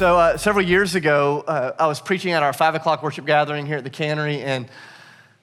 So, 0.00 0.16
uh, 0.16 0.38
several 0.38 0.64
years 0.64 0.94
ago, 0.94 1.44
uh, 1.46 1.72
I 1.78 1.86
was 1.86 2.00
preaching 2.00 2.32
at 2.32 2.42
our 2.42 2.54
five 2.54 2.74
o'clock 2.74 3.02
worship 3.02 3.26
gathering 3.26 3.66
here 3.66 3.76
at 3.76 3.84
the 3.84 3.90
cannery, 3.90 4.40
and 4.40 4.66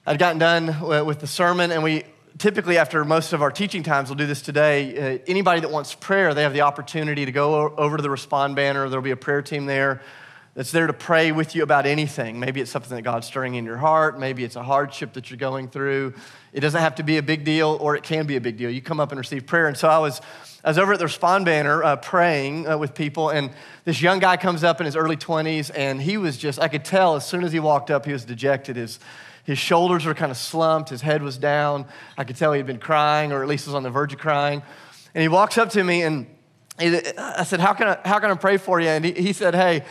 I'd 0.04 0.18
gotten 0.18 0.40
done 0.40 0.80
with 1.06 1.20
the 1.20 1.28
sermon. 1.28 1.70
And 1.70 1.84
we 1.84 2.02
typically, 2.38 2.76
after 2.76 3.04
most 3.04 3.32
of 3.32 3.40
our 3.40 3.52
teaching 3.52 3.84
times, 3.84 4.08
we'll 4.08 4.16
do 4.16 4.26
this 4.26 4.42
today. 4.42 5.14
Uh, 5.14 5.18
anybody 5.28 5.60
that 5.60 5.70
wants 5.70 5.94
prayer, 5.94 6.34
they 6.34 6.42
have 6.42 6.54
the 6.54 6.62
opportunity 6.62 7.24
to 7.24 7.30
go 7.30 7.68
over 7.68 7.98
to 7.98 8.02
the 8.02 8.10
respond 8.10 8.56
banner. 8.56 8.88
There'll 8.88 9.00
be 9.00 9.12
a 9.12 9.16
prayer 9.16 9.42
team 9.42 9.66
there 9.66 10.02
that's 10.58 10.72
there 10.72 10.88
to 10.88 10.92
pray 10.92 11.30
with 11.30 11.54
you 11.54 11.62
about 11.62 11.86
anything. 11.86 12.40
Maybe 12.40 12.60
it's 12.60 12.72
something 12.72 12.96
that 12.96 13.02
God's 13.02 13.28
stirring 13.28 13.54
in 13.54 13.64
your 13.64 13.76
heart, 13.76 14.18
maybe 14.18 14.42
it's 14.42 14.56
a 14.56 14.62
hardship 14.64 15.12
that 15.12 15.30
you're 15.30 15.38
going 15.38 15.68
through. 15.68 16.14
It 16.52 16.58
doesn't 16.58 16.80
have 16.80 16.96
to 16.96 17.04
be 17.04 17.16
a 17.16 17.22
big 17.22 17.44
deal, 17.44 17.78
or 17.80 17.94
it 17.94 18.02
can 18.02 18.26
be 18.26 18.34
a 18.34 18.40
big 18.40 18.56
deal. 18.56 18.68
You 18.68 18.82
come 18.82 18.98
up 18.98 19.12
and 19.12 19.20
receive 19.20 19.46
prayer. 19.46 19.68
And 19.68 19.76
so 19.76 19.86
I 19.88 19.98
was 19.98 20.20
I 20.64 20.70
was 20.70 20.78
over 20.78 20.94
at 20.94 20.98
the 20.98 21.04
Respond 21.04 21.44
Banner 21.44 21.84
uh, 21.84 21.94
praying 21.94 22.66
uh, 22.66 22.76
with 22.76 22.92
people, 22.92 23.30
and 23.30 23.52
this 23.84 24.02
young 24.02 24.18
guy 24.18 24.36
comes 24.36 24.64
up 24.64 24.80
in 24.80 24.86
his 24.86 24.96
early 24.96 25.16
20s, 25.16 25.70
and 25.76 26.02
he 26.02 26.16
was 26.16 26.36
just, 26.36 26.58
I 26.58 26.66
could 26.66 26.84
tell 26.84 27.14
as 27.14 27.24
soon 27.24 27.44
as 27.44 27.52
he 27.52 27.60
walked 27.60 27.92
up, 27.92 28.04
he 28.04 28.12
was 28.12 28.24
dejected. 28.24 28.74
His, 28.74 28.98
his 29.44 29.60
shoulders 29.60 30.06
were 30.06 30.14
kind 30.14 30.32
of 30.32 30.36
slumped, 30.36 30.90
his 30.90 31.02
head 31.02 31.22
was 31.22 31.38
down. 31.38 31.86
I 32.16 32.24
could 32.24 32.34
tell 32.34 32.52
he 32.52 32.58
had 32.58 32.66
been 32.66 32.80
crying, 32.80 33.30
or 33.30 33.44
at 33.44 33.48
least 33.48 33.66
was 33.66 33.76
on 33.76 33.84
the 33.84 33.90
verge 33.90 34.12
of 34.12 34.18
crying. 34.18 34.64
And 35.14 35.22
he 35.22 35.28
walks 35.28 35.56
up 35.56 35.70
to 35.70 35.84
me, 35.84 36.02
and 36.02 36.26
I 36.80 37.44
said, 37.44 37.60
How 37.60 37.74
can 37.74 37.88
I, 37.88 37.98
how 38.04 38.18
can 38.18 38.32
I 38.32 38.34
pray 38.34 38.56
for 38.56 38.80
you? 38.80 38.88
And 38.88 39.04
he, 39.04 39.12
he 39.12 39.32
said, 39.32 39.54
Hey, 39.54 39.84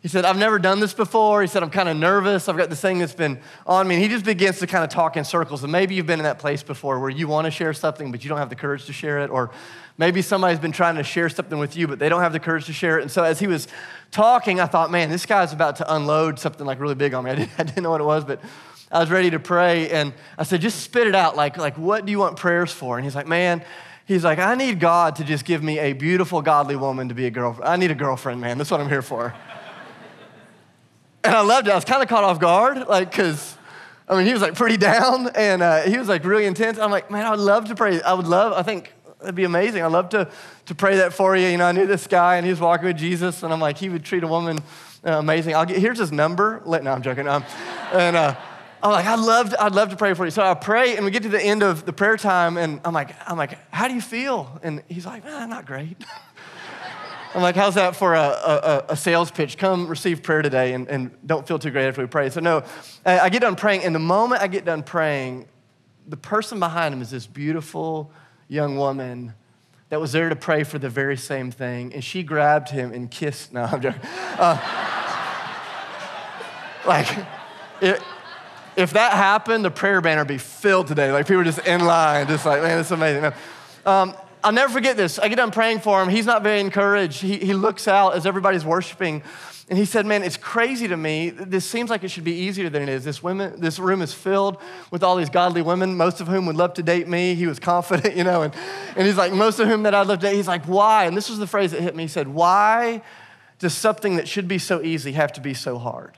he 0.00 0.06
said, 0.06 0.24
I've 0.24 0.36
never 0.36 0.60
done 0.60 0.78
this 0.78 0.94
before. 0.94 1.42
He 1.42 1.48
said, 1.48 1.64
I'm 1.64 1.70
kind 1.70 1.88
of 1.88 1.96
nervous. 1.96 2.48
I've 2.48 2.56
got 2.56 2.70
this 2.70 2.80
thing 2.80 3.00
that's 3.00 3.14
been 3.14 3.40
on 3.66 3.88
me. 3.88 3.96
And 3.96 4.02
he 4.02 4.08
just 4.08 4.24
begins 4.24 4.60
to 4.60 4.68
kind 4.68 4.84
of 4.84 4.90
talk 4.90 5.16
in 5.16 5.24
circles. 5.24 5.64
And 5.64 5.72
maybe 5.72 5.96
you've 5.96 6.06
been 6.06 6.20
in 6.20 6.24
that 6.24 6.38
place 6.38 6.62
before 6.62 7.00
where 7.00 7.10
you 7.10 7.26
want 7.26 7.46
to 7.46 7.50
share 7.50 7.72
something, 7.72 8.12
but 8.12 8.22
you 8.22 8.28
don't 8.28 8.38
have 8.38 8.48
the 8.48 8.56
courage 8.56 8.84
to 8.86 8.92
share 8.92 9.18
it. 9.18 9.30
Or 9.30 9.50
maybe 9.96 10.22
somebody's 10.22 10.60
been 10.60 10.70
trying 10.70 10.94
to 10.96 11.02
share 11.02 11.28
something 11.28 11.58
with 11.58 11.76
you, 11.76 11.88
but 11.88 11.98
they 11.98 12.08
don't 12.08 12.20
have 12.20 12.32
the 12.32 12.38
courage 12.38 12.66
to 12.66 12.72
share 12.72 13.00
it. 13.00 13.02
And 13.02 13.10
so 13.10 13.24
as 13.24 13.40
he 13.40 13.48
was 13.48 13.66
talking, 14.12 14.60
I 14.60 14.66
thought, 14.66 14.92
man, 14.92 15.10
this 15.10 15.26
guy's 15.26 15.52
about 15.52 15.76
to 15.76 15.92
unload 15.92 16.38
something 16.38 16.64
like 16.64 16.78
really 16.78 16.94
big 16.94 17.12
on 17.12 17.24
me. 17.24 17.30
I 17.32 17.34
didn't, 17.34 17.50
I 17.58 17.62
didn't 17.64 17.82
know 17.82 17.90
what 17.90 18.00
it 18.00 18.04
was, 18.04 18.24
but 18.24 18.40
I 18.92 19.00
was 19.00 19.10
ready 19.10 19.30
to 19.30 19.40
pray. 19.40 19.90
And 19.90 20.14
I 20.38 20.44
said, 20.44 20.60
just 20.60 20.80
spit 20.80 21.08
it 21.08 21.16
out. 21.16 21.34
Like, 21.34 21.56
like, 21.56 21.76
what 21.76 22.06
do 22.06 22.12
you 22.12 22.20
want 22.20 22.36
prayers 22.36 22.70
for? 22.70 22.98
And 22.98 23.04
he's 23.04 23.16
like, 23.16 23.26
man, 23.26 23.64
he's 24.06 24.22
like, 24.22 24.38
I 24.38 24.54
need 24.54 24.78
God 24.78 25.16
to 25.16 25.24
just 25.24 25.44
give 25.44 25.60
me 25.60 25.80
a 25.80 25.92
beautiful, 25.92 26.40
godly 26.40 26.76
woman 26.76 27.08
to 27.08 27.14
be 27.14 27.26
a 27.26 27.30
girlfriend. 27.32 27.68
I 27.68 27.74
need 27.74 27.90
a 27.90 27.96
girlfriend, 27.96 28.40
man. 28.40 28.58
That's 28.58 28.70
what 28.70 28.80
I'm 28.80 28.88
here 28.88 29.02
for. 29.02 29.34
And 31.24 31.34
I 31.34 31.40
loved 31.40 31.68
it. 31.68 31.72
I 31.72 31.74
was 31.74 31.84
kind 31.84 32.02
of 32.02 32.08
caught 32.08 32.24
off 32.24 32.38
guard, 32.38 32.86
like, 32.86 33.10
because, 33.10 33.56
I 34.08 34.16
mean, 34.16 34.26
he 34.26 34.32
was 34.32 34.40
like 34.40 34.54
pretty 34.54 34.76
down 34.76 35.28
and 35.34 35.62
uh, 35.62 35.82
he 35.82 35.98
was 35.98 36.08
like 36.08 36.24
really 36.24 36.46
intense. 36.46 36.78
I'm 36.78 36.90
like, 36.90 37.10
man, 37.10 37.26
I 37.26 37.30
would 37.30 37.40
love 37.40 37.66
to 37.66 37.74
pray. 37.74 38.00
I 38.02 38.14
would 38.14 38.26
love, 38.26 38.52
I 38.52 38.62
think 38.62 38.92
it'd 39.22 39.34
be 39.34 39.44
amazing. 39.44 39.82
I'd 39.82 39.92
love 39.92 40.10
to, 40.10 40.30
to 40.66 40.74
pray 40.74 40.96
that 40.96 41.12
for 41.12 41.36
you. 41.36 41.48
You 41.48 41.56
know, 41.56 41.66
I 41.66 41.72
knew 41.72 41.86
this 41.86 42.06
guy 42.06 42.36
and 42.36 42.46
he 42.46 42.50
was 42.50 42.60
walking 42.60 42.86
with 42.86 42.96
Jesus 42.96 43.42
and 43.42 43.52
I'm 43.52 43.60
like, 43.60 43.78
he 43.78 43.88
would 43.88 44.04
treat 44.04 44.22
a 44.22 44.28
woman 44.28 44.58
uh, 45.04 45.12
amazing. 45.12 45.54
I'll 45.54 45.66
get, 45.66 45.78
here's 45.78 45.98
his 45.98 46.12
number. 46.12 46.62
Let, 46.64 46.84
no, 46.84 46.92
I'm 46.92 47.02
joking. 47.02 47.28
Um, 47.28 47.44
and 47.92 48.16
uh, 48.16 48.36
I'm 48.82 48.92
like, 48.92 49.06
I'd 49.06 49.18
love, 49.18 49.50
to, 49.50 49.62
I'd 49.62 49.74
love 49.74 49.90
to 49.90 49.96
pray 49.96 50.14
for 50.14 50.24
you. 50.24 50.30
So 50.30 50.42
I 50.42 50.54
pray 50.54 50.96
and 50.96 51.04
we 51.04 51.10
get 51.10 51.24
to 51.24 51.28
the 51.28 51.42
end 51.42 51.62
of 51.62 51.84
the 51.84 51.92
prayer 51.92 52.16
time 52.16 52.56
and 52.56 52.80
I'm 52.84 52.94
like, 52.94 53.10
I'm 53.28 53.36
like, 53.36 53.58
how 53.72 53.88
do 53.88 53.94
you 53.94 54.00
feel? 54.00 54.60
And 54.62 54.82
he's 54.88 55.06
like, 55.06 55.24
ah, 55.26 55.46
not 55.46 55.66
great. 55.66 55.96
I'm 57.34 57.42
like, 57.42 57.56
how's 57.56 57.74
that 57.74 57.94
for 57.94 58.14
a, 58.14 58.20
a, 58.20 58.84
a, 58.90 58.96
sales 58.96 59.30
pitch? 59.30 59.58
Come 59.58 59.86
receive 59.86 60.22
prayer 60.22 60.40
today 60.40 60.72
and, 60.72 60.88
and 60.88 61.10
don't 61.26 61.46
feel 61.46 61.58
too 61.58 61.70
great 61.70 61.86
after 61.86 62.00
we 62.00 62.08
pray. 62.08 62.30
So, 62.30 62.40
no, 62.40 62.64
I 63.04 63.28
get 63.28 63.40
done 63.40 63.54
praying, 63.54 63.84
and 63.84 63.94
the 63.94 64.00
moment 64.00 64.40
I 64.40 64.46
get 64.46 64.64
done 64.64 64.82
praying, 64.82 65.46
the 66.06 66.16
person 66.16 66.58
behind 66.58 66.94
him 66.94 67.02
is 67.02 67.10
this 67.10 67.26
beautiful 67.26 68.10
young 68.48 68.76
woman 68.76 69.34
that 69.90 70.00
was 70.00 70.12
there 70.12 70.28
to 70.28 70.36
pray 70.36 70.64
for 70.64 70.78
the 70.78 70.88
very 70.88 71.16
same 71.16 71.50
thing. 71.50 71.92
And 71.94 72.02
she 72.02 72.22
grabbed 72.22 72.70
him 72.70 72.92
and 72.92 73.10
kissed. 73.10 73.52
No, 73.52 73.62
I'm 73.62 73.80
joking. 73.80 74.00
Uh, 74.38 74.58
like, 76.86 77.26
it, 77.80 78.02
if 78.76 78.92
that 78.92 79.12
happened, 79.12 79.64
the 79.64 79.70
prayer 79.70 80.00
banner 80.00 80.22
would 80.22 80.28
be 80.28 80.38
filled 80.38 80.86
today. 80.86 81.12
Like, 81.12 81.26
people 81.26 81.44
just 81.44 81.66
in 81.66 81.84
line, 81.84 82.26
just 82.26 82.46
like, 82.46 82.62
man, 82.62 82.78
it's 82.78 82.90
amazing. 82.90 83.22
No. 83.22 83.32
Um, 83.84 84.14
I'll 84.48 84.54
never 84.54 84.72
forget 84.72 84.96
this. 84.96 85.18
I 85.18 85.28
get 85.28 85.36
done 85.36 85.50
praying 85.50 85.80
for 85.80 86.02
him. 86.02 86.08
He's 86.08 86.24
not 86.24 86.42
very 86.42 86.58
encouraged. 86.60 87.20
He, 87.20 87.36
he 87.36 87.52
looks 87.52 87.86
out 87.86 88.14
as 88.14 88.24
everybody's 88.24 88.64
worshiping. 88.64 89.22
And 89.68 89.78
he 89.78 89.84
said, 89.84 90.06
Man, 90.06 90.22
it's 90.22 90.38
crazy 90.38 90.88
to 90.88 90.96
me. 90.96 91.28
This 91.28 91.66
seems 91.66 91.90
like 91.90 92.02
it 92.02 92.08
should 92.08 92.24
be 92.24 92.32
easier 92.32 92.70
than 92.70 92.82
it 92.82 92.88
is. 92.88 93.04
This, 93.04 93.22
women, 93.22 93.60
this 93.60 93.78
room 93.78 94.00
is 94.00 94.14
filled 94.14 94.56
with 94.90 95.02
all 95.02 95.16
these 95.16 95.28
godly 95.28 95.60
women, 95.60 95.98
most 95.98 96.22
of 96.22 96.28
whom 96.28 96.46
would 96.46 96.56
love 96.56 96.72
to 96.74 96.82
date 96.82 97.06
me. 97.06 97.34
He 97.34 97.46
was 97.46 97.58
confident, 97.58 98.16
you 98.16 98.24
know. 98.24 98.40
And, 98.40 98.54
and 98.96 99.06
he's 99.06 99.18
like, 99.18 99.34
Most 99.34 99.60
of 99.60 99.68
whom 99.68 99.82
that 99.82 99.94
I'd 99.94 100.06
love 100.06 100.20
to 100.20 100.28
date. 100.28 100.36
He's 100.36 100.48
like, 100.48 100.64
Why? 100.64 101.04
And 101.04 101.14
this 101.14 101.28
was 101.28 101.38
the 101.38 101.46
phrase 101.46 101.72
that 101.72 101.82
hit 101.82 101.94
me. 101.94 102.04
He 102.04 102.08
said, 102.08 102.28
Why 102.28 103.02
does 103.58 103.74
something 103.74 104.16
that 104.16 104.28
should 104.28 104.48
be 104.48 104.58
so 104.58 104.80
easy 104.80 105.12
have 105.12 105.34
to 105.34 105.42
be 105.42 105.52
so 105.52 105.76
hard? 105.76 106.16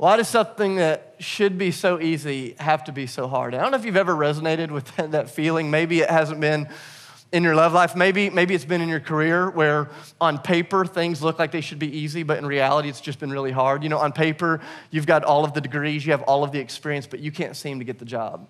Why 0.00 0.16
does 0.16 0.28
something 0.28 0.76
that 0.76 1.16
should 1.18 1.58
be 1.58 1.70
so 1.72 2.00
easy 2.00 2.56
have 2.58 2.84
to 2.84 2.92
be 2.92 3.06
so 3.06 3.28
hard? 3.28 3.54
I 3.54 3.60
don't 3.60 3.70
know 3.70 3.76
if 3.76 3.84
you've 3.84 3.98
ever 3.98 4.14
resonated 4.14 4.70
with 4.70 4.96
that 4.96 5.28
feeling. 5.28 5.70
Maybe 5.70 6.00
it 6.00 6.08
hasn't 6.08 6.40
been 6.40 6.70
in 7.32 7.42
your 7.42 7.54
love 7.54 7.74
life. 7.74 7.94
Maybe, 7.94 8.30
maybe 8.30 8.54
it's 8.54 8.64
been 8.64 8.80
in 8.80 8.88
your 8.88 9.00
career 9.00 9.50
where 9.50 9.90
on 10.18 10.38
paper 10.38 10.86
things 10.86 11.20
look 11.20 11.38
like 11.38 11.52
they 11.52 11.60
should 11.60 11.78
be 11.78 11.98
easy, 11.98 12.22
but 12.22 12.38
in 12.38 12.46
reality 12.46 12.88
it's 12.88 13.02
just 13.02 13.18
been 13.18 13.30
really 13.30 13.50
hard. 13.50 13.82
You 13.82 13.90
know, 13.90 13.98
on 13.98 14.12
paper 14.12 14.62
you've 14.90 15.04
got 15.04 15.22
all 15.22 15.44
of 15.44 15.52
the 15.52 15.60
degrees, 15.60 16.06
you 16.06 16.12
have 16.12 16.22
all 16.22 16.44
of 16.44 16.50
the 16.50 16.60
experience, 16.60 17.06
but 17.06 17.20
you 17.20 17.30
can't 17.30 17.54
seem 17.54 17.78
to 17.80 17.84
get 17.84 17.98
the 17.98 18.06
job. 18.06 18.48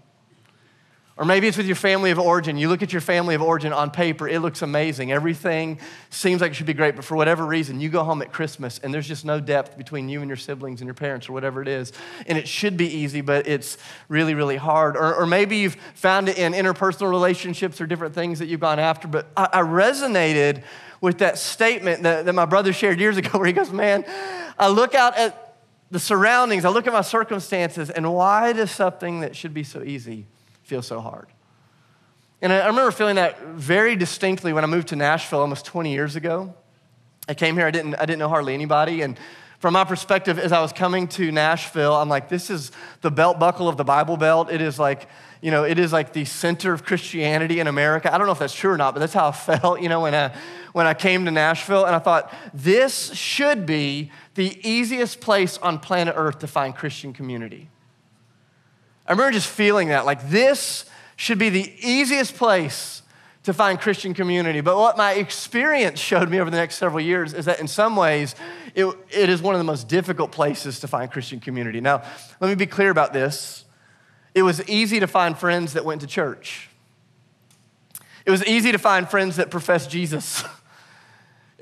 Or 1.20 1.26
maybe 1.26 1.47
it's 1.47 1.58
with 1.58 1.66
your 1.66 1.76
family 1.76 2.10
of 2.12 2.19
origin. 2.19 2.56
You 2.56 2.70
look 2.70 2.82
at 2.82 2.94
your 2.94 3.03
family 3.03 3.34
of 3.34 3.42
origin 3.42 3.75
on 3.75 3.91
paper, 3.91 4.26
it 4.26 4.41
looks 4.41 4.62
amazing. 4.62 5.12
Everything 5.12 5.78
seems 6.08 6.41
like 6.41 6.53
it 6.53 6.54
should 6.54 6.64
be 6.64 6.72
great, 6.72 6.97
but 6.97 7.04
for 7.04 7.14
whatever 7.14 7.44
reason, 7.44 7.78
you 7.78 7.91
go 7.91 8.03
home 8.03 8.22
at 8.22 8.32
Christmas 8.32 8.78
and 8.78 8.92
there's 8.92 9.06
just 9.06 9.26
no 9.26 9.38
depth 9.38 9.76
between 9.76 10.09
you 10.09 10.22
and 10.22 10.30
your 10.30 10.38
siblings 10.38 10.80
and 10.80 10.86
your 10.86 10.94
parents 10.94 11.28
or 11.28 11.34
whatever 11.34 11.60
it 11.60 11.69
is. 11.69 11.92
And 12.26 12.38
it 12.38 12.48
should 12.48 12.78
be 12.78 12.86
easy, 12.86 13.20
but 13.20 13.47
it's 13.47 13.76
really, 14.09 14.32
really 14.32 14.56
hard. 14.56 14.97
Or, 14.97 15.14
or 15.14 15.26
maybe 15.26 15.59
you've 15.59 15.75
found 15.92 16.30
it 16.30 16.38
in 16.38 16.54
interpersonal 16.54 17.10
relationships 17.10 17.82
or 17.82 17.86
different 17.86 18.14
things 18.14 18.38
that 18.38 18.47
you've 18.47 18.60
gone 18.60 18.78
after. 18.78 19.06
But 19.06 19.26
I, 19.36 19.48
I 19.53 19.60
resonated 19.60 20.62
with 21.03 21.19
that 21.19 21.36
statement 21.36 22.03
that, 22.04 22.25
that 22.25 22.32
my 22.32 22.47
brother 22.47 22.72
shared 22.72 22.98
years 22.98 23.19
ago 23.19 23.28
where 23.38 23.47
he 23.47 23.53
goes, 23.53 23.70
Man, 23.70 24.06
I 24.59 24.69
look 24.69 24.94
out 24.94 25.19
at 25.19 25.59
the 25.91 26.00
surroundings, 26.00 26.64
I 26.64 26.70
look 26.70 26.86
at 26.86 26.94
my 26.94 27.03
circumstances, 27.03 27.91
and 27.91 28.10
why 28.10 28.54
does 28.54 28.70
something 28.70 29.20
that 29.20 29.36
should 29.36 29.53
be 29.53 29.64
so 29.64 29.82
easy? 29.82 30.26
Feel 30.70 30.82
so 30.82 31.00
hard. 31.00 31.26
And 32.41 32.53
I 32.53 32.69
remember 32.69 32.92
feeling 32.92 33.16
that 33.16 33.42
very 33.42 33.97
distinctly 33.97 34.53
when 34.53 34.62
I 34.62 34.69
moved 34.69 34.86
to 34.88 34.97
Nashville 34.97 35.41
almost 35.41 35.64
20 35.64 35.92
years 35.92 36.14
ago. 36.14 36.54
I 37.28 37.34
came 37.34 37.56
here, 37.56 37.66
I 37.66 37.72
didn't, 37.72 37.97
I 37.97 38.06
didn't 38.06 38.20
know 38.20 38.28
hardly 38.28 38.54
anybody. 38.54 39.03
And 39.03 39.19
from 39.59 39.75
my 39.75 39.82
perspective, 39.82 40.38
as 40.38 40.53
I 40.53 40.60
was 40.60 40.72
coming 40.72 41.09
to 41.09 41.32
Nashville, 41.32 41.97
I'm 41.97 42.09
like, 42.09 42.28
this 42.28 42.50
is 42.50 42.70
the 43.00 43.10
belt 43.10 43.41
buckle 43.41 43.69
of 43.69 43.78
the 43.78 43.84
Bible 43.84 44.16
Belt. 44.16 44.48
It 44.48 44.60
is 44.60 44.78
like, 44.78 45.09
you 45.41 45.50
know, 45.50 45.64
it 45.64 45.80
is 45.80 45.92
like 45.92 46.12
the 46.12 46.25
center 46.25 46.72
of 46.72 46.84
Christianity 46.84 47.59
in 47.59 47.66
America. 47.66 48.14
I 48.14 48.16
don't 48.16 48.28
know 48.28 48.32
if 48.32 48.38
that's 48.38 48.54
true 48.54 48.70
or 48.70 48.78
not, 48.78 48.94
but 48.94 49.00
that's 49.00 49.12
how 49.12 49.26
I 49.26 49.32
felt, 49.59 49.82
you 49.82 49.88
know, 49.88 50.03
when 50.03 50.14
I, 50.14 50.32
when 50.72 50.86
I 50.86 50.94
came 50.94 51.25
to 51.25 51.32
Nashville. 51.32 51.84
And 51.84 51.97
I 51.97 51.98
thought, 51.98 52.32
this 52.54 53.12
should 53.12 53.66
be 53.66 54.12
the 54.36 54.56
easiest 54.66 55.20
place 55.20 55.59
on 55.59 55.80
planet 55.80 56.14
Earth 56.16 56.38
to 56.38 56.47
find 56.47 56.76
Christian 56.76 57.12
community. 57.12 57.70
I 59.10 59.12
remember 59.12 59.32
just 59.32 59.48
feeling 59.48 59.88
that, 59.88 60.06
like 60.06 60.31
this 60.31 60.84
should 61.16 61.41
be 61.41 61.48
the 61.48 61.75
easiest 61.81 62.37
place 62.37 63.03
to 63.43 63.53
find 63.53 63.81
Christian 63.81 64.15
community. 64.15 64.60
But 64.60 64.76
what 64.76 64.97
my 64.97 65.15
experience 65.15 65.98
showed 65.98 66.31
me 66.31 66.38
over 66.38 66.48
the 66.48 66.56
next 66.56 66.76
several 66.76 67.00
years 67.00 67.34
is 67.34 67.47
that 67.47 67.59
in 67.59 67.66
some 67.66 67.97
ways, 67.97 68.37
it, 68.72 68.87
it 69.10 69.28
is 69.28 69.43
one 69.43 69.56
of 69.56 69.59
the 69.59 69.65
most 69.65 69.88
difficult 69.88 70.31
places 70.31 70.78
to 70.78 70.87
find 70.87 71.10
Christian 71.10 71.41
community. 71.41 71.81
Now, 71.81 72.04
let 72.39 72.51
me 72.51 72.54
be 72.54 72.66
clear 72.66 72.91
about 72.91 73.12
this. 73.12 73.65
It 74.33 74.45
was 74.45 74.65
easy 74.68 75.01
to 75.01 75.09
find 75.09 75.36
friends 75.36 75.72
that 75.72 75.84
went 75.84 76.03
to 76.03 76.07
church. 76.07 76.68
It 78.24 78.30
was 78.30 78.47
easy 78.47 78.71
to 78.71 78.78
find 78.78 79.10
friends 79.10 79.36
that 79.36 79.51
professed 79.51 79.91
Jesus. 79.91 80.45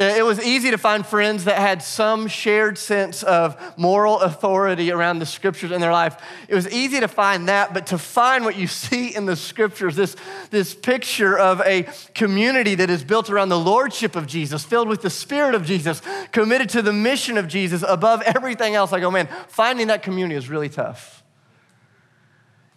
Uh, 0.00 0.05
it 0.05 0.25
was 0.25 0.41
easy 0.41 0.71
to 0.71 0.79
find 0.79 1.05
friends 1.05 1.45
that 1.45 1.59
had 1.59 1.83
some 1.83 2.29
shared 2.29 2.79
sense 2.79 3.25
of 3.25 3.56
moral 3.77 4.21
authority 4.21 4.93
around 4.93 5.19
the 5.19 5.27
scriptures 5.27 5.73
in 5.73 5.81
their 5.81 5.91
life. 5.91 6.17
It 6.47 6.55
was 6.55 6.69
easy 6.69 7.00
to 7.00 7.09
find 7.09 7.49
that, 7.49 7.75
but 7.75 7.89
to 7.89 7.99
find 7.99 8.45
what 8.45 8.56
you 8.56 8.67
see 8.69 9.15
in 9.15 9.27
the 9.27 9.35
scriptures, 9.35 9.97
this, 9.97 10.15
this 10.50 10.73
picture 10.73 11.37
of 11.37 11.61
a 11.62 11.89
community 12.15 12.77
that 12.77 12.91
is 12.91 13.03
built 13.03 13.29
around 13.29 13.49
the 13.49 13.59
lordship 13.59 14.15
of 14.15 14.29
Jesus, 14.29 14.65
filled 14.65 14.89
with 14.89 15.03
the 15.03 15.11
spirit 15.11 15.56
of 15.56 15.65
Jesus, 15.65 16.00
committed 16.31 16.69
to 16.71 16.83
the 16.83 16.93
mission 16.93 17.37
of 17.37 17.49
Jesus 17.49 17.83
above 17.87 18.23
everything 18.23 18.77
else, 18.77 18.93
I 18.93 19.00
go, 19.00 19.09
oh 19.09 19.11
man, 19.11 19.29
finding 19.49 19.89
that 19.89 20.05
community 20.05 20.37
is 20.37 20.49
really 20.49 20.69
tough. 20.69 21.25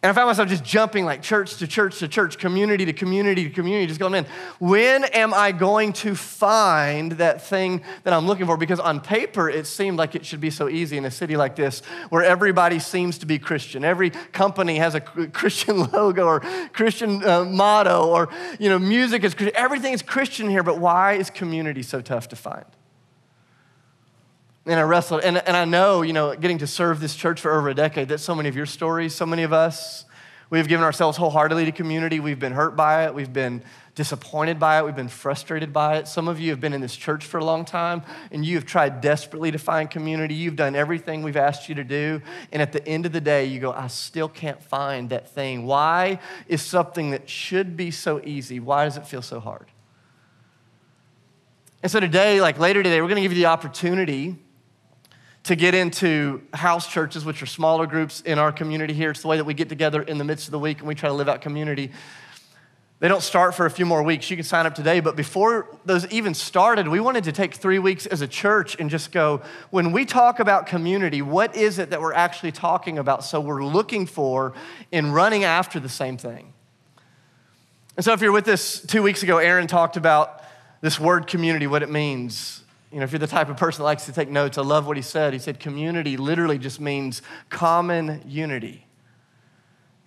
And 0.03 0.09
I 0.09 0.13
found 0.13 0.29
myself 0.29 0.49
just 0.49 0.63
jumping 0.63 1.05
like 1.05 1.21
church 1.21 1.57
to 1.57 1.67
church 1.67 1.99
to 1.99 2.07
church, 2.07 2.39
community 2.39 2.85
to 2.85 2.93
community 2.93 3.47
to 3.47 3.53
community, 3.53 3.85
just 3.85 3.99
going, 3.99 4.13
man, 4.13 4.25
when 4.57 5.03
am 5.03 5.31
I 5.31 5.51
going 5.51 5.93
to 5.93 6.15
find 6.15 7.11
that 7.13 7.43
thing 7.43 7.83
that 8.03 8.11
I'm 8.11 8.25
looking 8.25 8.47
for? 8.47 8.57
Because 8.57 8.79
on 8.79 8.99
paper, 8.99 9.47
it 9.47 9.67
seemed 9.67 9.99
like 9.99 10.15
it 10.15 10.25
should 10.25 10.41
be 10.41 10.49
so 10.49 10.67
easy 10.67 10.97
in 10.97 11.05
a 11.05 11.11
city 11.11 11.37
like 11.37 11.55
this 11.55 11.81
where 12.09 12.23
everybody 12.23 12.79
seems 12.79 13.19
to 13.19 13.27
be 13.27 13.37
Christian. 13.37 13.85
Every 13.85 14.09
company 14.09 14.77
has 14.77 14.95
a 14.95 15.01
Christian 15.33 15.91
logo 15.91 16.25
or 16.25 16.39
Christian 16.73 17.23
uh, 17.23 17.45
motto 17.45 18.07
or, 18.07 18.29
you 18.59 18.69
know, 18.69 18.79
music 18.79 19.23
is 19.23 19.35
Christian. 19.35 19.55
Everything 19.55 19.93
is 19.93 20.01
Christian 20.01 20.49
here, 20.49 20.63
but 20.63 20.79
why 20.79 21.13
is 21.13 21.29
community 21.29 21.83
so 21.83 22.01
tough 22.01 22.27
to 22.29 22.35
find? 22.35 22.65
And 24.65 24.79
I 24.79 24.83
wrestled, 24.83 25.21
and, 25.21 25.37
and 25.37 25.57
I 25.57 25.65
know, 25.65 26.03
you 26.03 26.13
know, 26.13 26.35
getting 26.35 26.59
to 26.59 26.67
serve 26.67 26.99
this 26.99 27.15
church 27.15 27.41
for 27.41 27.57
over 27.57 27.69
a 27.69 27.73
decade, 27.73 28.09
that 28.09 28.19
so 28.19 28.35
many 28.35 28.47
of 28.47 28.55
your 28.55 28.67
stories, 28.67 29.15
so 29.15 29.25
many 29.25 29.41
of 29.41 29.53
us, 29.53 30.05
we've 30.51 30.67
given 30.67 30.83
ourselves 30.83 31.17
wholeheartedly 31.17 31.65
to 31.65 31.71
community. 31.71 32.19
We've 32.19 32.37
been 32.37 32.53
hurt 32.53 32.75
by 32.75 33.05
it. 33.05 33.15
We've 33.15 33.33
been 33.33 33.63
disappointed 33.95 34.59
by 34.59 34.79
it. 34.79 34.85
We've 34.85 34.95
been 34.95 35.07
frustrated 35.07 35.73
by 35.73 35.97
it. 35.97 36.07
Some 36.07 36.27
of 36.27 36.39
you 36.39 36.51
have 36.51 36.61
been 36.61 36.73
in 36.73 36.81
this 36.81 36.95
church 36.95 37.25
for 37.25 37.39
a 37.39 37.43
long 37.43 37.65
time 37.65 38.03
and 38.31 38.45
you 38.45 38.55
have 38.55 38.65
tried 38.65 39.01
desperately 39.01 39.51
to 39.51 39.57
find 39.57 39.89
community. 39.89 40.33
You've 40.33 40.55
done 40.55 40.75
everything 40.75 41.23
we've 41.23 41.37
asked 41.37 41.67
you 41.67 41.75
to 41.75 41.83
do. 41.83 42.21
And 42.51 42.61
at 42.61 42.71
the 42.71 42.85
end 42.87 43.05
of 43.05 43.11
the 43.11 43.19
day, 43.19 43.45
you 43.45 43.59
go, 43.59 43.71
I 43.73 43.87
still 43.87 44.29
can't 44.29 44.61
find 44.61 45.09
that 45.09 45.29
thing. 45.29 45.65
Why 45.65 46.19
is 46.47 46.61
something 46.61 47.11
that 47.11 47.29
should 47.29 47.75
be 47.75 47.91
so 47.91 48.21
easy? 48.23 48.59
Why 48.59 48.85
does 48.85 48.97
it 48.97 49.07
feel 49.07 49.21
so 49.21 49.39
hard? 49.39 49.67
And 51.83 51.91
so 51.91 51.99
today, 51.99 52.39
like 52.39 52.59
later 52.59 52.83
today, 52.83 53.01
we're 53.01 53.07
going 53.07 53.15
to 53.15 53.23
give 53.23 53.33
you 53.33 53.43
the 53.43 53.47
opportunity 53.47 54.37
to 55.43 55.55
get 55.55 55.73
into 55.73 56.41
house 56.53 56.87
churches, 56.87 57.25
which 57.25 57.41
are 57.41 57.47
smaller 57.47 57.87
groups 57.87 58.21
in 58.21 58.37
our 58.37 58.51
community 58.51 58.93
here. 58.93 59.11
It's 59.11 59.21
the 59.21 59.27
way 59.27 59.37
that 59.37 59.45
we 59.45 59.53
get 59.53 59.69
together 59.69 60.01
in 60.01 60.17
the 60.17 60.23
midst 60.23 60.47
of 60.47 60.51
the 60.51 60.59
week 60.59 60.79
and 60.79 60.87
we 60.87 60.95
try 60.95 61.09
to 61.09 61.15
live 61.15 61.27
out 61.27 61.41
community. 61.41 61.91
They 62.99 63.07
don't 63.07 63.23
start 63.23 63.55
for 63.55 63.65
a 63.65 63.71
few 63.71 63.87
more 63.87 64.03
weeks. 64.03 64.29
You 64.29 64.37
can 64.37 64.43
sign 64.43 64.67
up 64.67 64.75
today. 64.75 64.99
But 64.99 65.15
before 65.15 65.75
those 65.85 66.05
even 66.11 66.35
started, 66.35 66.87
we 66.87 66.99
wanted 66.99 67.23
to 67.23 67.31
take 67.31 67.55
three 67.55 67.79
weeks 67.79 68.05
as 68.05 68.21
a 68.21 68.27
church 68.27 68.79
and 68.79 68.91
just 68.91 69.11
go, 69.11 69.41
when 69.71 69.91
we 69.91 70.05
talk 70.05 70.39
about 70.39 70.67
community, 70.67 71.23
what 71.23 71.55
is 71.55 71.79
it 71.79 71.89
that 71.89 71.99
we're 71.99 72.13
actually 72.13 72.51
talking 72.51 72.99
about? 72.99 73.23
So 73.23 73.41
we're 73.41 73.65
looking 73.65 74.05
for 74.05 74.53
in 74.91 75.11
running 75.11 75.43
after 75.43 75.79
the 75.79 75.89
same 75.89 76.15
thing. 76.15 76.53
And 77.97 78.05
so 78.05 78.13
if 78.13 78.21
you're 78.21 78.31
with 78.31 78.47
us 78.47 78.81
two 78.81 79.01
weeks 79.01 79.23
ago, 79.23 79.39
Aaron 79.39 79.65
talked 79.65 79.97
about 79.97 80.43
this 80.81 80.99
word 80.99 81.25
community, 81.25 81.65
what 81.65 81.81
it 81.81 81.89
means. 81.89 82.60
You 82.91 82.99
know, 82.99 83.05
if 83.05 83.11
you're 83.11 83.19
the 83.19 83.27
type 83.27 83.49
of 83.49 83.55
person 83.55 83.79
that 83.79 83.85
likes 83.85 84.05
to 84.05 84.11
take 84.11 84.29
notes, 84.29 84.57
I 84.57 84.63
love 84.63 84.85
what 84.85 84.97
he 84.97 85.03
said. 85.03 85.31
He 85.31 85.39
said 85.39 85.59
community 85.59 86.17
literally 86.17 86.57
just 86.57 86.81
means 86.81 87.21
common 87.49 88.21
unity. 88.27 88.85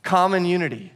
Common 0.03 0.45
unity. 0.45 0.93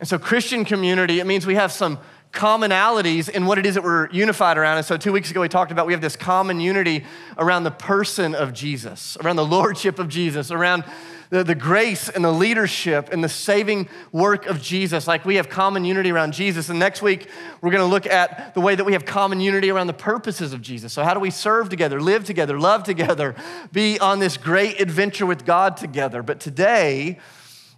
And 0.00 0.08
so, 0.08 0.18
Christian 0.18 0.64
community, 0.64 1.20
it 1.20 1.26
means 1.26 1.46
we 1.46 1.54
have 1.54 1.70
some 1.70 1.98
commonalities 2.32 3.28
in 3.28 3.46
what 3.46 3.58
it 3.58 3.66
is 3.66 3.74
that 3.74 3.84
we're 3.84 4.10
unified 4.10 4.58
around. 4.58 4.78
And 4.78 4.86
so, 4.86 4.96
two 4.96 5.12
weeks 5.12 5.30
ago, 5.30 5.40
we 5.40 5.48
talked 5.48 5.70
about 5.70 5.86
we 5.86 5.92
have 5.92 6.02
this 6.02 6.16
common 6.16 6.60
unity 6.60 7.04
around 7.36 7.62
the 7.62 7.70
person 7.70 8.34
of 8.34 8.52
Jesus, 8.52 9.16
around 9.22 9.36
the 9.36 9.44
lordship 9.46 9.98
of 9.98 10.08
Jesus, 10.08 10.50
around 10.50 10.84
the, 11.30 11.44
the 11.44 11.54
grace 11.54 12.08
and 12.08 12.24
the 12.24 12.32
leadership 12.32 13.10
and 13.12 13.22
the 13.22 13.28
saving 13.28 13.88
work 14.12 14.46
of 14.46 14.62
Jesus. 14.62 15.06
Like 15.06 15.24
we 15.24 15.36
have 15.36 15.48
common 15.48 15.84
unity 15.84 16.10
around 16.10 16.32
Jesus. 16.32 16.68
And 16.68 16.78
next 16.78 17.02
week, 17.02 17.28
we're 17.60 17.70
going 17.70 17.82
to 17.82 17.90
look 17.90 18.06
at 18.06 18.54
the 18.54 18.60
way 18.60 18.74
that 18.74 18.84
we 18.84 18.92
have 18.92 19.04
common 19.04 19.40
unity 19.40 19.70
around 19.70 19.86
the 19.86 19.92
purposes 19.92 20.52
of 20.52 20.62
Jesus. 20.62 20.92
So, 20.92 21.04
how 21.04 21.14
do 21.14 21.20
we 21.20 21.30
serve 21.30 21.68
together, 21.68 22.00
live 22.00 22.24
together, 22.24 22.58
love 22.58 22.82
together, 22.82 23.34
be 23.72 23.98
on 23.98 24.18
this 24.18 24.36
great 24.36 24.80
adventure 24.80 25.26
with 25.26 25.44
God 25.44 25.76
together? 25.76 26.22
But 26.22 26.40
today, 26.40 27.18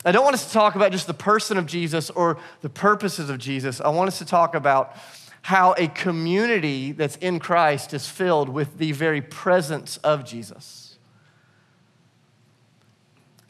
I 0.05 0.13
don't 0.13 0.25
want 0.25 0.35
us 0.35 0.47
to 0.47 0.53
talk 0.53 0.77
about 0.77 0.93
just 0.93 1.07
the 1.07 1.15
person 1.15 1.59
of 1.59 1.67
Jesus 1.67 2.09
or 2.11 2.39
the 2.63 2.71
purposes 2.71 3.29
of 3.29 3.39
Jesus. 3.39 3.81
I 3.81 3.89
want 3.89 4.09
us 4.09 4.19
to 4.19 4.25
talk 4.25 4.55
about 4.55 4.97
how 5.43 5.75
a 5.77 5.89
community 5.89 6.93
that's 6.93 7.17
in 7.17 7.39
Christ 7.39 7.95
is 7.95 8.09
filled 8.09 8.49
with 8.49 8.79
the 8.79 8.93
very 8.93 9.21
presence 9.23 9.97
of 9.99 10.25
Jesus. 10.25 10.90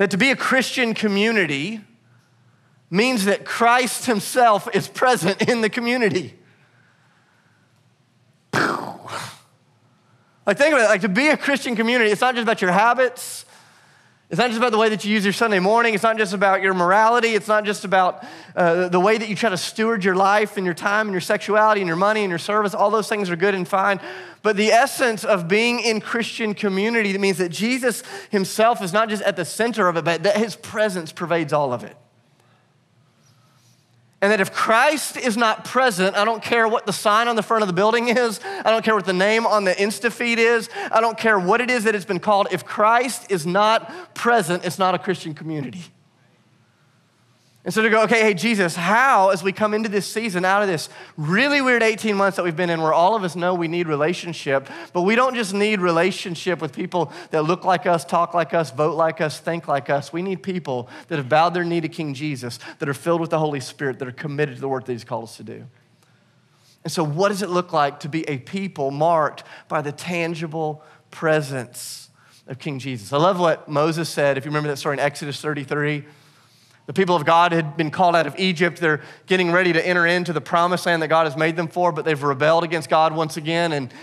That 0.00 0.10
to 0.12 0.16
be 0.16 0.30
a 0.30 0.36
Christian 0.36 0.94
community 0.94 1.82
means 2.88 3.26
that 3.26 3.44
Christ 3.44 4.06
himself 4.06 4.66
is 4.74 4.88
present 4.88 5.42
in 5.42 5.60
the 5.60 5.68
community. 5.68 6.38
Like, 8.54 10.56
think 10.56 10.72
about 10.72 10.86
it. 10.86 10.88
Like, 10.88 11.02
to 11.02 11.10
be 11.10 11.28
a 11.28 11.36
Christian 11.36 11.76
community, 11.76 12.10
it's 12.10 12.22
not 12.22 12.34
just 12.34 12.44
about 12.44 12.62
your 12.62 12.72
habits, 12.72 13.44
it's 14.30 14.38
not 14.38 14.46
just 14.46 14.58
about 14.58 14.70
the 14.70 14.78
way 14.78 14.88
that 14.90 15.04
you 15.04 15.12
use 15.12 15.24
your 15.24 15.32
Sunday 15.32 15.58
morning. 15.58 15.92
It's 15.92 16.04
not 16.04 16.16
just 16.16 16.32
about 16.32 16.62
your 16.62 16.72
morality. 16.72 17.30
It's 17.30 17.48
not 17.48 17.64
just 17.64 17.84
about 17.84 18.24
uh, 18.54 18.88
the 18.88 19.00
way 19.00 19.18
that 19.18 19.28
you 19.28 19.34
try 19.34 19.50
to 19.50 19.56
steward 19.56 20.04
your 20.04 20.14
life 20.14 20.56
and 20.56 20.64
your 20.64 20.74
time 20.74 21.08
and 21.08 21.12
your 21.12 21.20
sexuality 21.20 21.80
and 21.80 21.88
your 21.88 21.96
money 21.96 22.20
and 22.20 22.30
your 22.30 22.38
service. 22.38 22.72
All 22.72 22.90
those 22.90 23.08
things 23.08 23.28
are 23.28 23.34
good 23.34 23.56
and 23.56 23.66
fine. 23.66 24.00
But 24.42 24.56
the 24.56 24.68
essence 24.68 25.24
of 25.24 25.48
being 25.48 25.80
in 25.80 26.00
Christian 26.00 26.54
community 26.54 27.10
that 27.10 27.18
means 27.18 27.38
that 27.38 27.48
Jesus 27.48 28.04
himself 28.30 28.80
is 28.82 28.92
not 28.92 29.08
just 29.08 29.24
at 29.24 29.34
the 29.34 29.44
center 29.44 29.88
of 29.88 29.96
it, 29.96 30.04
but 30.04 30.22
that 30.22 30.36
his 30.36 30.54
presence 30.54 31.10
pervades 31.10 31.52
all 31.52 31.72
of 31.72 31.82
it. 31.82 31.96
And 34.22 34.30
that 34.32 34.40
if 34.40 34.52
Christ 34.52 35.16
is 35.16 35.36
not 35.36 35.64
present, 35.64 36.14
I 36.14 36.26
don't 36.26 36.42
care 36.42 36.68
what 36.68 36.84
the 36.84 36.92
sign 36.92 37.26
on 37.26 37.36
the 37.36 37.42
front 37.42 37.62
of 37.62 37.68
the 37.68 37.72
building 37.72 38.08
is, 38.08 38.38
I 38.44 38.70
don't 38.70 38.84
care 38.84 38.94
what 38.94 39.06
the 39.06 39.14
name 39.14 39.46
on 39.46 39.64
the 39.64 39.72
Insta 39.72 40.12
feed 40.12 40.38
is, 40.38 40.68
I 40.92 41.00
don't 41.00 41.16
care 41.16 41.38
what 41.38 41.60
it 41.62 41.70
is 41.70 41.84
that 41.84 41.94
it's 41.94 42.04
been 42.04 42.20
called. 42.20 42.48
If 42.50 42.64
Christ 42.64 43.30
is 43.30 43.46
not 43.46 44.14
present, 44.14 44.64
it's 44.64 44.78
not 44.78 44.94
a 44.94 44.98
Christian 44.98 45.32
community. 45.32 45.84
And 47.62 47.74
so 47.74 47.82
to 47.82 47.90
go, 47.90 48.04
okay, 48.04 48.22
hey, 48.22 48.32
Jesus, 48.32 48.74
how, 48.74 49.28
as 49.28 49.42
we 49.42 49.52
come 49.52 49.74
into 49.74 49.90
this 49.90 50.10
season, 50.10 50.46
out 50.46 50.62
of 50.62 50.68
this 50.68 50.88
really 51.18 51.60
weird 51.60 51.82
18 51.82 52.16
months 52.16 52.36
that 52.36 52.42
we've 52.42 52.56
been 52.56 52.70
in, 52.70 52.80
where 52.80 52.94
all 52.94 53.14
of 53.14 53.22
us 53.22 53.36
know 53.36 53.54
we 53.54 53.68
need 53.68 53.86
relationship, 53.86 54.66
but 54.94 55.02
we 55.02 55.14
don't 55.14 55.34
just 55.34 55.52
need 55.52 55.82
relationship 55.82 56.62
with 56.62 56.72
people 56.72 57.12
that 57.32 57.42
look 57.42 57.62
like 57.62 57.84
us, 57.84 58.02
talk 58.02 58.32
like 58.32 58.54
us, 58.54 58.70
vote 58.70 58.96
like 58.96 59.20
us, 59.20 59.38
think 59.38 59.68
like 59.68 59.90
us. 59.90 60.10
We 60.10 60.22
need 60.22 60.42
people 60.42 60.88
that 61.08 61.18
have 61.18 61.28
bowed 61.28 61.52
their 61.52 61.64
knee 61.64 61.82
to 61.82 61.88
King 61.88 62.14
Jesus, 62.14 62.58
that 62.78 62.88
are 62.88 62.94
filled 62.94 63.20
with 63.20 63.28
the 63.28 63.38
Holy 63.38 63.60
Spirit, 63.60 63.98
that 63.98 64.08
are 64.08 64.12
committed 64.12 64.54
to 64.54 64.60
the 64.62 64.68
work 64.68 64.86
that 64.86 64.92
He's 64.92 65.04
called 65.04 65.24
us 65.24 65.36
to 65.36 65.44
do. 65.44 65.66
And 66.82 66.90
so, 66.90 67.04
what 67.04 67.28
does 67.28 67.42
it 67.42 67.50
look 67.50 67.74
like 67.74 68.00
to 68.00 68.08
be 68.08 68.26
a 68.26 68.38
people 68.38 68.90
marked 68.90 69.44
by 69.68 69.82
the 69.82 69.92
tangible 69.92 70.82
presence 71.10 72.08
of 72.46 72.58
King 72.58 72.78
Jesus? 72.78 73.12
I 73.12 73.18
love 73.18 73.38
what 73.38 73.68
Moses 73.68 74.08
said, 74.08 74.38
if 74.38 74.46
you 74.46 74.50
remember 74.50 74.70
that 74.70 74.78
story 74.78 74.94
in 74.94 75.00
Exodus 75.00 75.42
33. 75.42 76.06
The 76.90 76.94
people 76.94 77.14
of 77.14 77.24
God 77.24 77.52
had 77.52 77.76
been 77.76 77.92
called 77.92 78.16
out 78.16 78.26
of 78.26 78.36
Egypt. 78.36 78.80
They're 78.80 79.00
getting 79.26 79.52
ready 79.52 79.72
to 79.72 79.86
enter 79.86 80.04
into 80.04 80.32
the 80.32 80.40
promised 80.40 80.86
land 80.86 81.02
that 81.02 81.06
God 81.06 81.22
has 81.24 81.36
made 81.36 81.54
them 81.54 81.68
for, 81.68 81.92
but 81.92 82.04
they've 82.04 82.20
rebelled 82.20 82.64
against 82.64 82.90
God 82.90 83.14
once 83.14 83.36
again. 83.36 83.70
And 83.70 83.94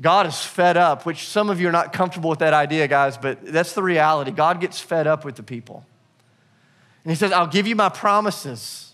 God 0.00 0.26
is 0.26 0.42
fed 0.42 0.76
up, 0.76 1.06
which 1.06 1.28
some 1.28 1.50
of 1.50 1.60
you 1.60 1.68
are 1.68 1.70
not 1.70 1.92
comfortable 1.92 2.28
with 2.28 2.40
that 2.40 2.52
idea, 2.52 2.88
guys, 2.88 3.16
but 3.16 3.46
that's 3.46 3.74
the 3.74 3.82
reality. 3.84 4.32
God 4.32 4.60
gets 4.60 4.80
fed 4.80 5.06
up 5.06 5.24
with 5.24 5.36
the 5.36 5.44
people. 5.44 5.86
And 7.04 7.12
He 7.12 7.14
says, 7.14 7.30
I'll 7.30 7.46
give 7.46 7.68
you 7.68 7.76
my 7.76 7.88
promises. 7.88 8.91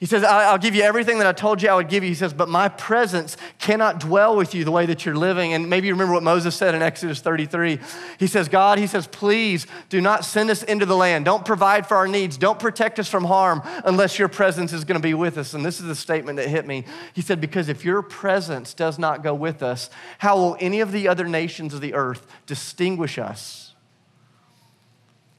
He 0.00 0.06
says, 0.06 0.24
I'll 0.24 0.56
give 0.56 0.74
you 0.74 0.82
everything 0.82 1.18
that 1.18 1.26
I 1.26 1.32
told 1.32 1.60
you 1.60 1.68
I 1.68 1.74
would 1.74 1.90
give 1.90 2.02
you. 2.02 2.08
He 2.08 2.14
says, 2.14 2.32
but 2.32 2.48
my 2.48 2.70
presence 2.70 3.36
cannot 3.58 4.00
dwell 4.00 4.34
with 4.34 4.54
you 4.54 4.64
the 4.64 4.70
way 4.70 4.86
that 4.86 5.04
you're 5.04 5.14
living. 5.14 5.52
And 5.52 5.68
maybe 5.68 5.88
you 5.88 5.92
remember 5.92 6.14
what 6.14 6.22
Moses 6.22 6.56
said 6.56 6.74
in 6.74 6.80
Exodus 6.80 7.20
33. 7.20 7.78
He 8.18 8.26
says, 8.26 8.48
God, 8.48 8.78
he 8.78 8.86
says, 8.86 9.06
please 9.06 9.66
do 9.90 10.00
not 10.00 10.24
send 10.24 10.48
us 10.48 10.62
into 10.62 10.86
the 10.86 10.96
land. 10.96 11.26
Don't 11.26 11.44
provide 11.44 11.86
for 11.86 11.98
our 11.98 12.08
needs. 12.08 12.38
Don't 12.38 12.58
protect 12.58 12.98
us 12.98 13.10
from 13.10 13.26
harm 13.26 13.60
unless 13.84 14.18
your 14.18 14.28
presence 14.28 14.72
is 14.72 14.84
going 14.84 14.98
to 14.98 15.06
be 15.06 15.12
with 15.12 15.36
us. 15.36 15.52
And 15.52 15.66
this 15.66 15.80
is 15.80 15.86
the 15.86 15.94
statement 15.94 16.38
that 16.38 16.48
hit 16.48 16.66
me. 16.66 16.86
He 17.12 17.20
said, 17.20 17.38
because 17.38 17.68
if 17.68 17.84
your 17.84 18.00
presence 18.00 18.72
does 18.72 18.98
not 18.98 19.22
go 19.22 19.34
with 19.34 19.62
us, 19.62 19.90
how 20.16 20.34
will 20.38 20.56
any 20.60 20.80
of 20.80 20.92
the 20.92 21.08
other 21.08 21.28
nations 21.28 21.74
of 21.74 21.82
the 21.82 21.92
earth 21.92 22.26
distinguish 22.46 23.18
us? 23.18 23.74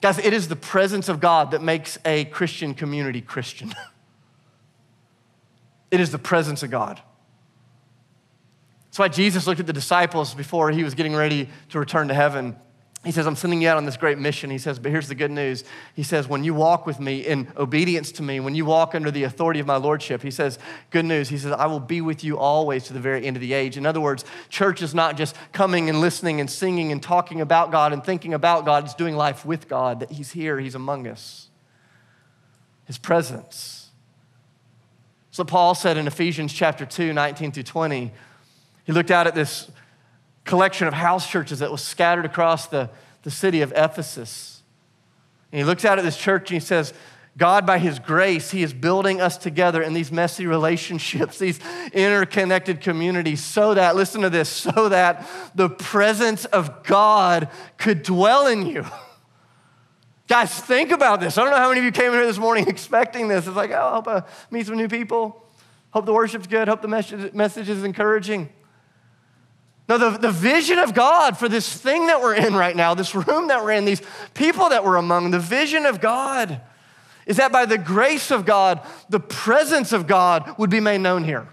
Guys, 0.01 0.19
it 0.19 0.33
is 0.33 0.49
the 0.49 0.55
presence 0.55 1.09
of 1.09 1.19
God 1.19 1.49
that 1.49 1.63
makes 1.63 1.97
a 2.05 2.25
Christian 2.25 2.75
community 2.75 3.21
Christian. 3.21 3.73
It 5.91 5.99
is 5.99 6.11
the 6.11 6.17
presence 6.17 6.63
of 6.63 6.71
God. 6.71 7.01
That's 8.85 8.99
why 8.99 9.09
Jesus 9.09 9.45
looked 9.45 9.59
at 9.59 9.67
the 9.67 9.73
disciples 9.73 10.33
before 10.33 10.71
he 10.71 10.83
was 10.83 10.95
getting 10.95 11.15
ready 11.15 11.49
to 11.69 11.79
return 11.79 12.07
to 12.07 12.13
heaven. 12.13 12.55
He 13.03 13.11
says, 13.11 13.25
I'm 13.25 13.35
sending 13.35 13.63
you 13.63 13.67
out 13.67 13.77
on 13.77 13.85
this 13.85 13.97
great 13.97 14.19
mission. 14.19 14.51
He 14.51 14.59
says, 14.59 14.77
but 14.77 14.91
here's 14.91 15.07
the 15.07 15.15
good 15.15 15.31
news. 15.31 15.63
He 15.95 16.03
says, 16.03 16.27
when 16.27 16.43
you 16.43 16.53
walk 16.53 16.85
with 16.85 16.99
me 16.99 17.25
in 17.25 17.47
obedience 17.57 18.11
to 18.13 18.21
me, 18.21 18.39
when 18.39 18.53
you 18.53 18.63
walk 18.63 18.93
under 18.93 19.09
the 19.09 19.23
authority 19.23 19.59
of 19.59 19.65
my 19.65 19.77
lordship, 19.77 20.21
he 20.21 20.29
says, 20.29 20.59
good 20.91 21.05
news. 21.05 21.29
He 21.29 21.39
says, 21.39 21.51
I 21.51 21.65
will 21.65 21.79
be 21.79 21.99
with 21.99 22.23
you 22.23 22.37
always 22.37 22.83
to 22.85 22.93
the 22.93 22.99
very 22.99 23.25
end 23.25 23.37
of 23.37 23.41
the 23.41 23.53
age. 23.53 23.75
In 23.75 23.87
other 23.87 23.99
words, 23.99 24.23
church 24.49 24.83
is 24.83 24.93
not 24.93 25.17
just 25.17 25.35
coming 25.51 25.89
and 25.89 25.99
listening 25.99 26.39
and 26.39 26.47
singing 26.49 26.91
and 26.91 27.01
talking 27.01 27.41
about 27.41 27.71
God 27.71 27.91
and 27.91 28.03
thinking 28.03 28.35
about 28.35 28.65
God, 28.65 28.83
it's 28.83 28.93
doing 28.93 29.15
life 29.15 29.45
with 29.47 29.67
God, 29.67 30.01
that 30.01 30.11
he's 30.11 30.31
here, 30.31 30.59
he's 30.59 30.75
among 30.75 31.07
us. 31.07 31.49
His 32.85 32.99
presence. 32.99 33.80
So 35.31 35.43
Paul 35.45 35.75
said 35.75 35.97
in 35.97 36.07
Ephesians 36.07 36.53
chapter 36.53 36.85
2, 36.85 37.13
19 37.13 37.53
through 37.53 37.63
20. 37.63 38.11
He 38.83 38.91
looked 38.91 39.11
out 39.11 39.27
at 39.27 39.35
this 39.35 39.71
collection 40.43 40.87
of 40.87 40.93
house 40.93 41.29
churches 41.29 41.59
that 41.59 41.71
was 41.71 41.81
scattered 41.81 42.25
across 42.25 42.67
the, 42.67 42.89
the 43.23 43.31
city 43.31 43.61
of 43.61 43.71
Ephesus. 43.75 44.61
And 45.51 45.59
he 45.59 45.63
looks 45.63 45.85
out 45.85 45.97
at 45.97 46.03
this 46.03 46.17
church 46.17 46.51
and 46.51 46.61
he 46.61 46.65
says, 46.65 46.93
God, 47.37 47.65
by 47.65 47.79
His 47.79 47.97
grace, 47.99 48.51
He 48.51 48.61
is 48.61 48.73
building 48.73 49.21
us 49.21 49.37
together 49.37 49.81
in 49.81 49.93
these 49.93 50.11
messy 50.11 50.47
relationships, 50.47 51.39
these 51.39 51.59
interconnected 51.93 52.81
communities, 52.81 53.43
so 53.43 53.73
that, 53.73 53.95
listen 53.95 54.21
to 54.21 54.29
this, 54.29 54.49
so 54.49 54.89
that 54.89 55.27
the 55.55 55.69
presence 55.69 56.45
of 56.45 56.83
God 56.83 57.49
could 57.77 58.03
dwell 58.03 58.47
in 58.47 58.65
you. 58.65 58.85
Guys, 60.27 60.57
think 60.59 60.91
about 60.91 61.19
this. 61.19 61.37
I 61.37 61.43
don't 61.43 61.51
know 61.51 61.57
how 61.57 61.69
many 61.69 61.79
of 61.79 61.85
you 61.85 61.91
came 61.91 62.11
here 62.11 62.25
this 62.25 62.37
morning 62.37 62.67
expecting 62.69 63.27
this. 63.27 63.47
It's 63.47 63.55
like, 63.55 63.71
oh, 63.71 63.75
I 63.75 63.91
hope 63.95 64.07
I 64.07 64.23
meet 64.49 64.67
some 64.67 64.77
new 64.77 64.87
people. 64.87 65.45
Hope 65.91 66.05
the 66.05 66.13
worship's 66.13 66.47
good. 66.47 66.67
Hope 66.67 66.81
the 66.81 66.87
message, 66.87 67.33
message 67.33 67.69
is 67.69 67.83
encouraging. 67.83 68.49
No, 69.89 69.97
the, 69.97 70.17
the 70.17 70.31
vision 70.31 70.79
of 70.79 70.93
God 70.93 71.37
for 71.37 71.49
this 71.49 71.73
thing 71.73 72.07
that 72.07 72.21
we're 72.21 72.35
in 72.35 72.55
right 72.55 72.75
now, 72.75 72.93
this 72.93 73.13
room 73.13 73.49
that 73.49 73.61
we're 73.61 73.71
in, 73.71 73.83
these 73.83 74.01
people 74.33 74.69
that 74.69 74.85
we're 74.85 74.95
among, 74.95 75.31
the 75.31 75.39
vision 75.39 75.85
of 75.85 75.99
God 75.99 76.61
is 77.25 77.37
that 77.37 77.51
by 77.51 77.65
the 77.65 77.77
grace 77.77 78.31
of 78.31 78.45
God, 78.45 78.79
the 79.09 79.19
presence 79.19 79.91
of 79.91 80.07
God 80.07 80.57
would 80.57 80.69
be 80.69 80.79
made 80.79 80.99
known 80.99 81.23
here. 81.23 81.47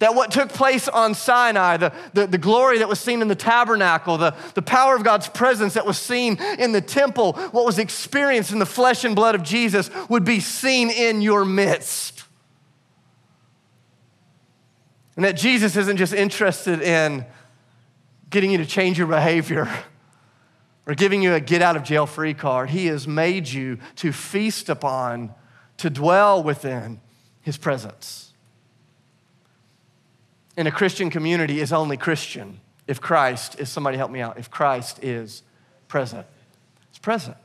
That 0.00 0.14
what 0.14 0.30
took 0.30 0.48
place 0.48 0.88
on 0.88 1.14
Sinai, 1.14 1.76
the, 1.76 1.92
the, 2.14 2.26
the, 2.26 2.38
glory 2.38 2.78
that 2.78 2.88
was 2.88 2.98
seen 2.98 3.20
in 3.20 3.28
the 3.28 3.34
tabernacle, 3.34 4.16
the, 4.16 4.34
the 4.54 4.62
power 4.62 4.96
of 4.96 5.04
God's 5.04 5.28
presence 5.28 5.74
that 5.74 5.84
was 5.84 5.98
seen 5.98 6.38
in 6.58 6.72
the 6.72 6.80
temple, 6.80 7.34
what 7.34 7.66
was 7.66 7.78
experienced 7.78 8.50
in 8.50 8.58
the 8.58 8.66
flesh 8.66 9.04
and 9.04 9.14
blood 9.14 9.34
of 9.34 9.42
Jesus 9.42 9.90
would 10.08 10.24
be 10.24 10.40
seen 10.40 10.88
in 10.88 11.20
your 11.20 11.44
midst. 11.44 12.24
And 15.16 15.24
that 15.26 15.36
Jesus 15.36 15.76
isn't 15.76 15.98
just 15.98 16.14
interested 16.14 16.80
in 16.80 17.26
getting 18.30 18.52
you 18.52 18.58
to 18.58 18.66
change 18.66 18.96
your 18.96 19.06
behavior 19.06 19.70
or 20.86 20.94
giving 20.94 21.22
you 21.22 21.34
a 21.34 21.40
get 21.40 21.60
out 21.60 21.76
of 21.76 21.82
jail 21.82 22.06
free 22.06 22.32
card. 22.32 22.70
He 22.70 22.86
has 22.86 23.06
made 23.06 23.46
you 23.46 23.78
to 23.96 24.12
feast 24.12 24.70
upon, 24.70 25.34
to 25.76 25.90
dwell 25.90 26.42
within 26.42 27.02
His 27.42 27.58
presence. 27.58 28.29
And 30.56 30.66
a 30.68 30.70
Christian 30.70 31.10
community 31.10 31.60
is 31.60 31.72
only 31.72 31.96
Christian 31.96 32.60
if 32.90 33.00
Christ 33.00 33.60
is, 33.60 33.68
somebody 33.68 33.96
help 33.96 34.10
me 34.10 34.20
out, 34.20 34.36
if 34.36 34.50
Christ 34.50 34.98
is 35.00 35.44
present. 35.86 36.26
It's 36.88 36.98
present. 36.98 37.36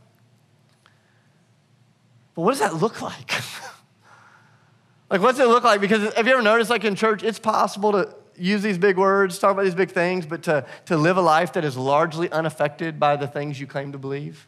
But 2.34 2.42
what 2.42 2.52
does 2.52 2.62
that 2.62 2.74
look 2.76 3.00
like? 3.02 3.32
like, 5.10 5.22
what's 5.22 5.40
it 5.40 5.48
look 5.48 5.64
like? 5.64 5.82
Because 5.82 6.14
have 6.16 6.26
you 6.26 6.34
ever 6.34 6.42
noticed, 6.42 6.72
like 6.72 6.84
in 6.84 6.96
church, 6.96 7.22
it's 7.22 7.38
possible 7.38 7.92
to 7.92 8.16
use 8.38 8.64
these 8.64 8.80
big 8.80 8.98
words, 8.98 9.38
talk 9.38 9.52
about 9.52 9.66
these 9.66 9.76
big 9.76 9.92
things, 9.92 10.26
but 10.26 10.42
to, 10.44 10.66
to 10.88 10.98
live 10.98 11.18
a 11.18 11.22
life 11.22 11.54
that 11.54 11.64
is 11.64 11.78
largely 11.78 12.30
unaffected 12.32 13.00
by 13.00 13.16
the 13.16 13.28
things 13.28 13.60
you 13.60 13.68
claim 13.68 13.92
to 13.92 14.00
believe? 14.00 14.48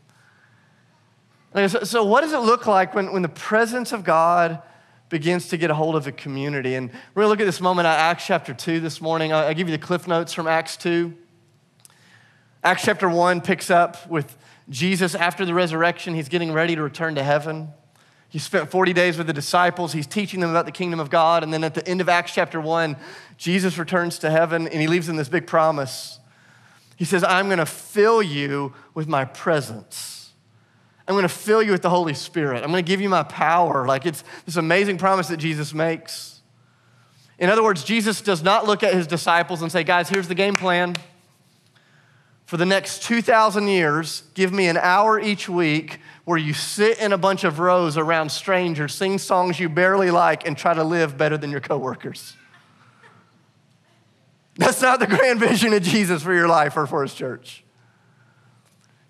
So, 1.54 1.68
so, 1.68 2.04
what 2.04 2.22
does 2.22 2.34
it 2.34 2.40
look 2.40 2.66
like 2.66 2.96
when, 2.96 3.14
when 3.14 3.22
the 3.22 3.30
presence 3.30 3.92
of 3.92 4.04
God 4.04 4.64
begins 5.10 5.48
to 5.50 5.58
get 5.58 5.72
a 5.72 5.74
hold 5.74 5.96
of 5.96 6.08
a 6.08 6.12
community. 6.12 6.76
And 6.76 6.90
we're 7.14 7.24
going 7.24 7.26
to 7.26 7.30
look 7.30 7.40
at 7.40 7.46
this 7.46 7.62
moment 7.62 7.88
at 7.88 7.98
Acts 7.98 8.26
chapter 8.26 8.54
2 8.54 8.80
this 8.80 9.02
morning. 9.02 9.32
I'll, 9.32 9.54
give 9.54 9.68
you 9.70 9.78
the 9.78 9.84
cliff 9.84 10.08
notes 10.08 10.34
from 10.34 10.48
Acts 10.48 10.76
2. 10.78 11.14
Acts 12.64 12.84
chapter 12.84 13.08
1 13.08 13.42
picks 13.42 13.70
up 13.70 14.10
with 14.10 14.38
Jesus 14.70 15.16
after 15.16 15.46
the 15.46 15.54
resurrection. 15.54 16.14
He's 16.14 16.30
getting 16.30 16.52
ready 16.52 16.76
to 16.76 16.82
return 16.82 17.16
to 17.16 17.24
heaven. 17.24 17.70
He 18.30 18.40
spent 18.40 18.70
40 18.70 18.92
days 18.92 19.18
with 19.18 19.28
the 19.28 19.34
disciples. 19.34 19.94
He's 19.94 20.08
teaching 20.08 20.42
them 20.42 20.50
about 20.50 20.66
the 20.66 20.72
kingdom 20.72 21.00
of 21.00 21.10
God. 21.10 21.44
And 21.44 21.54
then 21.54 21.64
at 21.64 21.74
the 21.74 21.88
end 21.88 22.02
of 22.02 22.10
Acts 22.10 22.34
chapter 22.34 22.60
1, 22.60 22.98
Jesus 23.38 23.78
returns 23.78 24.20
to 24.20 24.30
heaven 24.30 24.68
and 24.68 24.82
he 24.82 24.88
leaves 24.88 25.08
them 25.08 25.16
this 25.16 25.30
big 25.30 25.48
promise. 25.48 26.20
He 26.98 27.06
says, 27.06 27.24
I'm 27.24 27.46
going 27.46 27.60
to 27.60 27.66
fill 27.66 28.22
you 28.22 28.74
with 28.94 29.08
my 29.08 29.24
presence. 29.24 30.27
I'm 31.08 31.14
going 31.14 31.24
to 31.24 31.30
fill 31.30 31.64
you 31.64 31.72
with 31.72 31.82
the 31.82 31.90
Holy 31.90 32.14
Spirit. 32.14 32.64
I'm 32.64 32.70
going 32.70 32.84
to 32.84 32.88
give 32.88 33.00
you 33.00 33.10
my 33.10 33.24
power. 33.24 33.88
Like 33.88 34.06
it's 34.06 34.24
this 34.46 34.58
amazing 34.58 34.98
promise 34.98 35.30
that 35.30 35.38
Jesus 35.38 35.74
makes. 35.74 36.42
In 37.40 37.50
other 37.50 37.64
words, 37.64 37.84
Jesus 37.84 38.22
does 38.22 38.44
not 38.44 38.66
look 38.66 38.84
at 38.84 38.94
his 38.94 39.08
disciples 39.08 39.62
and 39.62 39.72
say, 39.72 39.84
guys, 39.84 40.10
here's 40.10 40.28
the 40.28 40.36
game 40.36 40.56
plan. 40.56 40.96
For 42.46 42.58
the 42.58 42.66
next 42.66 43.04
2,000 43.04 43.68
years, 43.68 44.24
give 44.34 44.52
me 44.52 44.68
an 44.68 44.78
hour 44.78 45.20
each 45.20 45.48
week 45.48 46.00
where 46.26 46.38
you 46.38 46.54
sit 46.54 47.00
in 47.00 47.14
a 47.14 47.18
bunch 47.18 47.44
of 47.44 47.60
rows 47.60 47.98
around 47.98 48.32
strangers, 48.32 48.94
sing 48.94 49.18
songs 49.18 49.60
you 49.60 49.70
barely 49.70 50.12
like, 50.12 50.48
and 50.48 50.58
try 50.58 50.74
to 50.74 50.84
live 50.84 51.18
better 51.18 51.38
than 51.38 51.52
your 51.52 51.60
coworkers. 51.60 52.36
That's 54.56 54.82
not 54.82 55.00
the 55.00 55.08
grand 55.08 55.40
vision 55.40 55.74
of 55.74 55.84
Jesus 55.84 56.24
for 56.24 56.34
your 56.34 56.48
life 56.48 56.76
or 56.76 56.88
for 56.88 57.02
his 57.02 57.14
church. 57.14 57.64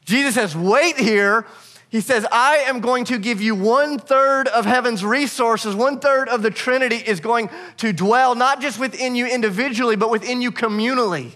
Jesus 0.04 0.36
says, 0.36 0.56
wait 0.56 0.98
here 0.98 1.46
he 1.90 2.02
says, 2.02 2.26
I 2.32 2.58
am 2.68 2.82
going 2.82 3.06
to 3.06 3.18
give 3.18 3.42
you 3.42 3.56
one 3.56 3.98
third 3.98 4.48
of 4.50 4.66
heaven's 4.66 5.06
resources. 5.06 5.74
One 5.74 6.00
third 6.00 6.28
of 6.28 6.42
the 6.42 6.52
Trinity 6.52 6.98
is 6.98 7.22
going 7.22 7.50
to 7.78 7.94
dwell 7.94 8.36
not 8.36 8.62
just 8.62 8.78
within 8.78 9.16
you 9.16 9.26
individually, 9.26 9.96
but 9.96 10.10
within 10.10 10.42
you 10.42 10.52
communally. 10.52 11.36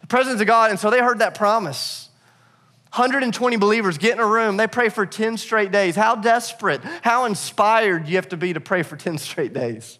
The 0.00 0.08
presence 0.08 0.40
of 0.40 0.48
God. 0.48 0.70
And 0.70 0.80
so 0.80 0.90
they 0.90 0.98
heard 0.98 1.20
that 1.20 1.36
promise. 1.36 2.10
120 2.96 3.56
believers 3.56 3.98
get 3.98 4.14
in 4.14 4.20
a 4.20 4.26
room, 4.26 4.56
they 4.56 4.66
pray 4.66 4.88
for 4.88 5.04
10 5.04 5.36
straight 5.36 5.70
days. 5.70 5.94
How 5.94 6.14
desperate, 6.14 6.82
how 7.02 7.26
inspired 7.26 8.08
you 8.08 8.16
have 8.16 8.30
to 8.30 8.36
be 8.36 8.54
to 8.54 8.60
pray 8.60 8.82
for 8.82 8.96
10 8.96 9.18
straight 9.18 9.52
days. 9.52 9.98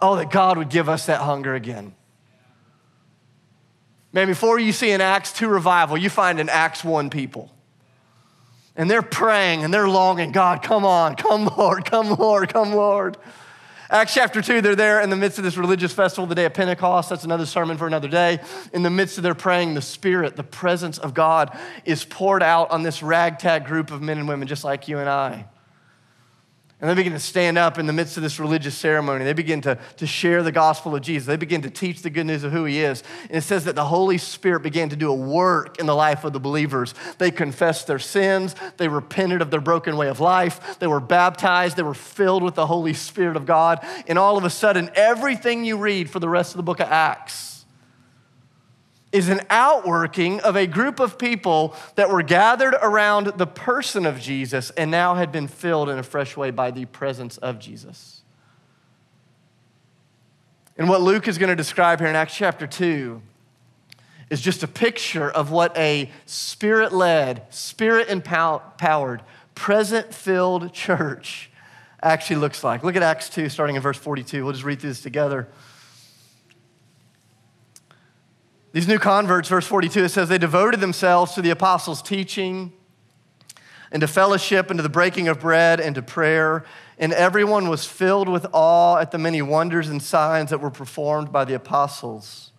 Oh, 0.00 0.16
that 0.16 0.30
God 0.30 0.56
would 0.56 0.70
give 0.70 0.88
us 0.88 1.06
that 1.06 1.20
hunger 1.20 1.54
again. 1.54 1.94
Man, 4.12 4.26
before 4.26 4.58
you 4.58 4.72
see 4.72 4.90
an 4.90 5.00
Acts 5.00 5.32
2 5.32 5.48
revival, 5.48 5.96
you 5.96 6.10
find 6.10 6.40
an 6.40 6.48
Acts 6.48 6.82
1 6.82 7.10
people. 7.10 7.50
And 8.74 8.90
they're 8.90 9.02
praying 9.02 9.62
and 9.62 9.72
they're 9.72 9.88
longing, 9.88 10.32
God, 10.32 10.62
come 10.62 10.84
on, 10.84 11.14
come, 11.14 11.44
Lord, 11.58 11.84
come, 11.84 12.10
Lord, 12.10 12.52
come, 12.52 12.72
Lord. 12.72 13.16
Acts 13.88 14.14
chapter 14.14 14.40
2, 14.40 14.60
they're 14.60 14.76
there 14.76 15.00
in 15.00 15.10
the 15.10 15.16
midst 15.16 15.38
of 15.38 15.44
this 15.44 15.56
religious 15.56 15.92
festival, 15.92 16.26
the 16.26 16.34
day 16.34 16.44
of 16.44 16.54
Pentecost. 16.54 17.10
That's 17.10 17.24
another 17.24 17.46
sermon 17.46 17.76
for 17.76 17.86
another 17.86 18.08
day. 18.08 18.38
In 18.72 18.82
the 18.82 18.90
midst 18.90 19.16
of 19.16 19.24
their 19.24 19.34
praying, 19.34 19.74
the 19.74 19.82
Spirit, 19.82 20.36
the 20.36 20.44
presence 20.44 20.96
of 20.98 21.12
God 21.12 21.56
is 21.84 22.04
poured 22.04 22.42
out 22.42 22.70
on 22.70 22.84
this 22.84 23.02
ragtag 23.02 23.66
group 23.66 23.90
of 23.90 24.00
men 24.00 24.18
and 24.18 24.28
women 24.28 24.46
just 24.46 24.62
like 24.62 24.86
you 24.86 24.98
and 24.98 25.08
I. 25.08 25.46
And 26.80 26.88
they 26.88 26.94
begin 26.94 27.12
to 27.12 27.18
stand 27.18 27.58
up 27.58 27.78
in 27.78 27.86
the 27.86 27.92
midst 27.92 28.16
of 28.16 28.22
this 28.22 28.40
religious 28.40 28.74
ceremony. 28.74 29.24
They 29.24 29.34
begin 29.34 29.60
to, 29.62 29.78
to 29.98 30.06
share 30.06 30.42
the 30.42 30.52
gospel 30.52 30.94
of 30.94 31.02
Jesus. 31.02 31.26
They 31.26 31.36
begin 31.36 31.60
to 31.62 31.70
teach 31.70 32.00
the 32.00 32.08
good 32.08 32.24
news 32.24 32.42
of 32.42 32.52
who 32.52 32.64
he 32.64 32.80
is. 32.80 33.02
And 33.24 33.36
it 33.36 33.42
says 33.42 33.66
that 33.66 33.74
the 33.74 33.84
Holy 33.84 34.16
Spirit 34.16 34.62
began 34.62 34.88
to 34.88 34.96
do 34.96 35.10
a 35.10 35.14
work 35.14 35.78
in 35.78 35.84
the 35.84 35.94
life 35.94 36.24
of 36.24 36.32
the 36.32 36.40
believers. 36.40 36.94
They 37.18 37.30
confessed 37.30 37.86
their 37.86 37.98
sins, 37.98 38.54
they 38.78 38.88
repented 38.88 39.42
of 39.42 39.50
their 39.50 39.60
broken 39.60 39.98
way 39.98 40.08
of 40.08 40.20
life, 40.20 40.78
they 40.78 40.86
were 40.86 41.00
baptized, 41.00 41.76
they 41.76 41.82
were 41.82 41.92
filled 41.92 42.42
with 42.42 42.54
the 42.54 42.66
Holy 42.66 42.94
Spirit 42.94 43.36
of 43.36 43.44
God. 43.44 43.84
And 44.06 44.18
all 44.18 44.38
of 44.38 44.44
a 44.44 44.50
sudden, 44.50 44.90
everything 44.94 45.66
you 45.66 45.76
read 45.76 46.08
for 46.08 46.18
the 46.18 46.30
rest 46.30 46.52
of 46.52 46.56
the 46.56 46.62
book 46.62 46.80
of 46.80 46.88
Acts 46.88 47.59
is 49.12 49.28
an 49.28 49.40
outworking 49.50 50.40
of 50.40 50.56
a 50.56 50.66
group 50.66 51.00
of 51.00 51.18
people 51.18 51.74
that 51.96 52.10
were 52.10 52.22
gathered 52.22 52.74
around 52.80 53.26
the 53.36 53.46
person 53.46 54.06
of 54.06 54.20
Jesus 54.20 54.70
and 54.70 54.90
now 54.90 55.14
had 55.14 55.32
been 55.32 55.48
filled 55.48 55.88
in 55.88 55.98
a 55.98 56.02
fresh 56.02 56.36
way 56.36 56.50
by 56.50 56.70
the 56.70 56.84
presence 56.86 57.36
of 57.38 57.58
Jesus. 57.58 58.22
And 60.76 60.88
what 60.88 61.00
Luke 61.00 61.26
is 61.28 61.38
going 61.38 61.50
to 61.50 61.56
describe 61.56 61.98
here 61.98 62.08
in 62.08 62.16
Acts 62.16 62.36
chapter 62.36 62.66
2 62.66 63.20
is 64.30 64.40
just 64.40 64.62
a 64.62 64.68
picture 64.68 65.28
of 65.28 65.50
what 65.50 65.76
a 65.76 66.08
spirit 66.24 66.92
led, 66.92 67.52
spirit 67.52 68.08
empowered, 68.08 69.22
present 69.56 70.14
filled 70.14 70.72
church 70.72 71.50
actually 72.02 72.36
looks 72.36 72.62
like. 72.64 72.84
Look 72.84 72.96
at 72.96 73.02
Acts 73.02 73.28
2, 73.28 73.48
starting 73.48 73.76
in 73.76 73.82
verse 73.82 73.98
42. 73.98 74.44
We'll 74.44 74.52
just 74.52 74.64
read 74.64 74.80
through 74.80 74.90
this 74.90 75.02
together. 75.02 75.48
These 78.72 78.86
new 78.86 78.98
converts, 78.98 79.48
verse 79.48 79.66
42, 79.66 80.04
it 80.04 80.08
says, 80.10 80.28
they 80.28 80.38
devoted 80.38 80.80
themselves 80.80 81.34
to 81.34 81.42
the 81.42 81.50
apostles' 81.50 82.02
teaching 82.02 82.72
and 83.90 84.00
to 84.00 84.06
fellowship 84.06 84.70
and 84.70 84.78
to 84.78 84.82
the 84.82 84.88
breaking 84.88 85.26
of 85.26 85.40
bread 85.40 85.80
and 85.80 85.94
to 85.96 86.02
prayer. 86.02 86.64
And 86.96 87.12
everyone 87.12 87.68
was 87.68 87.84
filled 87.84 88.28
with 88.28 88.46
awe 88.52 88.98
at 88.98 89.10
the 89.10 89.18
many 89.18 89.42
wonders 89.42 89.88
and 89.88 90.00
signs 90.00 90.50
that 90.50 90.60
were 90.60 90.70
performed 90.70 91.32
by 91.32 91.44
the 91.44 91.54
apostles. 91.54 92.49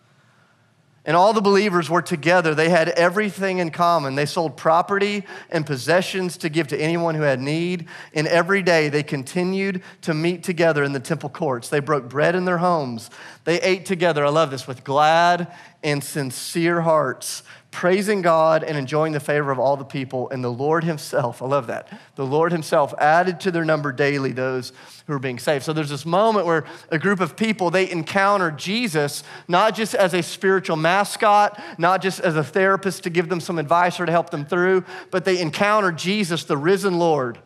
And 1.03 1.17
all 1.17 1.33
the 1.33 1.41
believers 1.41 1.89
were 1.89 2.03
together. 2.03 2.53
They 2.53 2.69
had 2.69 2.89
everything 2.89 3.57
in 3.57 3.71
common. 3.71 4.13
They 4.13 4.27
sold 4.27 4.55
property 4.55 5.25
and 5.49 5.65
possessions 5.65 6.37
to 6.37 6.49
give 6.49 6.67
to 6.67 6.79
anyone 6.79 7.15
who 7.15 7.23
had 7.23 7.39
need. 7.39 7.87
And 8.13 8.27
every 8.27 8.61
day 8.61 8.89
they 8.89 9.01
continued 9.01 9.81
to 10.01 10.13
meet 10.13 10.43
together 10.43 10.83
in 10.83 10.93
the 10.93 10.99
temple 10.99 11.29
courts. 11.29 11.69
They 11.69 11.79
broke 11.79 12.07
bread 12.07 12.35
in 12.35 12.45
their 12.45 12.59
homes. 12.59 13.09
They 13.45 13.59
ate 13.61 13.87
together, 13.87 14.23
I 14.23 14.29
love 14.29 14.51
this, 14.51 14.67
with 14.67 14.83
glad 14.83 15.51
and 15.83 16.03
sincere 16.03 16.81
hearts, 16.81 17.41
praising 17.71 18.21
God 18.21 18.63
and 18.63 18.77
enjoying 18.77 19.13
the 19.13 19.19
favor 19.19 19.49
of 19.49 19.57
all 19.57 19.77
the 19.77 19.85
people. 19.85 20.29
And 20.29 20.43
the 20.43 20.51
Lord 20.51 20.83
Himself, 20.83 21.41
I 21.41 21.45
love 21.45 21.67
that, 21.67 21.87
the 22.15 22.25
Lord 22.25 22.51
Himself 22.51 22.93
added 22.99 23.39
to 23.41 23.51
their 23.51 23.63
number 23.63 23.93
daily 23.93 24.33
those 24.33 24.73
who 25.07 25.13
are 25.13 25.19
being 25.19 25.39
saved. 25.39 25.63
So 25.63 25.71
there's 25.71 25.89
this 25.89 26.05
moment 26.05 26.45
where 26.45 26.65
a 26.89 26.99
group 26.99 27.21
of 27.21 27.35
people, 27.35 27.71
they 27.71 27.89
encounter 27.89 28.51
Jesus 28.51 29.23
not 29.47 29.73
just 29.73 29.95
as 29.95 30.13
a 30.13 30.21
spiritual 30.21 30.75
mascot, 30.75 31.59
not 31.77 32.01
just 32.01 32.19
as 32.19 32.35
a 32.35 32.43
therapist 32.43 33.03
to 33.03 33.09
give 33.09 33.29
them 33.29 33.39
some 33.39 33.57
advice 33.57 33.99
or 33.99 34.05
to 34.05 34.11
help 34.11 34.29
them 34.29 34.45
through, 34.45 34.83
but 35.09 35.23
they 35.23 35.39
encounter 35.39 35.91
Jesus, 35.91 36.43
the 36.43 36.57
risen 36.57 36.99
Lord. 36.99 37.39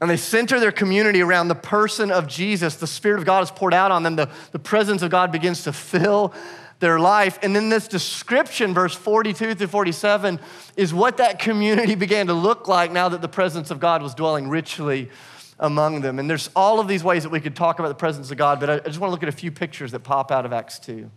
And 0.00 0.08
they 0.08 0.16
center 0.16 0.58
their 0.58 0.72
community 0.72 1.20
around 1.20 1.48
the 1.48 1.54
person 1.54 2.10
of 2.10 2.26
Jesus. 2.26 2.76
The 2.76 2.86
Spirit 2.86 3.18
of 3.18 3.26
God 3.26 3.42
is 3.42 3.50
poured 3.50 3.74
out 3.74 3.90
on 3.90 4.02
them. 4.02 4.16
The, 4.16 4.30
the 4.50 4.58
presence 4.58 5.02
of 5.02 5.10
God 5.10 5.30
begins 5.30 5.64
to 5.64 5.72
fill 5.74 6.32
their 6.80 6.98
life. 6.98 7.38
And 7.42 7.54
then 7.54 7.68
this 7.68 7.86
description, 7.86 8.74
verse 8.74 8.94
42 8.94 9.54
through 9.54 9.66
47, 9.66 10.40
is 10.76 10.92
what 10.92 11.18
that 11.18 11.38
community 11.38 11.94
began 12.06 12.26
to 12.26 12.34
look 12.34 12.66
like 12.66 12.90
now 12.90 13.08
that 13.08 13.20
the 13.20 13.28
presence 13.28 13.70
of 13.70 13.78
God 13.78 14.02
was 14.02 14.14
dwelling 14.14 14.48
richly 14.48 15.10
among 15.58 16.00
them. 16.00 16.18
And 16.18 16.28
there's 16.28 16.50
all 16.56 16.80
of 16.80 16.88
these 16.88 17.04
ways 17.04 17.22
that 17.22 17.28
we 17.30 17.40
could 17.40 17.54
talk 17.54 17.78
about 17.78 17.88
the 17.88 17.94
presence 17.94 18.30
of 18.30 18.38
God, 18.38 18.58
but 18.58 18.70
I 18.70 18.78
just 18.80 18.98
want 18.98 19.10
to 19.10 19.12
look 19.12 19.22
at 19.22 19.28
a 19.28 19.32
few 19.32 19.52
pictures 19.52 19.92
that 19.92 20.00
pop 20.00 20.32
out 20.32 20.46
of 20.46 20.52
Acts 20.52 20.78
2. 20.78 21.10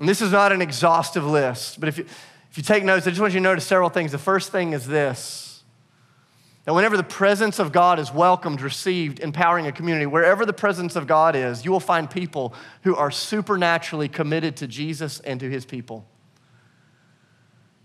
And 0.00 0.08
this 0.08 0.22
is 0.22 0.32
not 0.32 0.52
an 0.52 0.62
exhaustive 0.62 1.26
list, 1.26 1.78
but 1.80 1.88
if 1.88 1.98
you, 1.98 2.06
if 2.50 2.56
you 2.56 2.62
take 2.62 2.84
notes, 2.84 3.06
I 3.06 3.10
just 3.10 3.20
want 3.20 3.34
you 3.34 3.40
to 3.40 3.44
notice 3.44 3.66
several 3.66 3.90
things. 3.90 4.12
The 4.12 4.18
first 4.18 4.50
thing 4.50 4.72
is 4.72 4.86
this 4.86 5.47
that 6.68 6.74
whenever 6.74 6.98
the 6.98 7.02
presence 7.02 7.58
of 7.58 7.72
God 7.72 7.98
is 7.98 8.12
welcomed, 8.12 8.60
received, 8.60 9.20
empowering 9.20 9.66
a 9.66 9.72
community, 9.72 10.04
wherever 10.04 10.44
the 10.44 10.52
presence 10.52 10.96
of 10.96 11.06
God 11.06 11.34
is, 11.34 11.64
you 11.64 11.72
will 11.72 11.80
find 11.80 12.10
people 12.10 12.52
who 12.82 12.94
are 12.94 13.10
supernaturally 13.10 14.06
committed 14.06 14.54
to 14.56 14.66
Jesus 14.66 15.18
and 15.20 15.40
to 15.40 15.48
his 15.48 15.64
people. 15.64 16.04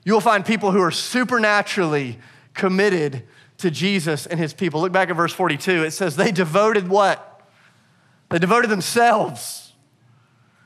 You 0.04 0.12
will 0.12 0.20
find 0.20 0.46
people 0.46 0.72
who 0.72 0.82
are 0.82 0.92
supernaturally 0.92 2.20
committed 2.54 3.24
to 3.60 3.72
Jesus 3.72 4.26
and 4.26 4.38
his 4.38 4.54
people. 4.54 4.82
Look 4.82 4.92
back 4.92 5.10
at 5.10 5.16
verse 5.16 5.32
42. 5.32 5.86
It 5.86 5.92
says, 5.92 6.18
They 6.18 6.34
devoted 6.34 6.90
what? 6.90 7.42
They 8.32 8.40
devoted 8.40 8.70
themselves. 8.70 9.72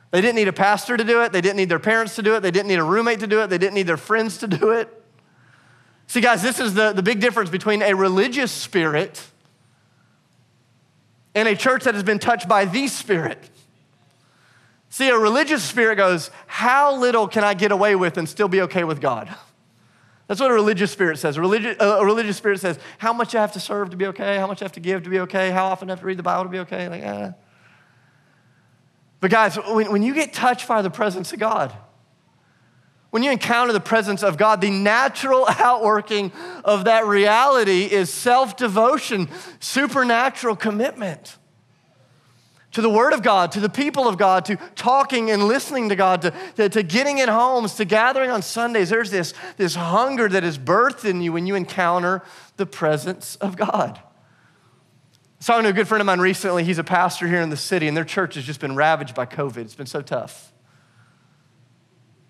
They 0.10 0.22
didn't 0.22 0.38
need 0.38 0.48
a 0.48 0.54
pastor 0.54 0.98
to 0.98 1.04
do 1.04 1.22
it. 1.22 1.34
They 1.34 1.42
didn't 1.42 1.58
need 1.58 1.70
their 1.70 1.78
parents 1.78 2.16
to 2.16 2.24
do 2.24 2.34
it. 2.34 2.40
They 2.40 2.50
didn't 2.50 2.70
need 2.70 2.80
a 2.80 2.84
roommate 2.84 3.20
to 3.20 3.28
do 3.28 3.44
it. 3.44 3.52
They 3.52 3.60
didn't 3.60 3.76
need 3.76 3.86
their 3.86 3.96
friends 3.96 4.40
to 4.40 4.48
do 4.48 4.72
it. 4.72 4.97
See, 6.08 6.22
guys, 6.22 6.42
this 6.42 6.60
is 6.60 6.74
the, 6.74 6.94
the 6.94 7.04
big 7.04 7.20
difference 7.20 7.50
between 7.50 7.82
a 7.82 7.94
religious 7.94 8.52
spirit 8.52 9.22
and 11.36 11.48
a 11.48 11.56
church 11.56 11.84
that 11.84 11.94
has 11.94 12.04
been 12.04 12.18
touched 12.18 12.48
by 12.48 12.66
the 12.66 12.88
Spirit. 12.88 13.50
See, 14.90 15.10
a 15.10 15.18
religious 15.18 15.64
spirit 15.64 15.98
goes, 15.98 16.32
How 16.48 16.96
little 16.96 17.28
can 17.28 17.44
I 17.44 17.54
get 17.54 17.72
away 17.72 17.96
with 17.96 18.18
and 18.18 18.28
still 18.28 18.48
be 18.48 18.62
okay 18.62 18.84
with 18.84 19.02
God? 19.02 19.30
That's 20.28 20.40
what 20.40 20.50
a 20.50 20.54
religious 20.54 20.92
spirit 20.92 21.20
says. 21.20 21.38
A 21.38 21.42
religious, 21.42 21.78
a 21.80 22.04
religious 22.04 22.38
spirit 22.38 22.60
says, 22.60 22.80
How 22.98 23.14
much 23.14 23.36
I 23.36 23.42
have 23.42 23.52
to 23.54 23.60
serve 23.60 23.90
to 23.92 23.98
be 23.98 24.08
okay? 24.08 24.38
How 24.38 24.48
much 24.48 24.62
I 24.62 24.66
have 24.66 24.72
to 24.74 24.80
give 24.80 25.04
to 25.04 25.10
be 25.10 25.20
okay? 25.20 25.52
How 25.52 25.66
often 25.66 25.90
I 25.90 25.92
have 25.92 26.00
to 26.00 26.06
read 26.06 26.18
the 26.18 26.24
Bible 26.24 26.46
to 26.46 26.50
be 26.50 26.60
okay? 26.60 26.90
Like, 26.90 27.04
eh. 27.04 27.32
But, 29.20 29.32
guys, 29.32 29.56
when, 29.56 29.92
when 29.92 30.04
you 30.04 30.14
get 30.14 30.34
touched 30.34 30.68
by 30.68 30.82
the 30.82 30.90
presence 30.90 31.34
of 31.34 31.40
God, 31.40 31.74
when 33.10 33.24
you 33.24 33.32
encounter 33.32 33.72
the 33.72 33.80
presence 33.80 34.22
of 34.24 34.38
God, 34.38 34.62
the 34.62 34.70
natural 34.70 35.46
outworking 35.50 36.32
of 36.66 36.86
that 36.86 37.06
reality 37.06 37.84
is 37.84 38.12
self 38.12 38.58
devotion, 38.58 39.30
supernatural 39.60 40.56
commitment 40.56 41.38
to 42.74 42.82
the 42.82 42.90
Word 42.90 43.14
of 43.14 43.24
God, 43.24 43.54
to 43.54 43.60
the 43.60 43.70
people 43.70 44.08
of 44.08 44.18
God, 44.18 44.46
to 44.46 44.58
talking 44.76 45.32
and 45.32 45.48
listening 45.48 45.90
to 45.90 45.96
God, 45.96 46.22
to, 46.24 46.34
to, 46.58 46.70
to, 46.70 46.84
getting 46.84 47.18
in 47.18 47.30
homes, 47.30 47.76
to 47.76 47.86
gathering 47.86 48.30
on 48.30 48.42
Sundays. 48.42 48.90
There's 48.90 49.10
this, 49.10 49.34
this 49.56 49.74
hunger 49.74 50.28
that 50.28 50.44
is 50.44 50.60
birthed 50.60 51.10
in 51.10 51.22
you 51.22 51.34
when 51.34 51.48
you 51.48 51.56
encounter 51.56 52.22
the 52.58 52.66
presence 52.66 53.36
of 53.38 53.56
God. 53.56 53.98
I 53.98 55.40
was 55.40 55.46
talking 55.48 55.64
to 55.64 55.70
a 55.70 55.74
good 55.74 55.88
friend 55.88 56.02
of 56.02 56.06
mine 56.06 56.20
recently. 56.20 56.64
He's 56.64 56.78
a 56.78 56.84
pastor 56.84 57.28
here 57.28 57.42
in 57.42 57.50
the 57.50 57.58
city, 57.58 57.88
and 57.88 57.96
their 57.96 58.04
church 58.04 58.36
has 58.36 58.44
just 58.44 58.60
been 58.60 58.76
ravaged 58.76 59.16
by 59.16 59.26
COVID. 59.26 59.58
It's 59.58 59.76
been 59.76 59.86
so 59.86 60.02
tough 60.02 60.52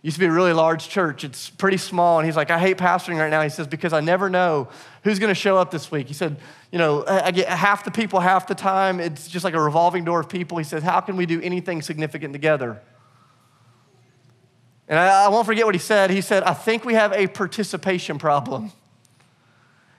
used 0.07 0.15
to 0.15 0.21
be 0.21 0.25
a 0.25 0.31
really 0.31 0.53
large 0.53 0.87
church. 0.87 1.25
It's 1.25 1.49
pretty 1.49 1.75
small. 1.75 2.17
And 2.17 2.25
he's 2.25 2.37
like, 2.37 2.49
I 2.49 2.57
hate 2.57 2.77
pastoring 2.77 3.19
right 3.19 3.29
now. 3.29 3.41
He 3.41 3.49
says, 3.49 3.67
because 3.67 3.91
I 3.91 3.99
never 3.99 4.29
know 4.29 4.69
who's 5.03 5.19
going 5.19 5.31
to 5.31 5.35
show 5.35 5.57
up 5.57 5.69
this 5.69 5.91
week. 5.91 6.07
He 6.07 6.13
said, 6.13 6.37
you 6.71 6.79
know, 6.79 7.03
I 7.05 7.31
get 7.31 7.49
half 7.49 7.83
the 7.83 7.91
people 7.91 8.21
half 8.21 8.47
the 8.47 8.55
time. 8.55 9.01
It's 9.01 9.27
just 9.27 9.43
like 9.43 9.53
a 9.53 9.59
revolving 9.59 10.05
door 10.05 10.21
of 10.21 10.29
people. 10.29 10.59
He 10.59 10.63
says, 10.63 10.81
how 10.81 11.01
can 11.01 11.17
we 11.17 11.25
do 11.25 11.41
anything 11.41 11.81
significant 11.81 12.31
together? 12.31 12.81
And 14.87 14.97
I, 14.97 15.25
I 15.25 15.27
won't 15.27 15.45
forget 15.45 15.65
what 15.65 15.75
he 15.75 15.79
said. 15.79 16.09
He 16.09 16.21
said, 16.21 16.41
I 16.43 16.53
think 16.53 16.85
we 16.85 16.93
have 16.93 17.11
a 17.11 17.27
participation 17.27 18.17
problem. 18.17 18.71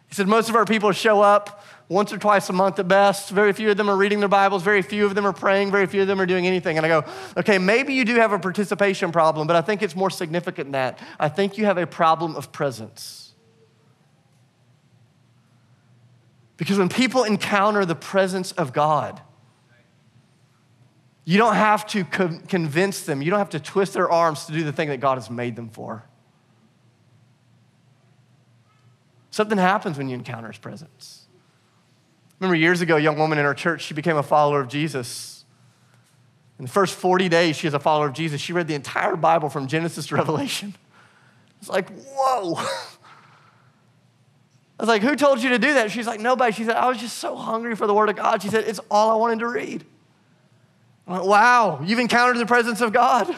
He 0.09 0.15
said, 0.15 0.27
most 0.27 0.49
of 0.49 0.57
our 0.57 0.65
people 0.65 0.91
show 0.93 1.21
up 1.21 1.63
once 1.89 2.13
or 2.13 2.19
twice 2.19 2.49
a 2.51 2.53
month 2.53 2.79
at 2.79 2.87
best. 2.87 3.31
Very 3.31 3.53
few 3.53 3.71
of 3.71 3.77
them 3.77 3.89
are 3.89 3.97
reading 3.97 4.21
their 4.21 4.29
Bibles. 4.29 4.63
Very 4.63 4.83
few 4.83 5.07
of 5.07 5.15
them 5.15 5.27
are 5.27 5.33
praying. 5.33 5.71
Very 5.71 5.87
few 5.87 6.03
of 6.03 6.09
them 6.09 6.21
are 6.21 6.27
doing 6.27 6.47
anything. 6.47 6.77
And 6.77 6.85
I 6.85 6.89
go, 6.89 7.05
okay, 7.37 7.59
maybe 7.59 7.95
you 7.95 8.05
do 8.05 8.17
have 8.17 8.33
a 8.33 8.39
participation 8.39 9.11
problem, 9.11 9.47
but 9.47 9.57
I 9.57 9.63
think 9.63 9.83
it's 9.83 9.97
more 9.97 10.11
significant 10.11 10.67
than 10.67 10.73
that. 10.73 10.99
I 11.19 11.29
think 11.29 11.57
you 11.57 11.65
have 11.65 11.79
a 11.79 11.87
problem 11.87 12.37
of 12.37 12.53
presence. 12.53 13.33
Because 16.59 16.77
when 16.77 16.89
people 16.89 17.25
encounter 17.25 17.85
the 17.85 17.95
presence 17.95 18.53
of 18.53 18.73
God, 18.73 19.23
you 21.25 21.39
don't 21.39 21.55
have 21.55 21.87
to 21.89 22.05
co- 22.05 22.41
convince 22.49 23.03
them, 23.03 23.23
you 23.23 23.31
don't 23.31 23.39
have 23.39 23.51
to 23.51 23.61
twist 23.61 23.95
their 23.95 24.11
arms 24.11 24.47
to 24.47 24.53
do 24.53 24.65
the 24.65 24.73
thing 24.73 24.89
that 24.89 24.99
God 24.99 25.17
has 25.17 25.31
made 25.31 25.57
them 25.57 25.69
for. 25.69 26.05
Something 29.31 29.59
happens 29.59 29.97
when 29.97 30.09
you 30.09 30.15
encounter 30.15 30.49
His 30.49 30.59
presence. 30.59 31.18
Remember 32.41 32.55
years 32.55 32.81
ago, 32.81 32.97
a 32.97 33.01
young 33.01 33.19
woman 33.19 33.39
in 33.39 33.45
our 33.45 33.55
church, 33.55 33.83
she 33.83 33.95
became 33.95 34.17
a 34.17 34.23
follower 34.23 34.61
of 34.61 34.69
Jesus. 34.69 35.45
In 36.59 36.65
the 36.65 36.71
first 36.71 36.95
40 36.95 37.29
days, 37.29 37.57
she 37.57 37.67
was 37.67 37.75
a 37.75 37.81
follower 37.81 38.07
of 38.07 38.15
Jesus. 38.15 38.41
She 38.41 38.53
read 38.53 38.69
the 38.69 38.75
entire 38.75 39.17
Bible 39.17 39.49
from 39.49 39.67
Genesis 39.67 40.07
to 40.09 40.15
Revelation. 40.17 40.75
It's 41.61 41.69
like, 41.69 41.91
whoa. 41.91 42.55
I 44.79 44.83
was 44.83 44.89
like, 44.89 45.03
who 45.03 45.17
told 45.17 45.43
you 45.43 45.51
to 45.51 45.59
do 45.59 45.75
that? 45.75 45.91
She's 45.91 46.07
like, 46.07 46.21
nobody. 46.21 46.53
She 46.53 46.65
said, 46.65 46.77
I 46.77 46.89
was 46.89 46.99
just 46.99 47.19
so 47.19 47.35
hungry 47.35 47.75
for 47.75 47.89
the 47.89 47.95
Word 47.95 48.09
of 48.09 48.17
God. 48.17 48.43
She 48.43 48.49
said, 48.49 48.65
it's 48.69 48.81
all 48.91 49.11
I 49.11 49.17
wanted 49.17 49.41
to 49.41 49.49
read. 49.49 49.85
I'm 51.07 51.19
like, 51.19 51.27
wow, 51.27 51.81
you've 51.85 51.99
encountered 51.99 52.39
the 52.39 52.47
presence 52.47 52.81
of 52.81 52.93
God. 52.93 53.35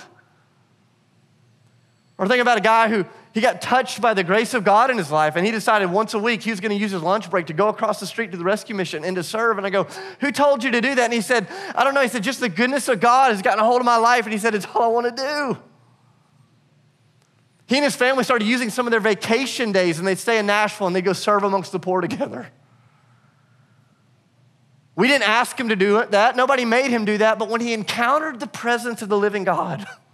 Or 2.18 2.28
think 2.28 2.42
about 2.42 2.58
a 2.58 2.62
guy 2.62 2.88
who 2.88 3.06
he 3.32 3.40
got 3.40 3.62
touched 3.62 4.00
by 4.00 4.12
the 4.12 4.24
grace 4.24 4.54
of 4.54 4.64
God 4.64 4.90
in 4.90 4.98
his 4.98 5.10
life, 5.10 5.36
and 5.36 5.46
he 5.46 5.52
decided 5.52 5.90
once 5.90 6.14
a 6.14 6.18
week 6.18 6.42
he 6.42 6.50
was 6.50 6.58
going 6.58 6.76
to 6.76 6.80
use 6.80 6.90
his 6.90 7.02
lunch 7.02 7.30
break 7.30 7.46
to 7.46 7.52
go 7.52 7.68
across 7.68 8.00
the 8.00 8.06
street 8.06 8.32
to 8.32 8.36
the 8.36 8.44
rescue 8.44 8.74
mission 8.74 9.04
and 9.04 9.14
to 9.16 9.22
serve. 9.22 9.56
And 9.56 9.66
I 9.66 9.70
go, 9.70 9.84
Who 10.20 10.32
told 10.32 10.64
you 10.64 10.70
to 10.72 10.80
do 10.80 10.94
that? 10.96 11.04
And 11.04 11.12
he 11.12 11.20
said, 11.20 11.46
I 11.74 11.84
don't 11.84 11.94
know. 11.94 12.02
He 12.02 12.08
said, 12.08 12.22
Just 12.22 12.40
the 12.40 12.48
goodness 12.48 12.88
of 12.88 13.00
God 13.00 13.30
has 13.30 13.40
gotten 13.40 13.60
a 13.60 13.64
hold 13.64 13.80
of 13.80 13.84
my 13.84 13.98
life. 13.98 14.24
And 14.24 14.32
he 14.32 14.38
said, 14.38 14.54
It's 14.54 14.66
all 14.74 14.82
I 14.82 14.88
want 14.88 15.16
to 15.16 15.22
do. 15.22 15.58
He 17.66 17.76
and 17.76 17.84
his 17.84 17.94
family 17.94 18.24
started 18.24 18.46
using 18.46 18.68
some 18.68 18.88
of 18.88 18.90
their 18.90 18.98
vacation 18.98 19.70
days, 19.70 20.00
and 20.00 20.08
they'd 20.08 20.18
stay 20.18 20.40
in 20.40 20.46
Nashville 20.46 20.88
and 20.88 20.96
they'd 20.96 21.04
go 21.04 21.12
serve 21.12 21.44
amongst 21.44 21.70
the 21.70 21.78
poor 21.78 22.00
together. 22.00 22.48
We 24.96 25.06
didn't 25.06 25.28
ask 25.28 25.58
him 25.58 25.68
to 25.68 25.76
do 25.76 26.04
that. 26.10 26.34
Nobody 26.34 26.64
made 26.64 26.90
him 26.90 27.04
do 27.04 27.16
that. 27.18 27.38
But 27.38 27.48
when 27.48 27.60
he 27.60 27.72
encountered 27.72 28.40
the 28.40 28.48
presence 28.48 29.02
of 29.02 29.08
the 29.08 29.16
living 29.16 29.44
God, 29.44 29.86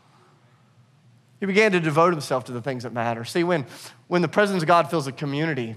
he 1.41 1.47
began 1.47 1.73
to 1.73 1.81
devote 1.81 2.13
himself 2.13 2.45
to 2.45 2.53
the 2.53 2.63
things 2.63 2.85
that 2.85 2.93
matter. 2.93 3.25
See, 3.25 3.45
when, 3.45 3.67
when 4.09 4.23
the 4.23 4.29
presence 4.29 4.63
of 4.63 4.67
God 4.67 4.91
fills 4.91 5.07
a 5.07 5.13
community, 5.13 5.77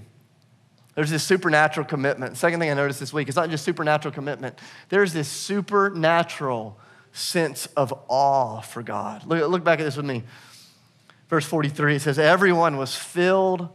there's 0.94 1.10
this 1.10 1.22
supernatural 1.22 1.86
commitment. 1.86 2.36
Second 2.36 2.60
thing 2.60 2.70
I 2.70 2.74
noticed 2.74 3.00
this 3.00 3.12
week, 3.12 3.28
it's 3.28 3.36
not 3.36 3.50
just 3.50 3.64
supernatural 3.64 4.12
commitment, 4.12 4.58
there's 4.88 5.12
this 5.12 5.28
supernatural 5.28 6.78
sense 7.12 7.66
of 7.76 7.92
awe 8.08 8.60
for 8.60 8.82
God. 8.82 9.26
Look, 9.26 9.50
look 9.50 9.64
back 9.64 9.80
at 9.80 9.84
this 9.84 9.96
with 9.96 10.06
me. 10.06 10.22
Verse 11.28 11.44
43, 11.44 11.96
it 11.96 12.00
says, 12.00 12.18
Everyone 12.18 12.76
was 12.76 12.96
filled 12.96 13.68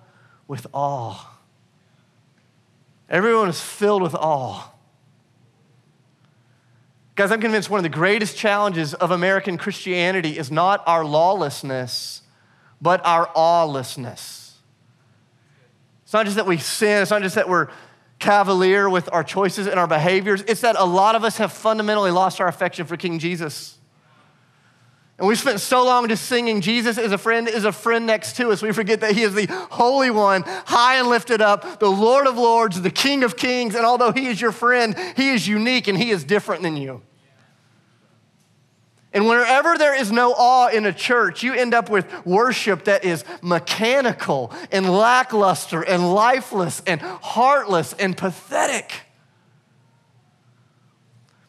with 0.48 0.68
awe. 0.74 1.32
Everyone 3.10 3.48
was 3.48 3.62
filled 3.62 4.02
with 4.02 4.16
awe. 4.16 4.72
Guys, 7.16 7.32
I'm 7.32 7.40
convinced 7.40 7.70
one 7.70 7.80
of 7.80 7.84
the 7.84 7.90
greatest 7.90 8.36
challenges 8.36 8.94
of 8.94 9.12
American 9.12 9.58
Christianity 9.58 10.38
is 10.38 10.52
not 10.52 10.84
our 10.86 11.06
lawlessness, 11.06 12.22
but 12.82 13.06
our 13.06 13.28
awelessness. 13.28 14.52
It's 16.04 16.12
not 16.12 16.26
just 16.26 16.36
that 16.36 16.46
we 16.46 16.58
sin, 16.58 17.02
it's 17.02 17.12
not 17.12 17.22
just 17.22 17.36
that 17.36 17.48
we're 17.48 17.70
cavalier 18.20 18.90
with 18.90 19.10
our 19.14 19.24
choices 19.24 19.66
and 19.66 19.80
our 19.80 19.88
behaviors, 19.88 20.42
it's 20.42 20.62
that 20.62 20.76
a 20.78 20.86
lot 20.86 21.16
of 21.16 21.24
us 21.24 21.38
have 21.38 21.54
fundamentally 21.54 22.12
lost 22.12 22.42
our 22.42 22.48
affection 22.48 22.86
for 22.86 22.98
King 22.98 23.18
Jesus. 23.18 23.78
And 25.18 25.28
we 25.28 25.36
spent 25.36 25.62
so 25.62 25.86
long 25.86 26.10
just 26.10 26.26
singing, 26.26 26.60
Jesus 26.60 26.98
is 26.98 27.14
a 27.14 27.18
friend, 27.18 27.48
is 27.48 27.64
a 27.64 27.72
friend 27.72 28.06
next 28.06 28.36
to 28.36 28.50
us. 28.50 28.62
We 28.62 28.74
forget 28.74 29.00
that 29.00 29.14
He 29.14 29.22
is 29.24 29.34
the 29.34 29.48
Holy 29.72 30.12
One, 30.12 30.44
high 30.46 30.98
and 30.98 31.08
lifted 31.08 31.42
up, 31.42 31.80
the 31.80 31.90
Lord 31.90 32.28
of 32.28 32.38
Lords, 32.38 32.82
the 32.82 32.92
King 32.92 33.24
of 33.24 33.38
Kings. 33.38 33.76
And 33.76 33.86
although 33.86 34.12
He 34.12 34.28
is 34.28 34.42
your 34.42 34.52
friend, 34.52 34.94
He 35.16 35.30
is 35.30 35.48
unique 35.48 35.88
and 35.88 35.98
He 35.98 36.12
is 36.12 36.26
different 36.26 36.64
than 36.64 36.76
you. 36.76 37.02
And 39.14 39.28
wherever 39.28 39.78
there 39.78 39.96
is 39.96 40.12
no 40.12 40.34
awe 40.34 40.68
in 40.68 40.86
a 40.86 40.92
church, 40.92 41.42
you 41.42 41.54
end 41.54 41.74
up 41.74 41.90
with 41.90 42.06
worship 42.26 42.84
that 42.84 43.06
is 43.06 43.24
mechanical 43.42 44.52
and 44.74 44.90
lackluster 44.90 45.82
and 45.82 46.14
lifeless 46.14 46.82
and 46.86 47.00
heartless 47.00 47.94
and 47.94 48.18
pathetic. 48.18 48.92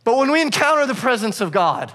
But 0.05 0.19
when 0.19 0.31
we 0.31 0.41
encounter 0.41 0.87
the 0.87 0.95
presence 0.95 1.41
of 1.41 1.51
God, 1.51 1.93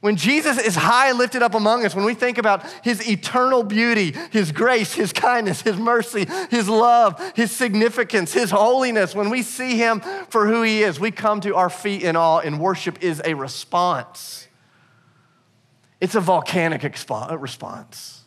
when 0.00 0.14
Jesus 0.14 0.58
is 0.58 0.76
high 0.76 1.10
lifted 1.10 1.42
up 1.42 1.54
among 1.54 1.84
us, 1.84 1.92
when 1.92 2.04
we 2.04 2.14
think 2.14 2.38
about 2.38 2.64
his 2.84 3.08
eternal 3.08 3.64
beauty, 3.64 4.14
his 4.30 4.52
grace, 4.52 4.94
his 4.94 5.12
kindness, 5.12 5.62
his 5.62 5.76
mercy, 5.76 6.24
his 6.50 6.68
love, 6.68 7.20
his 7.34 7.50
significance, 7.50 8.32
his 8.32 8.52
holiness, 8.52 9.14
when 9.16 9.28
we 9.28 9.42
see 9.42 9.76
him 9.76 10.00
for 10.28 10.46
who 10.46 10.62
he 10.62 10.84
is, 10.84 11.00
we 11.00 11.10
come 11.10 11.40
to 11.40 11.56
our 11.56 11.68
feet 11.68 12.04
in 12.04 12.14
awe, 12.14 12.38
and 12.38 12.60
worship 12.60 13.02
is 13.02 13.20
a 13.24 13.34
response. 13.34 14.46
It's 16.00 16.14
a 16.14 16.20
volcanic 16.20 16.84
uh, 17.10 17.36
response. 17.36 18.22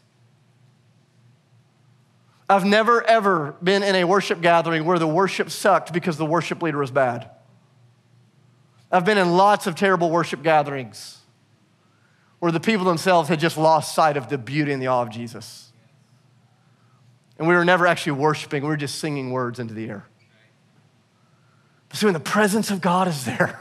I've 2.49 2.65
never, 2.65 3.01
ever 3.01 3.55
been 3.63 3.81
in 3.81 3.95
a 3.95 4.03
worship 4.03 4.41
gathering 4.41 4.84
where 4.84 4.99
the 4.99 5.07
worship 5.07 5.49
sucked 5.49 5.93
because 5.93 6.17
the 6.17 6.25
worship 6.25 6.62
leader 6.62 6.79
was 6.79 6.91
bad. 6.91 7.29
I've 8.91 9.05
been 9.05 9.17
in 9.17 9.38
lots 9.38 9.67
of 9.67 9.75
terrible 9.75 10.10
worship 10.10 10.43
gatherings 10.43 11.20
where 12.41 12.51
the 12.51 12.60
people 12.60 12.86
themselves 12.86 13.30
had 13.30 13.39
just 13.39 13.56
lost 13.56 13.93
sight 13.93 14.17
of 14.17 14.27
the 14.27 14.38
beauty 14.38 14.73
and 14.73 14.82
the 14.82 14.88
awe 14.88 15.04
of 15.04 15.12
Jesus. 15.12 15.71
And 17.38 17.47
we 17.47 17.54
were 17.54 17.63
never 17.63 17.86
actually 17.86 18.13
worshiping, 18.13 18.63
we 18.63 18.69
were 18.69 18.75
just 18.75 18.97
singing 18.97 19.32
words 19.32 19.60
into 19.60 19.75
the 19.75 19.88
air. 19.88 20.06
But 21.88 21.99
see, 21.99 22.08
when 22.08 22.13
the 22.13 22.19
presence 22.19 22.71
of 22.71 22.82
God 22.82 23.08
is 23.08 23.25
there, 23.25 23.60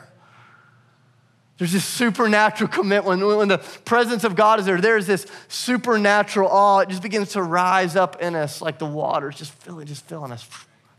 there's 1.59 1.73
this 1.73 1.85
supernatural 1.85 2.69
commitment. 2.69 3.21
When, 3.21 3.37
when 3.37 3.49
the 3.49 3.59
presence 3.59 4.25
of 4.25 4.35
God 4.35 4.61
is 4.61 4.65
there, 4.65 4.81
there's 4.81 5.07
this 5.07 5.27
supernatural 5.49 6.49
awe. 6.49 6.79
It 6.79 6.89
just 6.89 7.03
begins 7.03 7.33
to 7.33 7.43
rise 7.43 7.97
up 7.97 8.23
in 8.23 8.35
us 8.35 8.63
like 8.63 8.79
the 8.79 8.87
water. 8.87 9.27
waters, 9.27 9.37
just 9.37 9.53
filling, 9.53 9.87
just 9.87 10.07
filling 10.07 10.33
us. 10.33 10.49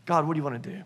God, 0.06 0.24
what 0.24 0.34
do 0.34 0.38
you 0.38 0.44
want 0.44 0.62
to 0.62 0.70
do? 0.70 0.82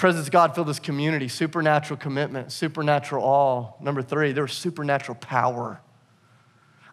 Presence 0.00 0.28
of 0.28 0.32
God 0.32 0.54
filled 0.54 0.68
this 0.68 0.78
community, 0.78 1.28
supernatural 1.28 1.98
commitment, 1.98 2.52
supernatural 2.52 3.22
awe. 3.22 3.74
Number 3.82 4.00
three, 4.00 4.32
there 4.32 4.44
was 4.44 4.54
supernatural 4.54 5.14
power. 5.16 5.82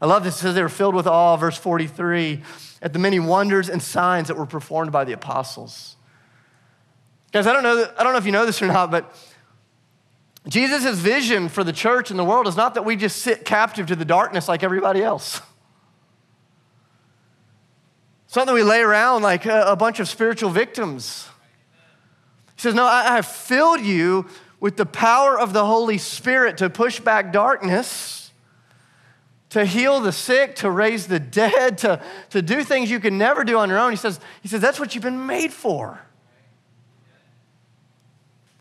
I 0.02 0.08
love 0.08 0.26
this. 0.26 0.36
It 0.36 0.39
says 0.39 0.56
they 0.56 0.62
were 0.62 0.67
filled 0.67 0.93
with 0.93 1.08
awe, 1.08 1.38
verse 1.38 1.58
43, 1.58 2.43
at 2.82 2.91
the 2.91 3.00
many 3.00 3.22
wonders 3.22 3.70
and 3.70 3.82
signs 3.82 4.28
that 4.28 4.36
were 4.36 4.46
performed 4.46 4.91
by 4.91 5.06
the 5.06 5.13
apostles. 5.13 5.96
Guys, 7.32 7.48
I 7.48 7.54
don't 7.54 7.63
know, 7.63 7.89
I 7.98 8.04
don't 8.04 8.12
know 8.12 8.20
if 8.20 8.26
you 8.26 8.34
know 8.34 8.46
this 8.46 8.62
or 8.62 8.67
not, 8.67 8.91
but 8.91 9.15
Jesus' 10.50 10.98
vision 10.98 11.48
for 11.48 11.63
the 11.63 11.72
church 11.72 12.12
and 12.12 12.20
the 12.20 12.26
world 12.26 12.46
is 12.46 12.58
not 12.58 12.74
that 12.74 12.84
we 12.84 12.98
just 12.98 13.22
sit 13.22 13.46
captive 13.46 13.88
to 13.88 13.96
the 13.96 14.04
darkness 14.04 14.50
like 14.50 14.63
everybody 14.63 15.02
else. 15.02 15.41
It's 18.26 18.36
not 18.36 18.48
that 18.48 18.54
we 18.54 18.63
lay 18.63 18.82
around 18.82 19.22
like 19.22 19.46
a, 19.46 19.62
a 19.67 19.78
bunch 19.78 20.02
of 20.02 20.10
spiritual 20.10 20.50
victims. 20.50 21.30
He 22.58 22.62
says, 22.62 22.74
No, 22.74 22.86
I 22.86 23.15
have 23.15 23.28
filled 23.28 23.82
you 23.82 24.26
with 24.60 24.78
the 24.78 24.86
power 24.86 25.39
of 25.39 25.54
the 25.54 25.65
Holy 25.65 26.00
Spirit 26.00 26.58
to 26.58 26.70
push 26.70 27.00
back 27.00 27.32
darkness, 27.32 28.32
to 29.52 29.63
heal 29.63 30.02
the 30.02 30.12
sick, 30.12 30.56
to 30.58 30.72
raise 30.72 31.06
the 31.06 31.20
dead, 31.20 31.78
to, 31.80 32.04
to 32.32 32.41
do 32.41 32.63
things 32.63 32.89
you 32.89 33.00
can 33.00 33.20
never 33.20 33.43
do 33.43 33.60
on 33.60 33.70
your 33.70 33.78
own. 33.78 33.91
He 33.91 33.96
says, 33.96 34.20
he 34.41 34.48
says, 34.48 34.60
That's 34.60 34.80
what 34.80 34.96
you've 34.96 35.04
been 35.04 35.28
made 35.28 35.54
for. 35.54 36.02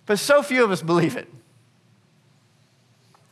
But 0.05 0.19
so 0.19 0.43
few 0.43 0.63
of 0.63 0.71
us 0.71 0.83
believe 0.83 1.17
it. 1.17 1.29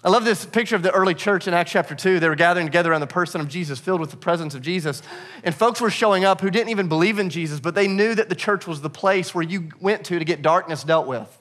I 0.04 0.10
love 0.10 0.26
this 0.26 0.44
picture 0.44 0.76
of 0.76 0.82
the 0.82 0.92
early 0.92 1.14
church 1.14 1.48
in 1.48 1.54
Acts 1.54 1.70
chapter 1.70 1.94
2. 1.94 2.20
They 2.20 2.28
were 2.28 2.34
gathering 2.34 2.66
together 2.66 2.90
around 2.90 3.00
the 3.00 3.06
person 3.06 3.40
of 3.40 3.48
Jesus, 3.48 3.80
filled 3.80 4.02
with 4.02 4.10
the 4.10 4.18
presence 4.18 4.54
of 4.54 4.60
Jesus. 4.60 5.00
And 5.42 5.54
folks 5.54 5.80
were 5.80 5.88
showing 5.88 6.26
up 6.26 6.42
who 6.42 6.50
didn't 6.50 6.68
even 6.68 6.88
believe 6.88 7.18
in 7.18 7.30
Jesus, 7.30 7.58
but 7.58 7.74
they 7.74 7.88
knew 7.88 8.14
that 8.14 8.28
the 8.28 8.34
church 8.34 8.66
was 8.66 8.82
the 8.82 8.90
place 8.90 9.34
where 9.34 9.42
you 9.42 9.70
went 9.80 10.04
to 10.04 10.18
to 10.18 10.24
get 10.26 10.42
darkness 10.42 10.84
dealt 10.84 11.06
with. 11.06 11.40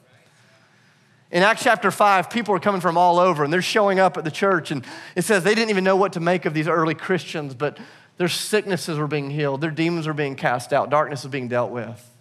In 1.30 1.42
Acts 1.42 1.62
chapter 1.62 1.90
5, 1.90 2.30
people 2.30 2.54
are 2.54 2.60
coming 2.60 2.80
from 2.80 2.96
all 2.96 3.18
over 3.18 3.44
and 3.44 3.52
they're 3.52 3.60
showing 3.60 4.00
up 4.00 4.16
at 4.16 4.24
the 4.24 4.30
church. 4.30 4.70
And 4.70 4.82
it 5.14 5.24
says 5.24 5.44
they 5.44 5.54
didn't 5.54 5.68
even 5.68 5.84
know 5.84 5.96
what 5.96 6.14
to 6.14 6.20
make 6.20 6.46
of 6.46 6.54
these 6.54 6.68
early 6.68 6.94
Christians, 6.94 7.54
but 7.54 7.78
their 8.16 8.28
sicknesses 8.28 8.96
were 8.96 9.08
being 9.08 9.28
healed, 9.28 9.60
their 9.60 9.72
demons 9.72 10.06
were 10.06 10.14
being 10.14 10.36
cast 10.36 10.72
out, 10.72 10.88
darkness 10.88 11.22
was 11.22 11.30
being 11.30 11.48
dealt 11.48 11.70
with. 11.70 12.13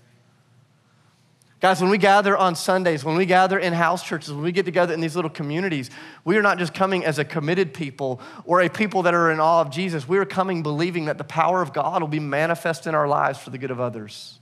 Guys, 1.63 1.79
when 1.79 1.89
we 1.89 1.97
gather 1.97 2.35
on 2.35 2.57
Sundays, 2.57 3.05
when 3.05 3.15
we 3.15 3.25
gather 3.25 3.57
in 3.57 3.71
house 3.71 4.03
churches, 4.03 4.33
when 4.33 4.43
we 4.43 4.51
get 4.51 4.65
together 4.65 4.93
in 4.93 4.99
these 4.99 5.15
little 5.15 5.31
communities, 5.31 5.89
we 6.25 6.35
are 6.35 6.41
not 6.41 6.57
just 6.57 6.73
coming 6.73 7.05
as 7.05 7.19
a 7.19 7.23
committed 7.23 7.73
people 7.73 8.19
or 8.43 8.59
a 8.59 8.69
people 8.69 9.03
that 9.03 9.13
are 9.13 9.31
in 9.31 9.39
awe 9.39 9.61
of 9.61 9.71
Jesus. 9.71 10.05
We 10.05 10.17
are 10.17 10.25
coming 10.25 10.61
believing 10.61 11.05
that 11.05 11.17
the 11.17 11.23
power 11.23 11.61
of 11.61 11.71
God 11.71 12.01
will 12.01 12.09
be 12.09 12.19
manifest 12.19 12.85
in 12.85 12.93
our 12.93 13.07
lives 13.07 13.39
for 13.39 13.49
the 13.49 13.57
good 13.57 13.71
of 13.71 13.79
others. 13.79 14.39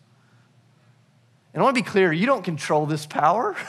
And 1.54 1.62
I 1.62 1.64
want 1.64 1.78
to 1.78 1.84
be 1.84 1.88
clear 1.88 2.12
you 2.12 2.26
don't 2.26 2.44
control 2.44 2.88
this 2.88 3.06
power. 3.06 3.56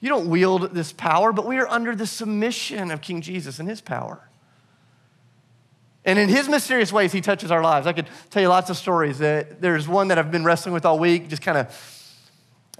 You 0.00 0.08
don't 0.08 0.30
wield 0.30 0.74
this 0.74 0.92
power, 0.92 1.32
but 1.32 1.44
we 1.44 1.58
are 1.58 1.66
under 1.66 1.96
the 1.96 2.06
submission 2.06 2.92
of 2.92 3.00
King 3.00 3.20
Jesus 3.20 3.58
and 3.58 3.68
his 3.68 3.80
power. 3.80 4.28
And 6.04 6.20
in 6.20 6.28
his 6.28 6.48
mysterious 6.48 6.92
ways, 6.92 7.10
he 7.10 7.20
touches 7.20 7.50
our 7.50 7.64
lives. 7.64 7.88
I 7.88 7.92
could 7.92 8.06
tell 8.30 8.40
you 8.40 8.48
lots 8.48 8.70
of 8.70 8.76
stories. 8.76 9.20
Uh, 9.20 9.42
there's 9.58 9.88
one 9.88 10.06
that 10.06 10.18
I've 10.18 10.30
been 10.30 10.44
wrestling 10.44 10.72
with 10.72 10.86
all 10.86 11.00
week, 11.00 11.28
just 11.28 11.42
kind 11.42 11.58
of 11.58 11.97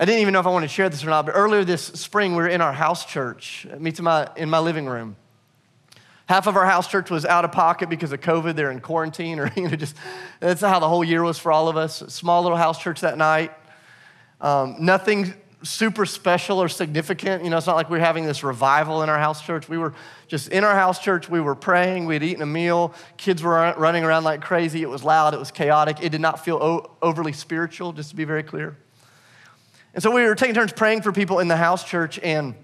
I 0.01 0.05
didn't 0.05 0.21
even 0.21 0.33
know 0.33 0.39
if 0.39 0.47
I 0.47 0.51
wanted 0.51 0.69
to 0.69 0.73
share 0.73 0.89
this 0.89 1.03
or 1.03 1.11
not, 1.11 1.27
but 1.27 1.33
earlier 1.33 1.65
this 1.65 1.83
spring, 1.83 2.37
we 2.37 2.43
were 2.43 2.49
in 2.49 2.61
our 2.61 2.73
house 2.73 3.05
church, 3.05 3.67
meets 3.79 3.99
in 3.99 4.05
my, 4.05 4.31
in 4.37 4.49
my 4.49 4.61
living 4.61 4.87
room. 4.87 5.17
Half 6.27 6.47
of 6.47 6.57
our 6.57 6.67
house 6.67 6.87
church 6.87 7.11
was 7.11 7.25
out 7.25 7.45
of 7.45 7.51
pocket 7.51 7.89
because 7.89 8.13
of 8.13 8.21
COVID. 8.21 8.55
They're 8.55 8.71
in 8.71 8.81
quarantine, 8.81 9.41
or 9.41 9.51
you 9.57 9.69
know, 9.69 9.77
just 9.77 9.97
that's 10.39 10.61
how 10.61 10.79
the 10.79 10.89
whole 10.89 11.03
year 11.03 11.25
was 11.25 11.39
for 11.39 11.51
all 11.51 11.69
of 11.69 11.77
us. 11.77 11.99
Small 12.09 12.43
little 12.43 12.59
house 12.59 12.81
church 12.81 13.01
that 13.01 13.19
night. 13.19 13.53
Um, 14.41 14.77
nothing 14.79 15.35
super 15.65 16.07
special 16.07 16.63
or 16.63 16.69
significant. 16.69 17.43
You 17.43 17.51
know, 17.51 17.57
it's 17.57 17.67
not 17.67 17.75
like 17.75 17.91
we 17.91 17.99
are 17.99 18.03
having 18.03 18.25
this 18.25 18.45
revival 18.45 19.03
in 19.03 19.09
our 19.09 19.19
house 19.19 19.45
church. 19.45 19.69
We 19.69 19.79
were 19.79 19.95
just 20.29 20.49
in 20.51 20.63
our 20.63 20.75
house 20.75 21.01
church. 21.01 21.29
We 21.29 21.41
were 21.41 21.57
praying. 21.57 22.07
We 22.07 22.15
had 22.15 22.23
eaten 22.23 22.43
a 22.43 22.47
meal. 22.47 22.95
Kids 23.17 23.43
were 23.43 23.75
running 23.77 24.05
around 24.05 24.23
like 24.23 24.43
crazy. 24.43 24.83
It 24.83 24.89
was 24.89 25.03
loud. 25.03 25.35
It 25.35 25.41
was 25.41 25.51
chaotic. 25.51 25.97
It 26.03 26.11
did 26.11 26.21
not 26.21 26.45
feel 26.45 26.57
o- 26.57 26.91
overly 27.03 27.33
spiritual, 27.33 27.93
just 27.93 28.11
to 28.11 28.17
be 28.17 28.25
very 28.25 28.45
clear. 28.45 28.77
And 29.95 30.03
so 30.03 30.11
we 30.11 30.23
were 30.23 30.35
taking 30.35 30.55
turns 30.55 30.73
praying 30.73 31.03
for 31.03 31.13
people 31.13 31.39
in 31.39 31.49
the 31.49 31.57
house 31.57 31.85
church, 31.85 32.19
and 32.19 32.55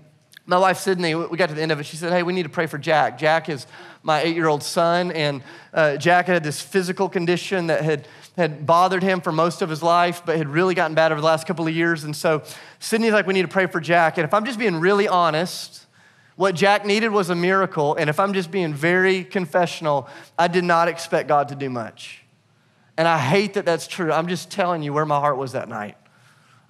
my 0.46 0.58
wife 0.58 0.78
Sydney, 0.78 1.14
we 1.14 1.38
got 1.38 1.48
to 1.48 1.54
the 1.54 1.62
end 1.62 1.72
of 1.72 1.80
it. 1.80 1.86
She 1.86 1.96
said, 1.96 2.12
Hey, 2.12 2.22
we 2.22 2.34
need 2.34 2.42
to 2.42 2.50
pray 2.50 2.66
for 2.66 2.76
Jack. 2.76 3.18
Jack 3.18 3.48
is 3.48 3.66
my 4.02 4.20
eight 4.22 4.36
year 4.36 4.46
old 4.46 4.62
son, 4.62 5.10
and 5.12 5.42
uh, 5.72 5.96
Jack 5.96 6.26
had 6.26 6.44
this 6.44 6.60
physical 6.60 7.08
condition 7.08 7.68
that 7.68 7.82
had, 7.82 8.06
had 8.36 8.66
bothered 8.66 9.02
him 9.02 9.22
for 9.22 9.32
most 9.32 9.62
of 9.62 9.70
his 9.70 9.82
life, 9.82 10.22
but 10.26 10.36
had 10.36 10.48
really 10.48 10.74
gotten 10.74 10.94
bad 10.94 11.12
over 11.12 11.20
the 11.20 11.26
last 11.26 11.46
couple 11.46 11.66
of 11.66 11.74
years. 11.74 12.04
And 12.04 12.14
so 12.14 12.42
Sydney's 12.78 13.12
like, 13.12 13.26
We 13.26 13.32
need 13.32 13.42
to 13.42 13.48
pray 13.48 13.66
for 13.66 13.80
Jack. 13.80 14.18
And 14.18 14.24
if 14.26 14.34
I'm 14.34 14.44
just 14.44 14.58
being 14.58 14.76
really 14.76 15.08
honest, 15.08 15.86
what 16.36 16.54
Jack 16.54 16.84
needed 16.84 17.08
was 17.08 17.30
a 17.30 17.34
miracle. 17.34 17.94
And 17.94 18.10
if 18.10 18.20
I'm 18.20 18.34
just 18.34 18.50
being 18.50 18.74
very 18.74 19.24
confessional, 19.24 20.08
I 20.38 20.48
did 20.48 20.64
not 20.64 20.88
expect 20.88 21.28
God 21.28 21.48
to 21.48 21.54
do 21.54 21.70
much. 21.70 22.22
And 22.96 23.08
I 23.08 23.18
hate 23.18 23.54
that 23.54 23.64
that's 23.64 23.86
true. 23.86 24.12
I'm 24.12 24.28
just 24.28 24.50
telling 24.50 24.82
you 24.82 24.92
where 24.92 25.06
my 25.06 25.18
heart 25.18 25.36
was 25.36 25.52
that 25.52 25.68
night. 25.68 25.96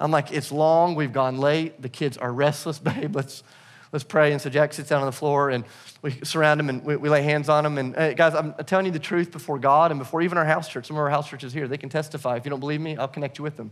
I'm 0.04 0.10
like, 0.10 0.32
it's 0.32 0.52
long, 0.52 0.94
we've 0.94 1.14
gone 1.14 1.38
late, 1.38 1.80
the 1.80 1.88
kids 1.88 2.18
are 2.18 2.30
restless, 2.30 2.78
babe, 2.90 3.16
let's, 3.16 3.42
let's 3.90 4.04
pray. 4.04 4.32
And 4.32 4.40
so 4.40 4.50
Jack 4.50 4.74
sits 4.74 4.90
down 4.90 5.00
on 5.00 5.06
the 5.06 5.12
floor 5.12 5.48
and 5.48 5.64
we 6.02 6.20
surround 6.22 6.60
him 6.60 6.68
and 6.68 6.84
we, 6.84 6.96
we 6.96 7.08
lay 7.08 7.22
hands 7.22 7.48
on 7.48 7.64
him. 7.64 7.78
And 7.78 7.96
hey, 7.96 8.12
guys, 8.12 8.34
I'm 8.34 8.52
telling 8.66 8.84
you 8.84 8.92
the 8.92 8.98
truth 8.98 9.32
before 9.32 9.58
God 9.58 9.90
and 9.90 9.98
before 9.98 10.20
even 10.20 10.36
our 10.36 10.44
house 10.44 10.68
church. 10.68 10.86
Some 10.86 10.96
of 10.96 11.00
our 11.00 11.08
house 11.08 11.28
churches 11.28 11.54
here, 11.54 11.66
they 11.66 11.78
can 11.78 11.88
testify. 11.88 12.36
If 12.36 12.44
you 12.44 12.50
don't 12.50 12.60
believe 12.60 12.82
me, 12.82 12.98
I'll 12.98 13.08
connect 13.08 13.38
you 13.38 13.44
with 13.44 13.56
them. 13.56 13.70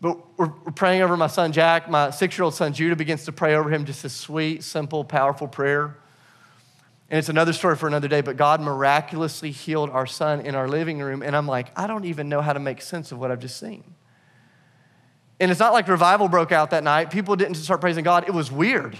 But 0.00 0.38
we're, 0.38 0.52
we're 0.64 0.72
praying 0.72 1.02
over 1.02 1.16
my 1.16 1.26
son 1.26 1.52
Jack. 1.52 1.90
My 1.90 2.10
six 2.10 2.38
year 2.38 2.44
old 2.44 2.54
son 2.54 2.72
Judah 2.72 2.96
begins 2.96 3.26
to 3.26 3.32
pray 3.32 3.54
over 3.54 3.68
him 3.68 3.84
just 3.84 4.06
a 4.06 4.08
sweet, 4.08 4.64
simple, 4.64 5.04
powerful 5.04 5.46
prayer. 5.46 5.98
And 7.12 7.18
it's 7.18 7.28
another 7.28 7.52
story 7.52 7.76
for 7.76 7.86
another 7.86 8.08
day, 8.08 8.22
but 8.22 8.38
God 8.38 8.62
miraculously 8.62 9.50
healed 9.50 9.90
our 9.90 10.06
son 10.06 10.40
in 10.40 10.54
our 10.54 10.66
living 10.66 10.98
room. 10.98 11.22
And 11.22 11.36
I'm 11.36 11.46
like, 11.46 11.70
I 11.76 11.86
don't 11.86 12.06
even 12.06 12.30
know 12.30 12.40
how 12.40 12.54
to 12.54 12.58
make 12.58 12.80
sense 12.80 13.12
of 13.12 13.18
what 13.18 13.30
I've 13.30 13.38
just 13.38 13.60
seen. 13.60 13.84
And 15.38 15.50
it's 15.50 15.60
not 15.60 15.74
like 15.74 15.88
revival 15.88 16.26
broke 16.28 16.52
out 16.52 16.70
that 16.70 16.82
night. 16.82 17.10
People 17.10 17.36
didn't 17.36 17.56
start 17.56 17.82
praising 17.82 18.02
God. 18.02 18.24
It 18.26 18.30
was 18.30 18.50
weird. 18.50 18.98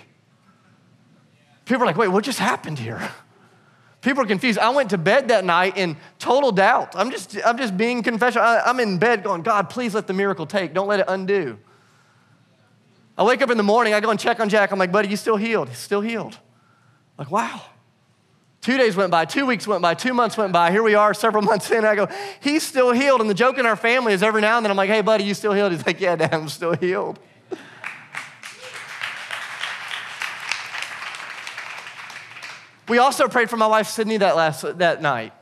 People 1.65 1.85
are 1.85 1.87
like, 1.87 1.97
wait, 1.97 2.09
what 2.09 2.23
just 2.23 2.39
happened 2.39 2.79
here? 2.79 3.01
People 4.03 4.25
are 4.25 4.27
confused. 4.27 4.59
I 4.59 4.69
went 4.69 4.91
to 4.91 4.99
bed 4.99 5.29
that 5.29 5.47
night 5.47 5.79
in 5.79 5.97
total 6.19 6.53
doubt. 6.53 6.95
I'm 6.95 7.11
just, 7.11 7.39
I'm 7.47 7.57
just 7.57 7.79
being 7.79 8.03
confessional. 8.03 8.45
I'm 8.45 8.79
in 8.79 8.99
bed 8.99 9.25
going, 9.25 9.41
God, 9.41 9.71
please 9.71 9.95
let 9.95 10.07
the 10.07 10.13
miracle 10.13 10.45
take. 10.45 10.75
Don't 10.75 10.89
let 10.89 11.01
it 11.01 11.07
undo. 11.09 11.59
I 13.17 13.25
wake 13.25 13.41
up 13.41 13.49
in 13.49 13.57
the 13.57 13.63
morning, 13.63 13.95
I 13.95 14.01
go 14.01 14.11
and 14.11 14.21
check 14.21 14.39
on 14.39 14.51
Jack. 14.51 14.71
I'm 14.71 14.79
like, 14.79 14.93
buddy, 14.93 15.09
you 15.09 15.17
still 15.17 15.39
healed? 15.39 15.71
He's 15.71 15.79
still 15.79 16.03
healed. 16.03 16.35
I'm 16.35 17.25
like, 17.25 17.31
wow. 17.31 17.63
Two 18.63 18.79
days 18.79 18.95
went 18.95 19.11
by, 19.11 19.25
two 19.25 19.45
weeks 19.45 19.67
went 19.67 19.83
by, 19.83 19.95
two 19.95 20.15
months 20.15 20.37
went 20.37 20.53
by. 20.53 20.71
Here 20.71 20.85
we 20.85 20.95
are, 20.95 21.13
several 21.13 21.43
months 21.51 21.69
in. 21.73 21.85
I 21.85 21.97
go, 21.97 22.07
he's 22.41 22.63
still 22.63 22.93
healed. 22.93 23.21
And 23.21 23.29
the 23.29 23.35
joke 23.35 23.59
in 23.59 23.67
our 23.67 23.75
family 23.75 24.13
is 24.13 24.23
every 24.23 24.41
now 24.41 24.57
and 24.57 24.65
then 24.65 24.71
I'm 24.71 24.77
like, 24.77 24.89
hey, 24.89 25.03
buddy, 25.03 25.25
you 25.25 25.35
still 25.35 25.53
healed? 25.53 25.73
He's 25.73 25.85
like, 25.85 26.01
yeah, 26.01 26.15
dad, 26.15 26.33
I'm 26.33 26.49
still 26.49 26.75
healed. 26.75 27.19
we 32.89 32.99
also 32.99 33.27
prayed 33.27 33.51
for 33.51 33.57
my 33.57 33.67
wife, 33.67 33.89
Sydney, 33.89 34.19
that, 34.19 34.37
last, 34.37 34.79
that 34.79 35.03
night. 35.03 35.33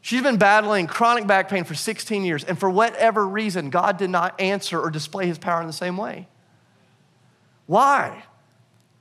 She's 0.00 0.22
been 0.22 0.38
battling 0.38 0.88
chronic 0.88 1.28
back 1.28 1.48
pain 1.48 1.62
for 1.62 1.74
16 1.74 2.24
years, 2.24 2.42
and 2.42 2.58
for 2.58 2.68
whatever 2.68 3.26
reason, 3.26 3.70
God 3.70 3.96
did 3.96 4.10
not 4.10 4.40
answer 4.40 4.80
or 4.80 4.90
display 4.90 5.26
his 5.26 5.38
power 5.38 5.60
in 5.60 5.68
the 5.68 5.72
same 5.72 5.96
way. 5.96 6.26
Why? 7.66 8.24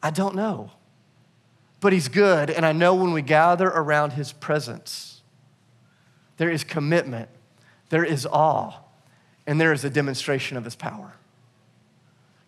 I 0.04 0.12
don't 0.12 0.36
know 0.36 0.72
but 1.86 1.94
He's 1.94 2.08
good. 2.08 2.50
And 2.50 2.66
I 2.66 2.72
know 2.72 2.96
when 2.96 3.14
we 3.14 3.22
gather 3.22 3.68
around 3.68 4.14
His 4.14 4.34
presence, 4.34 5.22
there 6.38 6.50
is 6.50 6.64
commitment, 6.64 7.30
there 7.90 8.04
is 8.04 8.26
awe, 8.26 8.74
and 9.46 9.62
there 9.62 9.72
is 9.72 9.86
a 9.86 9.92
demonstration 9.92 10.58
of 10.58 10.64
His 10.64 10.76
power. 10.76 11.14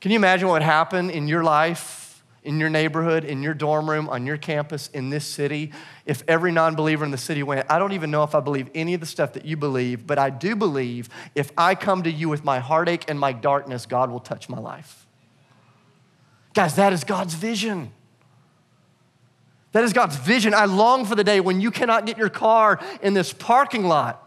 Can 0.02 0.10
you 0.10 0.15
imagine 0.15 0.47
what 0.47 0.54
would 0.54 0.62
happen 0.63 1.12
in 1.12 1.28
your 1.28 1.43
life, 1.43 2.23
in 2.43 2.60
your 2.60 2.71
neighborhood, 2.71 3.26
in 3.26 3.43
your 3.43 3.54
dorm 3.54 3.88
room, 3.88 4.10
on 4.10 4.26
your 4.26 4.38
campus, 4.38 4.88
in 4.88 5.12
this 5.12 5.28
city, 5.28 5.71
if 6.08 6.23
every 6.28 6.52
non 6.52 6.73
believer 6.73 7.06
in 7.06 7.12
the 7.12 7.17
city 7.19 7.43
went, 7.43 7.69
I 7.69 7.78
don't 7.78 7.93
even 7.93 8.10
know 8.10 8.23
if 8.23 8.34
I 8.34 8.39
believe 8.39 8.71
any 8.73 8.95
of 8.95 9.02
the 9.02 9.06
stuff 9.06 9.34
that 9.34 9.45
you 9.45 9.56
believe, 9.56 10.08
but 10.08 10.17
I 10.17 10.32
do 10.32 10.56
believe 10.56 11.10
if 11.36 11.52
I 11.56 11.76
come 11.76 12.02
to 12.02 12.12
you 12.12 12.28
with 12.28 12.43
my 12.43 12.58
heartache 12.58 13.06
and 13.08 13.19
my 13.19 13.34
darkness, 13.34 13.86
God 13.86 14.10
will 14.10 14.19
touch 14.19 14.50
my 14.50 14.58
life. 14.58 15.06
Guys, 16.56 16.76
that 16.78 16.91
is 16.91 17.04
God's 17.04 17.36
vision. 17.36 17.91
That 19.73 19.84
is 19.84 19.93
God's 19.93 20.15
vision. 20.15 20.53
I 20.53 20.65
long 20.65 21.06
for 21.06 21.15
the 21.15 21.23
day 21.23 21.39
when 21.39 21.62
you 21.62 21.71
cannot 21.71 22.06
get 22.06 22.17
your 22.17 22.30
car 22.30 22.80
in 23.01 23.13
this 23.13 23.34
parking 23.34 23.86
lot 23.86 24.23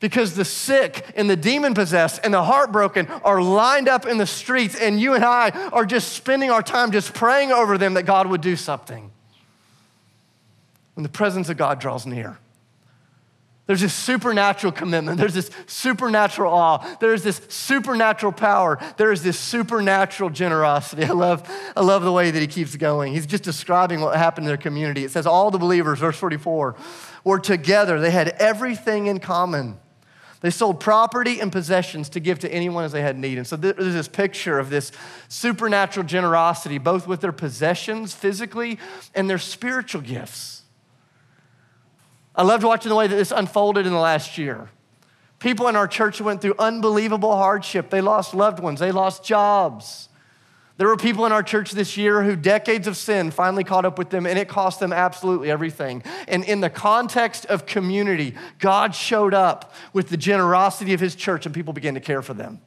because 0.00 0.34
the 0.34 0.44
sick 0.44 1.04
and 1.16 1.28
the 1.28 1.36
demon 1.36 1.74
possessed 1.74 2.20
and 2.22 2.32
the 2.32 2.42
heartbroken 2.42 3.06
are 3.06 3.42
lined 3.42 3.88
up 3.88 4.06
in 4.06 4.18
the 4.18 4.26
streets, 4.26 4.76
and 4.76 5.00
you 5.00 5.14
and 5.14 5.24
I 5.24 5.50
are 5.72 5.84
just 5.84 6.12
spending 6.12 6.50
our 6.50 6.62
time 6.62 6.92
just 6.92 7.14
praying 7.14 7.52
over 7.52 7.76
them 7.76 7.94
that 7.94 8.04
God 8.04 8.28
would 8.28 8.40
do 8.40 8.56
something. 8.56 9.10
When 10.94 11.02
the 11.02 11.08
presence 11.08 11.48
of 11.48 11.56
God 11.56 11.80
draws 11.80 12.06
near. 12.06 12.38
There's 13.68 13.82
this 13.82 13.92
supernatural 13.92 14.72
commitment. 14.72 15.18
There's 15.18 15.34
this 15.34 15.50
supernatural 15.66 16.50
awe. 16.50 16.96
There's 17.00 17.22
this 17.22 17.42
supernatural 17.48 18.32
power. 18.32 18.78
There 18.96 19.12
is 19.12 19.22
this 19.22 19.38
supernatural 19.38 20.30
generosity. 20.30 21.04
I 21.04 21.12
love, 21.12 21.46
I 21.76 21.82
love 21.82 22.02
the 22.02 22.10
way 22.10 22.30
that 22.30 22.40
he 22.40 22.46
keeps 22.46 22.74
going. 22.76 23.12
He's 23.12 23.26
just 23.26 23.44
describing 23.44 24.00
what 24.00 24.16
happened 24.16 24.46
in 24.46 24.48
their 24.48 24.56
community. 24.56 25.04
It 25.04 25.10
says, 25.10 25.26
All 25.26 25.50
the 25.50 25.58
believers, 25.58 25.98
verse 25.98 26.16
44, 26.16 26.76
were 27.24 27.38
together. 27.38 28.00
They 28.00 28.10
had 28.10 28.30
everything 28.38 29.06
in 29.06 29.20
common. 29.20 29.78
They 30.40 30.50
sold 30.50 30.80
property 30.80 31.38
and 31.38 31.52
possessions 31.52 32.08
to 32.10 32.20
give 32.20 32.38
to 32.38 32.50
anyone 32.50 32.84
as 32.84 32.92
they 32.92 33.02
had 33.02 33.18
need. 33.18 33.36
And 33.36 33.46
so 33.46 33.56
there's 33.56 33.76
this 33.76 34.08
picture 34.08 34.58
of 34.58 34.70
this 34.70 34.92
supernatural 35.28 36.06
generosity, 36.06 36.78
both 36.78 37.06
with 37.06 37.20
their 37.20 37.32
possessions 37.32 38.14
physically 38.14 38.78
and 39.14 39.28
their 39.28 39.36
spiritual 39.36 40.00
gifts. 40.00 40.57
I 42.38 42.42
loved 42.44 42.62
watching 42.62 42.88
the 42.88 42.94
way 42.94 43.08
that 43.08 43.16
this 43.16 43.32
unfolded 43.32 43.84
in 43.84 43.92
the 43.92 43.98
last 43.98 44.38
year. 44.38 44.70
People 45.40 45.66
in 45.66 45.74
our 45.74 45.88
church 45.88 46.20
went 46.20 46.40
through 46.40 46.54
unbelievable 46.56 47.34
hardship. 47.34 47.90
They 47.90 48.00
lost 48.00 48.32
loved 48.32 48.60
ones, 48.60 48.78
they 48.78 48.92
lost 48.92 49.24
jobs. 49.24 50.08
There 50.76 50.86
were 50.86 50.96
people 50.96 51.26
in 51.26 51.32
our 51.32 51.42
church 51.42 51.72
this 51.72 51.96
year 51.96 52.22
who 52.22 52.36
decades 52.36 52.86
of 52.86 52.96
sin 52.96 53.32
finally 53.32 53.64
caught 53.64 53.84
up 53.84 53.98
with 53.98 54.10
them, 54.10 54.24
and 54.24 54.38
it 54.38 54.48
cost 54.48 54.78
them 54.78 54.92
absolutely 54.92 55.50
everything. 55.50 56.04
And 56.28 56.44
in 56.44 56.60
the 56.60 56.70
context 56.70 57.46
of 57.46 57.66
community, 57.66 58.36
God 58.60 58.94
showed 58.94 59.34
up 59.34 59.74
with 59.92 60.08
the 60.08 60.16
generosity 60.16 60.94
of 60.94 61.00
his 61.00 61.16
church, 61.16 61.44
and 61.46 61.52
people 61.52 61.72
began 61.72 61.94
to 61.94 62.00
care 62.00 62.22
for 62.22 62.34
them. 62.34 62.60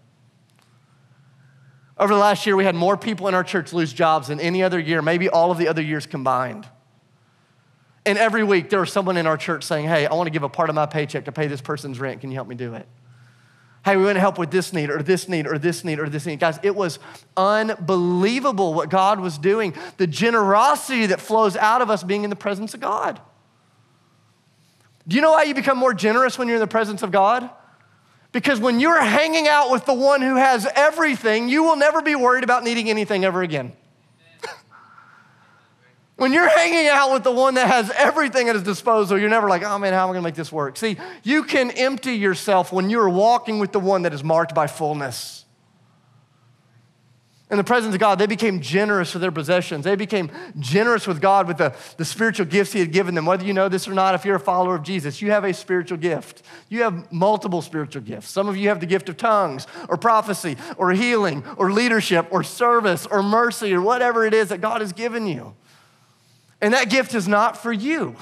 Over 1.97 2.13
the 2.13 2.19
last 2.19 2.45
year, 2.45 2.57
we 2.57 2.65
had 2.65 2.75
more 2.75 2.97
people 2.97 3.29
in 3.29 3.33
our 3.33 3.45
church 3.45 3.71
lose 3.71 3.93
jobs 3.93 4.27
than 4.27 4.41
any 4.41 4.61
other 4.61 4.79
year, 4.79 5.01
maybe 5.01 5.29
all 5.29 5.49
of 5.49 5.57
the 5.57 5.69
other 5.69 5.81
years 5.81 6.05
combined. 6.05 6.67
And 8.05 8.17
every 8.17 8.43
week, 8.43 8.69
there 8.69 8.79
was 8.79 8.91
someone 8.91 9.17
in 9.17 9.27
our 9.27 9.37
church 9.37 9.63
saying, 9.63 9.87
Hey, 9.87 10.07
I 10.07 10.13
want 10.13 10.27
to 10.27 10.31
give 10.31 10.43
a 10.43 10.49
part 10.49 10.69
of 10.69 10.75
my 10.75 10.85
paycheck 10.85 11.25
to 11.25 11.31
pay 11.31 11.47
this 11.47 11.61
person's 11.61 11.99
rent. 11.99 12.21
Can 12.21 12.31
you 12.31 12.35
help 12.35 12.47
me 12.47 12.55
do 12.55 12.73
it? 12.73 12.87
Hey, 13.83 13.97
we 13.97 14.03
want 14.03 14.15
to 14.15 14.19
help 14.19 14.37
with 14.37 14.51
this 14.51 14.73
need 14.73 14.91
or 14.91 15.01
this 15.01 15.27
need 15.27 15.47
or 15.47 15.57
this 15.57 15.83
need 15.83 15.99
or 15.99 16.07
this 16.07 16.27
need. 16.27 16.39
Guys, 16.39 16.59
it 16.61 16.75
was 16.75 16.99
unbelievable 17.35 18.75
what 18.75 18.89
God 18.89 19.19
was 19.19 19.39
doing, 19.39 19.73
the 19.97 20.05
generosity 20.05 21.07
that 21.07 21.19
flows 21.19 21.55
out 21.57 21.81
of 21.81 21.89
us 21.89 22.03
being 22.03 22.23
in 22.23 22.29
the 22.29 22.35
presence 22.35 22.75
of 22.75 22.79
God. 22.79 23.19
Do 25.07 25.15
you 25.15 25.21
know 25.21 25.31
why 25.31 25.43
you 25.43 25.55
become 25.55 25.79
more 25.79 25.95
generous 25.95 26.37
when 26.37 26.47
you're 26.47 26.57
in 26.57 26.61
the 26.61 26.67
presence 26.67 27.01
of 27.01 27.11
God? 27.11 27.49
Because 28.31 28.59
when 28.59 28.79
you're 28.79 29.01
hanging 29.01 29.47
out 29.47 29.71
with 29.71 29.85
the 29.85 29.95
one 29.95 30.21
who 30.21 30.35
has 30.35 30.67
everything, 30.75 31.49
you 31.49 31.63
will 31.63 31.75
never 31.75 32.03
be 32.03 32.15
worried 32.15 32.43
about 32.43 32.63
needing 32.63 32.89
anything 32.89 33.25
ever 33.25 33.41
again. 33.41 33.73
When 36.17 36.33
you're 36.33 36.49
hanging 36.49 36.87
out 36.87 37.13
with 37.13 37.23
the 37.23 37.31
one 37.31 37.55
that 37.55 37.67
has 37.67 37.89
everything 37.91 38.47
at 38.47 38.55
his 38.55 38.63
disposal, 38.63 39.17
you're 39.17 39.29
never 39.29 39.49
like, 39.49 39.63
oh 39.63 39.79
man, 39.79 39.93
how 39.93 40.03
am 40.03 40.11
I 40.11 40.13
gonna 40.13 40.23
make 40.23 40.35
this 40.35 40.51
work? 40.51 40.77
See, 40.77 40.97
you 41.23 41.43
can 41.43 41.71
empty 41.71 42.13
yourself 42.13 42.71
when 42.71 42.89
you're 42.89 43.09
walking 43.09 43.59
with 43.59 43.71
the 43.71 43.79
one 43.79 44.03
that 44.03 44.13
is 44.13 44.23
marked 44.23 44.53
by 44.53 44.67
fullness. 44.67 45.45
In 47.51 47.57
the 47.57 47.65
presence 47.65 47.93
of 47.93 47.99
God, 47.99 48.17
they 48.17 48.27
became 48.27 48.61
generous 48.61 49.13
with 49.13 49.19
their 49.19 49.31
possessions. 49.31 49.83
They 49.83 49.97
became 49.97 50.31
generous 50.59 51.05
with 51.05 51.19
God 51.19 51.49
with 51.49 51.57
the, 51.57 51.75
the 51.97 52.05
spiritual 52.05 52.45
gifts 52.45 52.71
He 52.71 52.79
had 52.79 52.93
given 52.93 53.13
them. 53.13 53.25
Whether 53.25 53.43
you 53.43 53.51
know 53.51 53.67
this 53.67 53.89
or 53.89 53.93
not, 53.93 54.15
if 54.15 54.23
you're 54.23 54.37
a 54.37 54.39
follower 54.39 54.75
of 54.75 54.83
Jesus, 54.83 55.21
you 55.21 55.31
have 55.31 55.43
a 55.43 55.53
spiritual 55.53 55.97
gift. 55.97 56.43
You 56.69 56.83
have 56.83 57.11
multiple 57.11 57.61
spiritual 57.61 58.03
gifts. 58.03 58.29
Some 58.29 58.47
of 58.47 58.55
you 58.55 58.69
have 58.69 58.79
the 58.79 58.85
gift 58.85 59.09
of 59.09 59.17
tongues, 59.17 59.67
or 59.89 59.97
prophecy, 59.97 60.55
or 60.77 60.91
healing, 60.91 61.43
or 61.57 61.73
leadership, 61.73 62.25
or 62.31 62.41
service, 62.41 63.05
or 63.05 63.21
mercy, 63.21 63.73
or 63.73 63.81
whatever 63.81 64.25
it 64.25 64.33
is 64.33 64.47
that 64.47 64.61
God 64.61 64.79
has 64.79 64.93
given 64.93 65.27
you. 65.27 65.53
And 66.61 66.73
that 66.73 66.89
gift 66.89 67.15
is 67.15 67.27
not 67.27 67.57
for 67.57 67.73
you. 67.73 68.15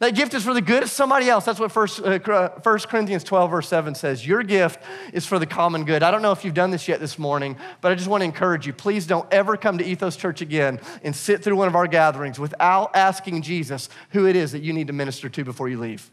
That 0.00 0.14
gift 0.14 0.32
is 0.32 0.44
for 0.44 0.54
the 0.54 0.62
good 0.62 0.82
of 0.82 0.90
somebody 0.90 1.28
else. 1.28 1.44
That's 1.44 1.60
what 1.60 1.70
First, 1.70 2.00
uh, 2.00 2.18
1 2.18 2.22
uh, 2.24 2.78
Corinthians 2.86 3.22
12, 3.22 3.50
verse 3.50 3.68
7 3.68 3.94
says. 3.94 4.26
Your 4.26 4.42
gift 4.42 4.82
is 5.12 5.26
for 5.26 5.38
the 5.38 5.44
common 5.44 5.84
good. 5.84 6.02
I 6.02 6.10
don't 6.10 6.22
know 6.22 6.32
if 6.32 6.42
you've 6.42 6.54
done 6.54 6.70
this 6.70 6.88
yet 6.88 7.00
this 7.00 7.18
morning, 7.18 7.54
but 7.82 7.92
I 7.92 7.96
just 7.96 8.08
want 8.08 8.22
to 8.22 8.24
encourage 8.24 8.66
you. 8.66 8.72
Please 8.72 9.06
don't 9.06 9.30
ever 9.30 9.58
come 9.58 9.76
to 9.76 9.84
Ethos 9.84 10.16
Church 10.16 10.40
again 10.40 10.80
and 11.04 11.14
sit 11.14 11.44
through 11.44 11.56
one 11.56 11.68
of 11.68 11.76
our 11.76 11.86
gatherings 11.86 12.38
without 12.38 12.96
asking 12.96 13.42
Jesus 13.42 13.90
who 14.10 14.26
it 14.26 14.36
is 14.36 14.52
that 14.52 14.62
you 14.62 14.72
need 14.72 14.86
to 14.86 14.94
minister 14.94 15.28
to 15.28 15.44
before 15.44 15.68
you 15.68 15.78
leave. 15.78 16.10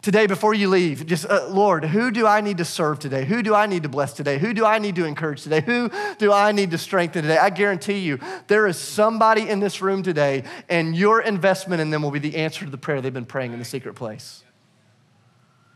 Today, 0.00 0.28
before 0.28 0.54
you 0.54 0.68
leave, 0.68 1.06
just, 1.06 1.26
uh, 1.28 1.48
Lord, 1.48 1.84
who 1.84 2.12
do 2.12 2.24
I 2.24 2.40
need 2.40 2.58
to 2.58 2.64
serve 2.64 3.00
today? 3.00 3.24
Who 3.24 3.42
do 3.42 3.52
I 3.52 3.66
need 3.66 3.82
to 3.82 3.88
bless 3.88 4.12
today? 4.12 4.38
Who 4.38 4.54
do 4.54 4.64
I 4.64 4.78
need 4.78 4.94
to 4.94 5.04
encourage 5.04 5.42
today? 5.42 5.60
Who 5.60 5.90
do 6.18 6.32
I 6.32 6.52
need 6.52 6.70
to 6.70 6.78
strengthen 6.78 7.22
today? 7.22 7.36
I 7.36 7.50
guarantee 7.50 7.98
you, 7.98 8.20
there 8.46 8.68
is 8.68 8.78
somebody 8.78 9.48
in 9.48 9.58
this 9.58 9.82
room 9.82 10.04
today, 10.04 10.44
and 10.68 10.94
your 10.94 11.20
investment 11.20 11.80
in 11.80 11.90
them 11.90 12.02
will 12.02 12.12
be 12.12 12.20
the 12.20 12.36
answer 12.36 12.64
to 12.64 12.70
the 12.70 12.78
prayer 12.78 13.00
they've 13.00 13.12
been 13.12 13.26
praying 13.26 13.52
in 13.52 13.58
the 13.58 13.64
secret 13.64 13.94
place. 13.94 14.44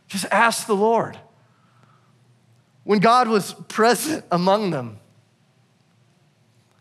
Just 0.07 0.27
ask 0.31 0.69
the 0.69 0.77
Lord. 0.77 1.19
When 2.85 3.01
God 3.01 3.27
was 3.27 3.55
present 3.67 4.25
among 4.31 4.71
them, 4.71 5.01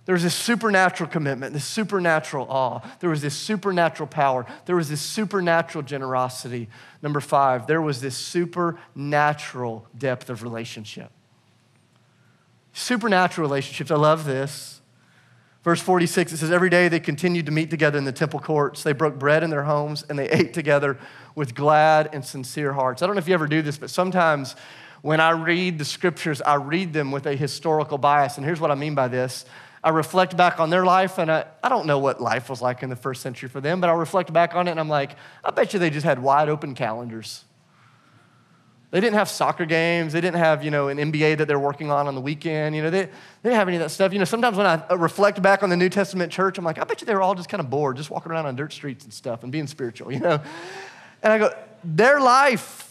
there 0.05 0.13
was 0.13 0.23
this 0.23 0.33
supernatural 0.35 1.09
commitment, 1.09 1.53
this 1.53 1.65
supernatural 1.65 2.47
awe. 2.49 2.81
There 2.99 3.09
was 3.09 3.21
this 3.21 3.35
supernatural 3.35 4.07
power. 4.07 4.47
There 4.65 4.75
was 4.75 4.89
this 4.89 5.01
supernatural 5.01 5.83
generosity. 5.83 6.69
Number 7.03 7.19
five, 7.19 7.67
there 7.67 7.81
was 7.81 8.01
this 8.01 8.17
supernatural 8.17 9.87
depth 9.95 10.29
of 10.29 10.41
relationship. 10.41 11.11
Supernatural 12.73 13.47
relationships. 13.47 13.91
I 13.91 13.95
love 13.95 14.25
this. 14.25 14.81
Verse 15.63 15.79
46, 15.79 16.33
it 16.33 16.37
says, 16.37 16.49
Every 16.51 16.71
day 16.71 16.87
they 16.87 16.99
continued 16.99 17.45
to 17.45 17.51
meet 17.51 17.69
together 17.69 17.99
in 17.99 18.03
the 18.03 18.11
temple 18.11 18.39
courts. 18.39 18.81
They 18.81 18.93
broke 18.93 19.19
bread 19.19 19.43
in 19.43 19.51
their 19.51 19.63
homes 19.63 20.03
and 20.09 20.17
they 20.17 20.29
ate 20.29 20.53
together 20.53 20.97
with 21.35 21.53
glad 21.53 22.09
and 22.13 22.25
sincere 22.25 22.73
hearts. 22.73 23.03
I 23.03 23.05
don't 23.05 23.15
know 23.15 23.19
if 23.19 23.27
you 23.27 23.35
ever 23.35 23.47
do 23.47 23.61
this, 23.61 23.77
but 23.77 23.91
sometimes 23.91 24.55
when 25.01 25.19
I 25.19 25.31
read 25.31 25.79
the 25.79 25.85
scriptures, 25.85 26.41
I 26.41 26.55
read 26.55 26.93
them 26.93 27.11
with 27.11 27.25
a 27.25 27.35
historical 27.35 27.97
bias. 27.97 28.37
And 28.37 28.45
here's 28.45 28.59
what 28.59 28.71
I 28.71 28.75
mean 28.75 28.95
by 28.95 29.07
this 29.07 29.45
I 29.83 29.89
reflect 29.89 30.37
back 30.37 30.59
on 30.59 30.69
their 30.69 30.85
life, 30.85 31.17
and 31.17 31.31
I, 31.31 31.45
I 31.63 31.69
don't 31.69 31.87
know 31.87 31.97
what 31.97 32.21
life 32.21 32.49
was 32.49 32.61
like 32.61 32.83
in 32.83 32.89
the 32.89 32.95
first 32.95 33.21
century 33.21 33.49
for 33.49 33.61
them, 33.61 33.81
but 33.81 33.89
I 33.89 33.93
reflect 33.93 34.31
back 34.31 34.53
on 34.53 34.67
it, 34.67 34.71
and 34.71 34.79
I'm 34.79 34.89
like, 34.89 35.15
I 35.43 35.49
bet 35.49 35.73
you 35.73 35.79
they 35.79 35.89
just 35.89 36.05
had 36.05 36.21
wide 36.21 36.49
open 36.49 36.75
calendars. 36.75 37.45
They 38.91 38.99
didn't 38.99 39.15
have 39.15 39.29
soccer 39.29 39.65
games. 39.65 40.11
They 40.11 40.19
didn't 40.19 40.37
have, 40.37 40.65
you 40.65 40.69
know, 40.69 40.89
an 40.89 40.97
MBA 40.97 41.37
that 41.37 41.47
they're 41.47 41.57
working 41.57 41.89
on 41.89 42.07
on 42.07 42.13
the 42.13 42.19
weekend. 42.19 42.75
You 42.75 42.81
know, 42.83 42.89
they, 42.89 43.05
they 43.05 43.11
didn't 43.41 43.55
have 43.55 43.69
any 43.69 43.77
of 43.77 43.83
that 43.83 43.89
stuff. 43.89 44.11
You 44.11 44.19
know, 44.19 44.25
sometimes 44.25 44.57
when 44.57 44.67
I 44.67 44.83
uh, 44.91 44.97
reflect 44.97 45.41
back 45.41 45.63
on 45.63 45.69
the 45.69 45.77
New 45.77 45.87
Testament 45.87 46.29
church, 46.29 46.57
I'm 46.57 46.65
like, 46.65 46.77
I 46.77 46.83
bet 46.83 46.99
you 46.99 47.07
they 47.07 47.15
were 47.15 47.21
all 47.21 47.33
just 47.33 47.47
kind 47.47 47.61
of 47.61 47.69
bored, 47.69 47.95
just 47.95 48.11
walking 48.11 48.33
around 48.33 48.47
on 48.47 48.55
dirt 48.57 48.73
streets 48.73 49.05
and 49.05 49.13
stuff 49.13 49.43
and 49.43 49.51
being 49.51 49.65
spiritual, 49.65 50.11
you 50.11 50.19
know? 50.19 50.41
And 51.23 51.31
I 51.31 51.37
go, 51.37 51.55
their 51.85 52.19
life 52.19 52.90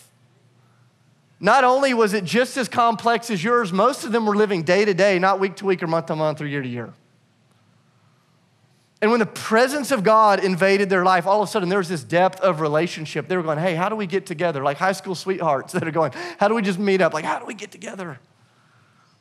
not 1.40 1.64
only 1.64 1.94
was 1.94 2.12
it 2.12 2.24
just 2.24 2.56
as 2.58 2.68
complex 2.68 3.30
as 3.30 3.42
yours, 3.42 3.72
most 3.72 4.04
of 4.04 4.12
them 4.12 4.26
were 4.26 4.36
living 4.36 4.62
day 4.62 4.84
to 4.84 4.92
day, 4.92 5.18
not 5.18 5.40
week 5.40 5.56
to 5.56 5.64
week 5.64 5.82
or 5.82 5.86
month 5.86 6.06
to 6.06 6.16
month 6.16 6.40
or 6.42 6.46
year 6.46 6.60
to 6.60 6.68
year. 6.68 6.92
And 9.02 9.10
when 9.10 9.20
the 9.20 9.26
presence 9.26 9.90
of 9.90 10.04
God 10.04 10.44
invaded 10.44 10.90
their 10.90 11.04
life, 11.04 11.26
all 11.26 11.42
of 11.42 11.48
a 11.48 11.50
sudden 11.50 11.70
there 11.70 11.78
was 11.78 11.88
this 11.88 12.04
depth 12.04 12.40
of 12.40 12.60
relationship. 12.60 13.28
They 13.28 13.36
were 13.38 13.42
going, 13.42 13.58
hey, 13.58 13.74
how 13.74 13.88
do 13.88 13.96
we 13.96 14.06
get 14.06 14.26
together? 14.26 14.62
Like 14.62 14.76
high 14.76 14.92
school 14.92 15.14
sweethearts 15.14 15.72
that 15.72 15.88
are 15.88 15.90
going, 15.90 16.12
how 16.38 16.48
do 16.48 16.54
we 16.54 16.60
just 16.60 16.78
meet 16.78 17.00
up? 17.00 17.14
Like, 17.14 17.24
how 17.24 17.38
do 17.38 17.46
we 17.46 17.54
get 17.54 17.70
together? 17.70 18.20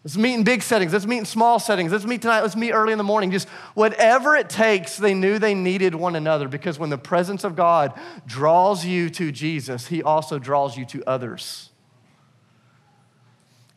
Let's 0.04 0.18
meet 0.18 0.34
in 0.34 0.44
big 0.44 0.62
settings. 0.62 0.92
Let's 0.92 1.06
meet 1.06 1.20
in 1.20 1.26
small 1.26 1.60
settings. 1.60 1.94
Let's 1.94 2.06
meet 2.06 2.22
tonight. 2.22 2.42
Let's 2.42 2.58
meet 2.58 2.72
early 2.72 2.92
in 2.92 2.98
the 2.98 3.04
morning. 3.06 3.32
Just 3.32 3.48
whatever 3.74 4.36
it 4.36 4.50
takes, 4.50 4.98
they 4.98 5.14
knew 5.14 5.40
they 5.40 5.54
needed 5.54 5.96
one 5.96 6.18
another 6.18 6.50
because 6.50 6.78
when 6.78 6.90
the 6.90 6.98
presence 6.98 7.46
of 7.46 7.56
God 7.56 7.94
draws 8.26 8.86
you 8.86 9.10
to 9.12 9.32
Jesus, 9.32 9.88
He 9.88 10.04
also 10.04 10.40
draws 10.40 10.78
you 10.78 10.86
to 10.86 11.04
others. 11.06 11.69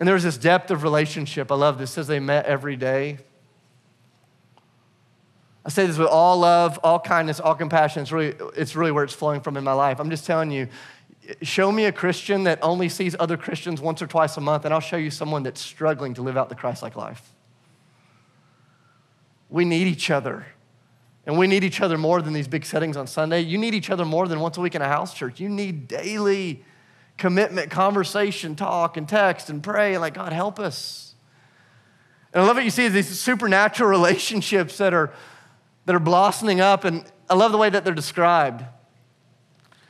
And 0.02 0.08
there 0.08 0.14
was 0.14 0.24
this 0.24 0.36
depth 0.36 0.72
of 0.72 0.82
relationship. 0.82 1.52
I 1.52 1.54
love 1.54 1.78
this. 1.78 1.90
It 1.90 1.92
says 1.92 2.06
they 2.08 2.18
met 2.18 2.46
every 2.46 2.74
day. 2.74 3.18
I 5.64 5.68
say 5.68 5.86
this 5.86 5.96
with 5.96 6.08
all 6.08 6.38
love, 6.38 6.76
all 6.82 6.98
kindness, 6.98 7.38
all 7.38 7.54
compassion. 7.54 8.02
It's 8.02 8.10
really, 8.10 8.34
it's 8.56 8.74
really 8.74 8.90
where 8.90 9.04
it's 9.04 9.14
flowing 9.14 9.40
from 9.40 9.56
in 9.56 9.62
my 9.62 9.74
life. 9.74 10.00
I'm 10.00 10.10
just 10.10 10.26
telling 10.26 10.50
you, 10.50 10.66
show 11.42 11.70
me 11.70 11.84
a 11.84 11.92
Christian 11.92 12.42
that 12.42 12.58
only 12.62 12.88
sees 12.88 13.14
other 13.20 13.36
Christians 13.36 13.80
once 13.80 14.02
or 14.02 14.08
twice 14.08 14.36
a 14.36 14.40
month, 14.40 14.64
and 14.64 14.74
I'll 14.74 14.80
show 14.80 14.96
you 14.96 15.08
someone 15.08 15.44
that's 15.44 15.60
struggling 15.60 16.14
to 16.14 16.22
live 16.22 16.36
out 16.36 16.48
the 16.48 16.56
Christ 16.56 16.82
like 16.82 16.96
life. 16.96 17.22
We 19.50 19.64
need 19.64 19.86
each 19.86 20.10
other. 20.10 20.46
And 21.26 21.38
we 21.38 21.46
need 21.46 21.62
each 21.62 21.80
other 21.80 21.96
more 21.96 22.20
than 22.20 22.32
these 22.32 22.48
big 22.48 22.64
settings 22.64 22.96
on 22.96 23.06
Sunday. 23.06 23.42
You 23.42 23.56
need 23.56 23.72
each 23.72 23.88
other 23.88 24.04
more 24.04 24.26
than 24.26 24.40
once 24.40 24.58
a 24.58 24.62
week 24.62 24.74
in 24.74 24.82
a 24.82 24.88
house 24.88 25.14
church. 25.14 25.38
You 25.38 25.48
need 25.48 25.86
daily 25.86 26.64
commitment, 27.22 27.70
conversation, 27.70 28.56
talk, 28.56 28.96
and 28.96 29.08
text, 29.08 29.48
and 29.48 29.62
pray, 29.62 29.96
like, 29.96 30.14
God, 30.14 30.32
help 30.32 30.58
us. 30.58 31.14
And 32.32 32.42
I 32.42 32.46
love 32.48 32.56
what 32.56 32.64
you 32.64 32.70
see 32.70 32.88
these 32.88 33.08
supernatural 33.08 33.88
relationships 33.98 34.76
that 34.78 34.92
are, 34.92 35.12
that 35.84 35.94
are 35.94 36.00
blossoming 36.00 36.60
up. 36.60 36.82
And 36.82 37.04
I 37.30 37.34
love 37.34 37.52
the 37.52 37.58
way 37.58 37.70
that 37.70 37.84
they're 37.84 37.94
described. 37.94 38.62
It 38.62 38.66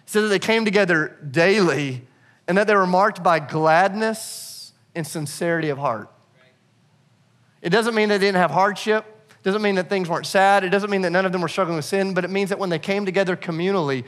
says 0.05 0.25
that 0.25 0.29
they 0.29 0.39
came 0.39 0.67
together 0.67 1.17
daily 1.31 2.07
and 2.47 2.59
that 2.59 2.67
they 2.67 2.77
were 2.77 2.87
marked 2.87 3.23
by 3.23 3.39
gladness 3.39 4.75
and 4.95 5.07
sincerity 5.07 5.71
of 5.71 5.79
heart. 5.79 6.11
It 7.63 7.71
doesn't 7.71 7.95
mean 7.95 8.11
they 8.11 8.19
didn't 8.19 8.43
have 8.43 8.51
hardship. 8.51 9.07
It 9.31 9.43
doesn't 9.43 9.63
mean 9.63 9.77
that 9.77 9.89
things 9.89 10.07
weren't 10.11 10.27
sad. 10.27 10.65
It 10.65 10.69
doesn't 10.69 10.91
mean 10.91 11.01
that 11.01 11.11
none 11.13 11.25
of 11.25 11.33
them 11.33 11.41
were 11.41 11.49
struggling 11.49 11.77
with 11.77 11.87
sin, 11.87 12.13
but 12.13 12.27
it 12.27 12.31
means 12.31 12.51
that 12.51 12.59
when 12.59 12.69
they 12.69 12.79
came 12.79 13.07
together 13.07 13.39
communally, 13.39 14.05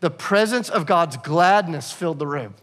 the 0.00 0.10
presence 0.10 0.68
of 0.68 0.86
God's 0.86 1.16
gladness 1.16 1.92
filled 1.92 2.18
the 2.18 2.26
room. 2.26 2.54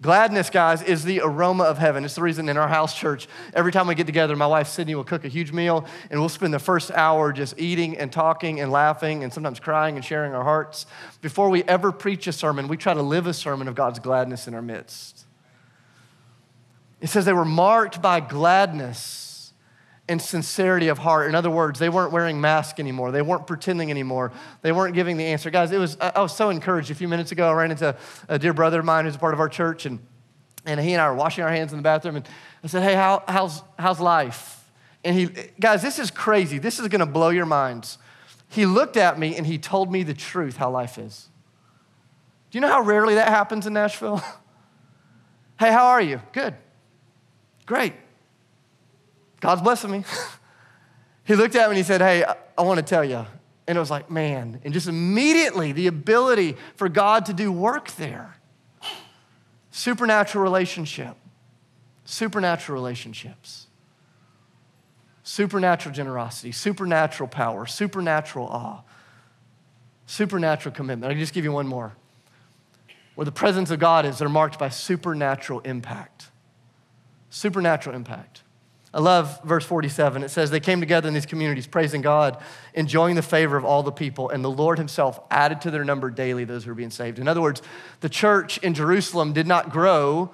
Gladness, 0.00 0.48
guys, 0.48 0.80
is 0.80 1.02
the 1.02 1.20
aroma 1.24 1.64
of 1.64 1.78
heaven. 1.78 2.04
It's 2.04 2.14
the 2.14 2.22
reason 2.22 2.48
in 2.48 2.56
our 2.56 2.68
house 2.68 2.96
church, 2.96 3.26
every 3.52 3.72
time 3.72 3.88
we 3.88 3.96
get 3.96 4.06
together, 4.06 4.36
my 4.36 4.46
wife 4.46 4.68
Sydney 4.68 4.94
will 4.94 5.02
cook 5.02 5.24
a 5.24 5.28
huge 5.28 5.50
meal, 5.50 5.84
and 6.08 6.20
we'll 6.20 6.28
spend 6.28 6.54
the 6.54 6.60
first 6.60 6.92
hour 6.92 7.32
just 7.32 7.58
eating 7.58 7.98
and 7.98 8.12
talking 8.12 8.60
and 8.60 8.70
laughing 8.70 9.24
and 9.24 9.32
sometimes 9.32 9.58
crying 9.58 9.96
and 9.96 10.04
sharing 10.04 10.34
our 10.34 10.44
hearts. 10.44 10.86
Before 11.20 11.50
we 11.50 11.64
ever 11.64 11.90
preach 11.90 12.28
a 12.28 12.32
sermon, 12.32 12.68
we 12.68 12.76
try 12.76 12.94
to 12.94 13.02
live 13.02 13.26
a 13.26 13.34
sermon 13.34 13.66
of 13.66 13.74
God's 13.74 13.98
gladness 13.98 14.46
in 14.46 14.54
our 14.54 14.62
midst. 14.62 15.26
It 17.00 17.08
says 17.08 17.24
they 17.24 17.32
were 17.32 17.44
marked 17.44 18.00
by 18.00 18.20
gladness 18.20 19.27
and 20.08 20.20
sincerity 20.20 20.88
of 20.88 20.98
heart. 20.98 21.28
In 21.28 21.34
other 21.34 21.50
words, 21.50 21.78
they 21.78 21.88
weren't 21.88 22.12
wearing 22.12 22.40
masks 22.40 22.80
anymore. 22.80 23.10
They 23.12 23.22
weren't 23.22 23.46
pretending 23.46 23.90
anymore. 23.90 24.32
They 24.62 24.72
weren't 24.72 24.94
giving 24.94 25.16
the 25.16 25.24
answer. 25.24 25.50
Guys, 25.50 25.70
it 25.70 25.78
was, 25.78 25.98
I 26.00 26.20
was 26.20 26.34
so 26.34 26.50
encouraged. 26.50 26.90
A 26.90 26.94
few 26.94 27.08
minutes 27.08 27.30
ago, 27.30 27.48
I 27.48 27.52
ran 27.52 27.70
into 27.70 27.96
a 28.28 28.38
dear 28.38 28.54
brother 28.54 28.80
of 28.80 28.84
mine 28.84 29.04
who's 29.04 29.16
a 29.16 29.18
part 29.18 29.34
of 29.34 29.40
our 29.40 29.48
church, 29.48 29.84
and, 29.84 29.98
and 30.64 30.80
he 30.80 30.92
and 30.94 31.02
I 31.02 31.10
were 31.10 31.16
washing 31.16 31.44
our 31.44 31.50
hands 31.50 31.72
in 31.72 31.78
the 31.78 31.82
bathroom, 31.82 32.16
and 32.16 32.28
I 32.64 32.68
said, 32.68 32.82
Hey, 32.82 32.94
how, 32.94 33.22
how's, 33.28 33.62
how's 33.78 34.00
life? 34.00 34.70
And 35.04 35.14
he, 35.14 35.26
guys, 35.60 35.82
this 35.82 35.98
is 35.98 36.10
crazy. 36.10 36.58
This 36.58 36.80
is 36.80 36.88
going 36.88 37.00
to 37.00 37.06
blow 37.06 37.28
your 37.28 37.46
minds. 37.46 37.98
He 38.48 38.66
looked 38.66 38.96
at 38.96 39.18
me 39.18 39.36
and 39.36 39.46
he 39.46 39.58
told 39.58 39.92
me 39.92 40.02
the 40.02 40.14
truth 40.14 40.56
how 40.56 40.70
life 40.70 40.98
is. 40.98 41.28
Do 42.50 42.56
you 42.56 42.60
know 42.62 42.68
how 42.68 42.80
rarely 42.80 43.14
that 43.14 43.28
happens 43.28 43.66
in 43.66 43.74
Nashville? 43.74 44.16
hey, 45.60 45.70
how 45.70 45.88
are 45.88 46.00
you? 46.00 46.20
Good. 46.32 46.54
Great. 47.66 47.92
God's 49.40 49.62
blessing 49.62 49.90
me. 49.90 50.04
he 51.24 51.34
looked 51.34 51.54
at 51.54 51.68
me 51.68 51.76
and 51.76 51.76
he 51.76 51.82
said, 51.82 52.00
Hey, 52.00 52.24
I, 52.24 52.36
I 52.56 52.62
want 52.62 52.78
to 52.78 52.84
tell 52.84 53.04
you. 53.04 53.24
And 53.66 53.76
it 53.76 53.80
was 53.80 53.90
like, 53.90 54.10
man. 54.10 54.60
And 54.64 54.72
just 54.72 54.88
immediately, 54.88 55.72
the 55.72 55.88
ability 55.88 56.56
for 56.76 56.88
God 56.88 57.26
to 57.26 57.34
do 57.34 57.52
work 57.52 57.90
there. 57.92 58.36
Supernatural 59.70 60.42
relationship. 60.42 61.16
Supernatural 62.04 62.74
relationships. 62.80 63.66
Supernatural 65.28 65.94
generosity, 65.94 66.52
supernatural 66.52 67.28
power, 67.28 67.66
supernatural 67.66 68.46
awe, 68.46 68.80
supernatural 70.06 70.74
commitment. 70.74 71.12
I'll 71.12 71.18
just 71.18 71.34
give 71.34 71.44
you 71.44 71.52
one 71.52 71.66
more. 71.66 71.94
Where 73.14 73.26
the 73.26 73.30
presence 73.30 73.70
of 73.70 73.78
God 73.78 74.06
is, 74.06 74.18
they're 74.18 74.30
marked 74.30 74.58
by 74.58 74.70
supernatural 74.70 75.60
impact. 75.60 76.30
Supernatural 77.28 77.94
impact. 77.94 78.42
I 78.92 79.00
love 79.00 79.42
verse 79.44 79.66
47. 79.66 80.22
It 80.22 80.30
says, 80.30 80.50
They 80.50 80.60
came 80.60 80.80
together 80.80 81.08
in 81.08 81.14
these 81.14 81.26
communities, 81.26 81.66
praising 81.66 82.00
God, 82.00 82.42
enjoying 82.72 83.16
the 83.16 83.22
favor 83.22 83.56
of 83.56 83.64
all 83.64 83.82
the 83.82 83.92
people, 83.92 84.30
and 84.30 84.42
the 84.42 84.50
Lord 84.50 84.78
Himself 84.78 85.20
added 85.30 85.60
to 85.62 85.70
their 85.70 85.84
number 85.84 86.10
daily 86.10 86.44
those 86.44 86.64
who 86.64 86.70
were 86.70 86.74
being 86.74 86.90
saved. 86.90 87.18
In 87.18 87.28
other 87.28 87.42
words, 87.42 87.60
the 88.00 88.08
church 88.08 88.58
in 88.58 88.72
Jerusalem 88.72 89.32
did 89.32 89.46
not 89.46 89.70
grow 89.70 90.30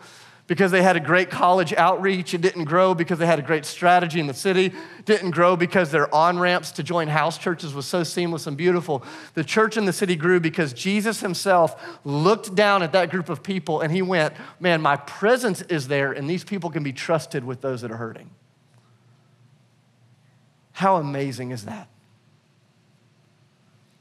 because 0.47 0.71
they 0.71 0.83
had 0.83 0.97
a 0.97 1.01
great 1.01 1.31
college 1.31 1.73
outreach. 1.73 2.35
It 2.35 2.43
didn't 2.43 2.65
grow 2.65 2.95
because 2.95 3.19
they 3.19 3.27
had 3.27 3.39
a 3.39 3.43
great 3.43 3.65
strategy 3.65 4.21
in 4.21 4.27
the 4.27 4.35
city. 4.35 4.67
It 4.67 5.05
didn't 5.07 5.31
grow 5.31 5.57
because 5.57 5.91
their 5.91 6.15
on 6.15 6.39
ramps 6.39 6.71
to 6.73 6.83
join 6.83 7.09
house 7.09 7.39
churches 7.39 7.73
was 7.75 7.87
so 7.87 8.05
seamless 8.05 8.47
and 8.47 8.57
beautiful. 8.57 9.03
The 9.35 9.45
church 9.45 9.77
in 9.77 9.87
the 9.87 9.93
city 9.93 10.17
grew 10.17 10.41
because 10.41 10.73
Jesus 10.73 11.21
himself 11.21 11.99
looked 12.05 12.55
down 12.55 12.83
at 12.83 12.93
that 12.93 13.11
group 13.11 13.31
of 13.31 13.43
people 13.43 13.81
and 13.81 13.91
he 13.93 14.03
went, 14.03 14.35
Man, 14.61 14.83
my 14.83 14.97
presence 14.97 15.63
is 15.63 15.89
there, 15.89 16.13
and 16.13 16.29
these 16.29 16.45
people 16.45 16.71
can 16.71 16.83
be 16.83 16.93
trusted 16.93 17.45
with 17.45 17.61
those 17.61 17.81
that 17.81 17.91
are 17.91 17.97
hurting. 17.97 18.31
How 20.75 20.97
amazing 20.97 21.53
is 21.53 21.67
that? 21.67 21.89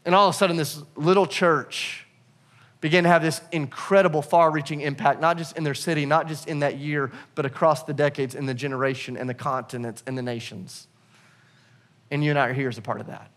And 0.06 0.16
all 0.16 0.28
of 0.28 0.34
a 0.34 0.38
sudden, 0.38 0.58
this 0.58 0.82
little 0.96 1.28
church 1.28 2.08
began 2.82 3.04
to 3.04 3.10
have 3.10 3.22
this 3.22 3.42
incredible, 3.52 4.24
far 4.24 4.50
reaching 4.50 4.82
impact, 4.82 5.22
not 5.22 5.38
just 5.38 5.56
in 5.56 5.64
their 5.64 5.76
city, 5.76 6.06
not 6.08 6.28
just 6.28 6.48
in 6.48 6.60
that 6.60 6.80
year, 6.80 7.12
but 7.36 7.46
across 7.46 7.84
the 7.84 7.94
decades, 7.94 8.34
in 8.34 8.48
the 8.48 8.56
generation, 8.56 9.16
and 9.16 9.30
the 9.30 9.36
continents, 9.36 10.04
and 10.08 10.18
the 10.18 10.24
nations. 10.24 10.88
And 12.10 12.24
you 12.24 12.32
and 12.32 12.40
I 12.40 12.48
are 12.48 12.54
here 12.54 12.70
as 12.70 12.78
a 12.80 12.82
part 12.82 13.00
of 13.00 13.08
that. 13.08 13.30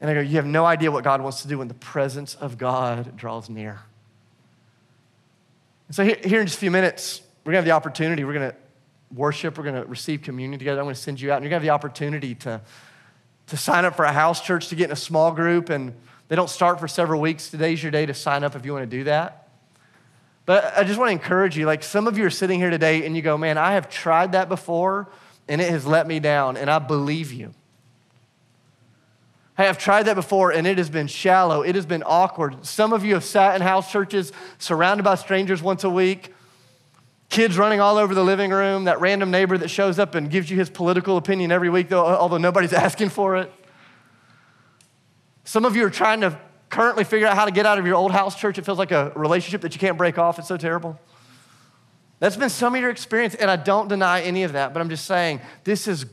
And 0.00 0.08
I 0.08 0.14
go, 0.14 0.20
You 0.20 0.36
have 0.36 0.46
no 0.46 0.64
idea 0.64 0.92
what 0.92 1.02
God 1.02 1.20
wants 1.20 1.42
to 1.42 1.48
do 1.48 1.58
when 1.58 1.68
the 1.68 1.74
presence 1.74 2.36
of 2.36 2.58
God 2.58 3.16
draws 3.16 3.50
near. 3.50 3.80
And 5.88 5.96
so, 5.96 6.04
here, 6.04 6.40
in 6.40 6.46
just 6.46 6.58
a 6.58 6.60
few 6.60 6.70
minutes, 6.70 7.22
we're 7.44 7.52
going 7.52 7.64
to 7.64 7.70
have 7.70 7.82
the 7.82 7.88
opportunity, 7.88 8.22
we're 8.22 8.34
going 8.34 8.50
to 8.52 8.56
worship. 9.14 9.58
We're 9.58 9.64
going 9.64 9.82
to 9.82 9.84
receive 9.84 10.22
communion 10.22 10.58
together. 10.58 10.80
I'm 10.80 10.86
going 10.86 10.94
to 10.94 11.00
send 11.00 11.20
you 11.20 11.32
out, 11.32 11.36
and 11.36 11.44
you're 11.44 11.50
going 11.50 11.62
to 11.62 11.66
have 11.66 11.80
the 11.80 11.86
opportunity 11.86 12.34
to, 12.36 12.60
to 13.48 13.56
sign 13.56 13.84
up 13.84 13.96
for 13.96 14.04
a 14.04 14.12
house 14.12 14.40
church 14.40 14.68
to 14.68 14.74
get 14.74 14.86
in 14.86 14.92
a 14.92 14.96
small 14.96 15.32
group. 15.32 15.70
And 15.70 15.94
they 16.28 16.36
don't 16.36 16.50
start 16.50 16.78
for 16.78 16.88
several 16.88 17.20
weeks. 17.20 17.50
Today's 17.50 17.82
your 17.82 17.92
day 17.92 18.06
to 18.06 18.14
sign 18.14 18.44
up 18.44 18.54
if 18.54 18.64
you 18.64 18.72
want 18.72 18.88
to 18.88 18.96
do 18.96 19.04
that. 19.04 19.48
But 20.46 20.76
I 20.76 20.84
just 20.84 20.98
want 20.98 21.10
to 21.10 21.12
encourage 21.12 21.56
you 21.56 21.66
like, 21.66 21.82
some 21.82 22.06
of 22.06 22.18
you 22.18 22.24
are 22.24 22.30
sitting 22.30 22.58
here 22.58 22.70
today 22.70 23.06
and 23.06 23.14
you 23.14 23.22
go, 23.22 23.38
man, 23.38 23.58
I 23.58 23.72
have 23.72 23.88
tried 23.88 24.32
that 24.32 24.48
before 24.48 25.08
and 25.48 25.60
it 25.60 25.70
has 25.70 25.84
let 25.84 26.06
me 26.06 26.20
down, 26.20 26.56
and 26.56 26.70
I 26.70 26.78
believe 26.78 27.32
you. 27.32 27.52
Hey, 29.56 29.68
I've 29.68 29.78
tried 29.78 30.04
that 30.04 30.14
before 30.14 30.52
and 30.52 30.66
it 30.66 30.78
has 30.78 30.88
been 30.88 31.06
shallow. 31.06 31.62
It 31.62 31.74
has 31.74 31.86
been 31.86 32.02
awkward. 32.06 32.64
Some 32.64 32.92
of 32.92 33.04
you 33.04 33.14
have 33.14 33.24
sat 33.24 33.56
in 33.56 33.62
house 33.62 33.90
churches 33.90 34.32
surrounded 34.58 35.02
by 35.02 35.16
strangers 35.16 35.60
once 35.62 35.84
a 35.84 35.90
week 35.90 36.32
kids 37.30 37.56
running 37.56 37.80
all 37.80 37.96
over 37.96 38.14
the 38.14 38.24
living 38.24 38.50
room, 38.50 38.84
that 38.84 39.00
random 39.00 39.30
neighbor 39.30 39.56
that 39.56 39.68
shows 39.68 39.98
up 39.98 40.14
and 40.14 40.30
gives 40.30 40.50
you 40.50 40.58
his 40.58 40.68
political 40.68 41.16
opinion 41.16 41.52
every 41.52 41.70
week, 41.70 41.88
though, 41.88 42.04
although 42.04 42.38
nobody's 42.38 42.72
asking 42.74 43.08
for 43.08 43.36
it. 43.36 43.50
Some 45.44 45.64
of 45.64 45.74
you 45.74 45.86
are 45.86 45.90
trying 45.90 46.20
to 46.20 46.38
currently 46.68 47.04
figure 47.04 47.26
out 47.26 47.36
how 47.36 47.44
to 47.44 47.50
get 47.50 47.66
out 47.66 47.78
of 47.78 47.86
your 47.86 47.96
old 47.96 48.12
house 48.12 48.38
church. 48.38 48.58
It 48.58 48.64
feels 48.64 48.78
like 48.78 48.92
a 48.92 49.12
relationship 49.16 49.62
that 49.62 49.74
you 49.74 49.80
can't 49.80 49.96
break 49.96 50.18
off. 50.18 50.38
It's 50.38 50.48
so 50.48 50.56
terrible. 50.56 50.98
That's 52.18 52.36
been 52.36 52.50
some 52.50 52.74
of 52.74 52.80
your 52.80 52.90
experience, 52.90 53.34
and 53.34 53.50
I 53.50 53.56
don't 53.56 53.88
deny 53.88 54.20
any 54.20 54.42
of 54.42 54.52
that, 54.52 54.74
but 54.74 54.80
I'm 54.80 54.90
just 54.90 55.06
saying 55.06 55.40
this 55.64 55.88
is 55.88 56.04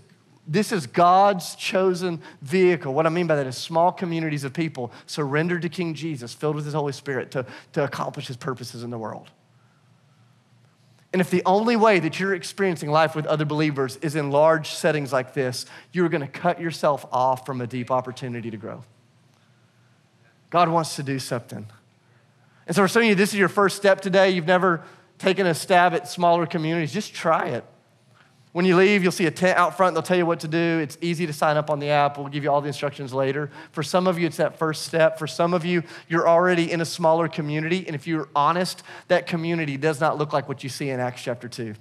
this 0.49 0.71
is 0.71 0.87
God's 0.87 1.55
chosen 1.55 2.21
vehicle. 2.41 2.93
What 2.93 3.05
I 3.05 3.09
mean 3.09 3.27
by 3.27 3.35
that 3.35 3.45
is 3.45 3.57
small 3.57 3.91
communities 3.91 4.45
of 4.45 4.53
people 4.53 4.93
surrendered 5.05 5.63
to 5.63 5.69
King 5.69 5.93
Jesus, 5.93 6.33
filled 6.33 6.55
with 6.55 6.63
his 6.63 6.73
Holy 6.73 6.93
Spirit 6.93 7.31
to, 7.31 7.45
to 7.73 7.83
accomplish 7.83 8.27
his 8.27 8.37
purposes 8.37 8.81
in 8.81 8.89
the 8.89 8.97
world. 8.97 9.29
And 11.17 11.21
if 11.23 11.31
the 11.31 11.41
only 11.47 11.75
way 11.75 11.97
that 11.97 12.19
you're 12.19 12.35
experiencing 12.35 12.91
life 12.91 13.15
with 13.15 13.25
other 13.25 13.43
believers 13.43 13.95
is 14.03 14.15
in 14.15 14.29
large 14.29 14.69
settings 14.69 15.11
like 15.11 15.33
this, 15.33 15.65
you're 15.91 16.09
going 16.09 16.21
to 16.21 16.27
cut 16.27 16.61
yourself 16.61 17.07
off 17.11 17.43
from 17.43 17.59
a 17.59 17.65
deep 17.65 17.89
opportunity 17.89 18.51
to 18.51 18.57
grow. 18.57 18.83
God 20.51 20.69
wants 20.69 20.95
to 20.97 21.01
do 21.01 21.17
something. 21.17 21.65
And 22.67 22.75
so, 22.75 22.83
for 22.83 22.87
some 22.87 23.01
of 23.01 23.07
you, 23.07 23.15
this 23.15 23.33
is 23.33 23.39
your 23.39 23.49
first 23.49 23.77
step 23.77 23.99
today. 23.99 24.29
You've 24.29 24.45
never 24.45 24.83
taken 25.17 25.47
a 25.47 25.55
stab 25.55 25.95
at 25.95 26.07
smaller 26.07 26.45
communities. 26.45 26.93
Just 26.93 27.15
try 27.15 27.47
it. 27.47 27.65
When 28.57 28.65
you 28.65 28.75
leave, 28.75 29.03
you'll 29.03 29.11
see 29.11 29.27
a 29.27 29.31
tent 29.31 29.55
out 29.55 29.77
front. 29.77 29.93
They'll 29.93 30.01
tell 30.01 30.17
you 30.17 30.25
what 30.25 30.39
to 30.39 30.47
do. 30.47 30.79
It's 30.79 30.97
easy 30.99 31.27
to 31.27 31.31
sign 31.31 31.57
up 31.57 31.69
on 31.69 31.77
the 31.77 31.91
app. 31.91 32.17
We'll 32.17 32.27
give 32.27 32.43
you 32.43 32.49
all 32.49 32.59
the 32.59 32.69
instructions 32.69 33.13
later. 33.13 33.51
For 33.71 33.83
some 33.83 34.07
of 34.07 34.17
you, 34.17 34.25
it's 34.25 34.37
that 34.37 34.57
first 34.57 34.87
step. 34.87 35.19
For 35.19 35.27
some 35.27 35.53
of 35.53 35.63
you, 35.63 35.83
you're 36.07 36.27
already 36.27 36.71
in 36.71 36.81
a 36.81 36.85
smaller 36.85 37.27
community. 37.27 37.85
And 37.85 37.95
if 37.95 38.07
you're 38.07 38.27
honest, 38.35 38.81
that 39.09 39.27
community 39.27 39.77
does 39.77 40.01
not 40.01 40.17
look 40.17 40.33
like 40.33 40.49
what 40.49 40.63
you 40.63 40.69
see 40.69 40.89
in 40.89 40.99
Acts 40.99 41.21
chapter 41.21 41.47
2. 41.47 41.65
And 41.65 41.75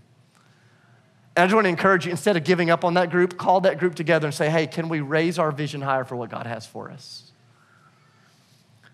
I 1.37 1.47
just 1.47 1.55
want 1.55 1.65
to 1.65 1.71
encourage 1.71 2.05
you, 2.05 2.11
instead 2.11 2.37
of 2.37 2.45
giving 2.45 2.69
up 2.69 2.85
on 2.85 2.93
that 2.93 3.09
group, 3.09 3.39
call 3.39 3.63
that 3.63 3.79
group 3.79 3.95
together 3.95 4.27
and 4.27 4.35
say, 4.35 4.51
hey, 4.51 4.67
can 4.67 4.91
we 4.91 5.01
raise 5.01 5.39
our 5.39 5.53
vision 5.53 5.81
higher 5.81 6.05
for 6.05 6.17
what 6.17 6.29
God 6.29 6.47
has 6.47 6.67
for 6.67 6.91
us? 6.91 7.33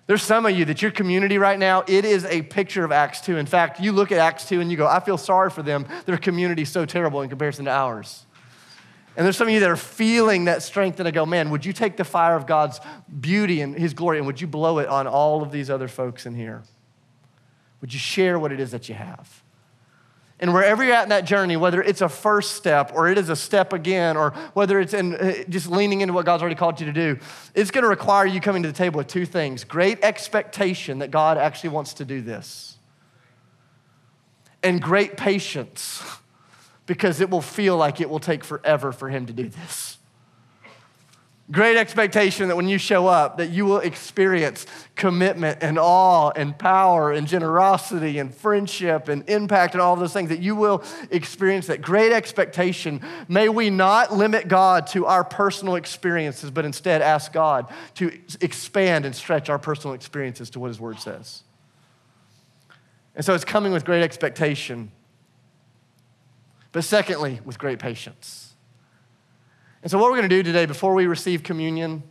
There's 0.07 0.23
some 0.23 0.47
of 0.47 0.57
you 0.57 0.65
that 0.65 0.83
your 0.83 0.91
community 0.91 1.39
right 1.39 1.59
now, 1.59 1.85
it 1.87 2.05
is 2.05 2.25
a 2.25 2.43
picture 2.43 2.85
of 2.85 2.91
Acts 2.91 3.21
2. 3.21 3.37
In 3.37 3.47
fact, 3.47 3.81
you 3.81 3.93
look 3.93 4.11
at 4.11 4.19
Acts 4.19 4.47
2 4.49 4.61
and 4.61 4.71
you 4.71 4.77
go, 4.77 4.87
I 4.87 5.01
feel 5.01 5.17
sorry 5.17 5.49
for 5.49 5.63
them. 5.63 5.87
Their 6.07 6.17
community 6.17 6.63
is 6.63 6.71
so 6.71 6.85
terrible 6.85 7.23
in 7.23 7.29
comparison 7.29 7.67
to 7.67 7.71
ours. 7.71 8.27
And 9.17 9.25
there's 9.25 9.37
some 9.37 9.47
of 9.47 9.55
you 9.55 9.61
that 9.61 9.71
are 9.71 9.77
feeling 9.77 10.47
that 10.47 10.63
strength 10.63 10.99
and 10.99 11.07
I 11.07 11.13
go, 11.13 11.27
man, 11.27 11.51
would 11.51 11.65
you 11.65 11.73
take 11.73 11.97
the 11.97 12.05
fire 12.05 12.35
of 12.35 12.47
God's 12.47 12.81
beauty 13.21 13.61
and 13.61 13.77
his 13.77 13.95
glory 13.95 14.19
and 14.19 14.27
would 14.27 14.41
you 14.41 14.47
blow 14.47 14.79
it 14.79 14.89
on 14.89 15.07
all 15.07 15.43
of 15.43 15.53
these 15.53 15.71
other 15.71 15.87
folks 15.87 16.27
in 16.27 16.35
here? 16.35 16.63
Would 17.81 17.93
you 17.93 18.01
share 18.01 18.39
what 18.39 18.53
it 18.53 18.61
is 18.61 18.71
that 18.71 18.89
you 18.89 18.95
have? 18.95 19.42
And 20.43 20.53
wherever 20.53 20.83
you're 20.83 20.95
at 20.95 21.05
in 21.05 21.11
that 21.11 21.25
journey, 21.25 21.57
whether 21.57 21.81
it's 21.81 22.01
a 22.01 22.09
first 22.09 22.57
step 22.57 22.91
or 22.97 23.09
it 23.09 23.17
is 23.17 23.29
a 23.29 23.37
step 23.37 23.73
again, 23.73 24.17
or 24.17 24.31
whether 24.55 24.81
it's 24.81 24.93
in 24.93 25.15
uh, 25.15 25.35
just 25.49 25.69
leaning 25.69 26.01
into 26.01 26.13
what 26.13 26.27
God's 26.27 26.43
already 26.43 26.57
called 26.57 26.81
you 26.81 26.87
to 26.87 26.93
do, 26.93 27.17
it's 27.55 27.71
going 27.71 27.83
to 27.83 27.89
require 27.89 28.27
you 28.27 28.41
coming 28.41 28.65
to 28.65 28.69
the 28.69 28.75
table 28.75 28.99
with 28.99 29.07
two 29.07 29.25
things 29.25 29.63
great 29.63 30.03
expectation 30.03 30.99
that 30.99 31.13
God 31.13 31.39
actually 31.39 31.71
wants 31.71 31.95
to 31.95 32.05
do 32.05 32.21
this, 32.21 32.77
and 34.65 34.83
great 34.83 35.17
patience 35.17 36.03
because 36.87 37.21
it 37.21 37.31
will 37.31 37.41
feel 37.41 37.77
like 37.77 38.01
it 38.01 38.11
will 38.11 38.19
take 38.19 38.43
forever 38.43 38.91
for 38.91 39.09
Him 39.09 39.27
to 39.27 39.33
do 39.33 39.49
this. 39.49 39.97
Great 41.51 41.77
expectation 41.77 42.49
that 42.49 42.57
when 42.57 42.69
you 42.69 42.79
show 42.79 43.09
up, 43.09 43.37
that 43.39 43.51
you 43.51 43.67
will 43.67 43.81
experience 43.81 44.65
commitment 44.95 45.59
and 45.61 45.79
awe 45.79 46.31
and 46.31 46.57
power 46.57 47.13
and 47.13 47.27
generosity 47.27 48.19
and 48.19 48.35
friendship 48.35 49.09
and 49.09 49.29
impact 49.29 49.75
and 49.75 49.83
all 49.83 49.97
those 49.97 50.13
things, 50.13 50.29
that 50.29 50.41
you 50.41 50.55
will 50.55 50.83
experience 51.11 51.67
that 51.67 51.83
great 51.83 52.13
expectation. 52.13 53.01
May 53.29 53.49
we 53.49 53.71
not 53.71 54.13
limit 54.13 54.47
God 54.49 54.87
to 54.89 55.05
our 55.07 55.25
personal 55.25 55.75
experiences, 55.75 56.51
but 56.51 56.65
instead 56.65 57.03
ask 57.03 57.33
God 57.33 57.71
to 57.97 58.17
expand 58.41 59.05
and 59.05 59.15
stretch 59.15 59.51
our 59.51 59.59
personal 59.59 59.95
experiences 59.95 60.49
to 60.51 60.61
what 60.61 60.69
His 60.69 60.81
Word 60.81 61.01
says. 61.01 61.43
And 63.15 63.25
so 63.25 63.35
it's 63.35 63.45
coming 63.45 63.73
with 63.73 63.85
great 63.85 64.03
expectation, 64.03 64.91
but 66.71 66.85
secondly, 66.85 67.41
with 67.45 67.59
great 67.59 67.79
patience. 67.79 68.52
And 69.83 69.91
so, 69.91 69.99
what 69.99 70.11
we're 70.11 70.17
going 70.17 70.29
to 70.29 70.37
do 70.37 70.43
today, 70.45 70.67
before 70.67 70.95
we 70.95 71.07
receive 71.07 71.43
communion, 71.43 72.05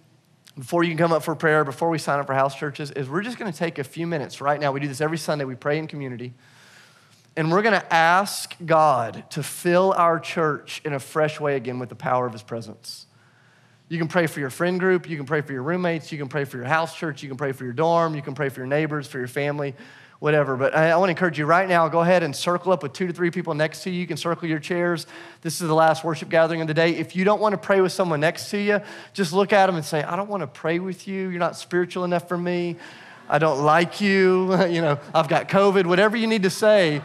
before 0.58 0.84
you 0.84 0.90
can 0.92 0.98
come 0.98 1.14
up 1.14 1.24
for 1.24 1.36
prayer, 1.36 1.64
before 1.64 1.90
we 1.90 1.98
sign 1.98 2.20
up 2.20 2.28
for 2.28 2.34
house 2.34 2.56
churches, 2.56 2.92
is 2.92 3.10
we're 3.10 3.22
just 3.22 3.38
going 3.40 3.52
to 3.52 3.58
take 3.58 3.80
a 3.80 3.84
few 3.84 4.06
minutes 4.06 4.42
right 4.42 4.60
now. 4.60 4.74
We 4.74 4.82
do 4.82 4.90
this 4.90 5.00
every 5.00 5.18
Sunday, 5.18 5.46
we 5.46 5.56
pray 5.56 5.78
in 5.78 5.88
community. 5.88 6.34
And 7.38 7.50
we're 7.50 7.62
going 7.62 7.80
to 7.80 7.94
ask 7.94 8.58
God 8.66 9.24
to 9.30 9.42
fill 9.42 9.94
our 9.94 10.20
church 10.20 10.82
in 10.84 10.92
a 10.92 11.00
fresh 11.00 11.40
way 11.40 11.56
again 11.56 11.80
with 11.80 11.88
the 11.88 11.96
power 11.96 12.26
of 12.26 12.34
His 12.34 12.44
presence. 12.44 13.06
You 13.88 13.98
can 13.98 14.10
pray 14.10 14.28
for 14.28 14.42
your 14.42 14.50
friend 14.50 14.78
group, 14.78 15.10
you 15.10 15.16
can 15.16 15.26
pray 15.26 15.40
for 15.40 15.54
your 15.54 15.64
roommates, 15.64 16.12
you 16.12 16.18
can 16.18 16.28
pray 16.28 16.44
for 16.44 16.58
your 16.58 16.66
house 16.66 16.94
church, 16.94 17.24
you 17.24 17.30
can 17.30 17.38
pray 17.38 17.54
for 17.54 17.64
your 17.64 17.74
dorm, 17.74 18.16
you 18.16 18.22
can 18.22 18.36
pray 18.36 18.50
for 18.50 18.60
your 18.60 18.68
neighbors, 18.68 19.08
for 19.08 19.18
your 19.18 19.28
family 19.30 19.76
whatever. 20.22 20.56
But 20.56 20.76
I, 20.76 20.92
I 20.92 20.98
want 20.98 21.08
to 21.08 21.12
encourage 21.12 21.40
you 21.40 21.48
right 21.48 21.68
now, 21.68 21.88
go 21.88 22.02
ahead 22.02 22.22
and 22.22 22.36
circle 22.36 22.72
up 22.72 22.84
with 22.84 22.94
two 22.94 23.08
to 23.08 23.14
three 23.14 23.32
people 23.32 23.56
next 23.56 23.82
to 23.84 23.90
you. 23.90 24.00
You 24.00 24.06
can 24.06 24.18
circle 24.18 24.48
your 24.48 24.60
chairs. 24.60 25.08
This 25.42 25.60
is 25.60 25.68
the 25.68 25.74
last 25.74 26.04
worship 26.04 26.30
gathering 26.30 26.62
of 26.62 26.68
the 26.68 26.76
day. 26.76 26.92
If 26.92 27.16
you 27.16 27.24
don't 27.24 27.42
want 27.42 27.54
to 27.54 27.58
pray 27.58 27.82
with 27.82 27.92
someone 27.92 28.20
next 28.20 28.52
to 28.52 28.60
you, 28.60 28.82
just 29.14 29.34
look 29.34 29.52
at 29.52 29.66
them 29.66 29.76
and 29.76 29.84
say, 29.84 30.04
I 30.04 30.16
don't 30.16 30.30
want 30.30 30.42
to 30.42 30.48
pray 30.48 30.78
with 30.78 31.08
you. 31.08 31.30
You're 31.30 31.40
not 31.40 31.58
spiritual 31.58 32.04
enough 32.04 32.28
for 32.28 32.38
me. 32.38 32.76
I 33.28 33.40
don't 33.40 33.64
like 33.64 34.00
you. 34.00 34.56
You 34.72 34.82
know, 34.82 35.00
I've 35.14 35.28
got 35.28 35.50
COVID, 35.50 35.88
whatever 35.88 36.16
you 36.16 36.28
need 36.28 36.44
to 36.44 36.52
say. 36.52 37.02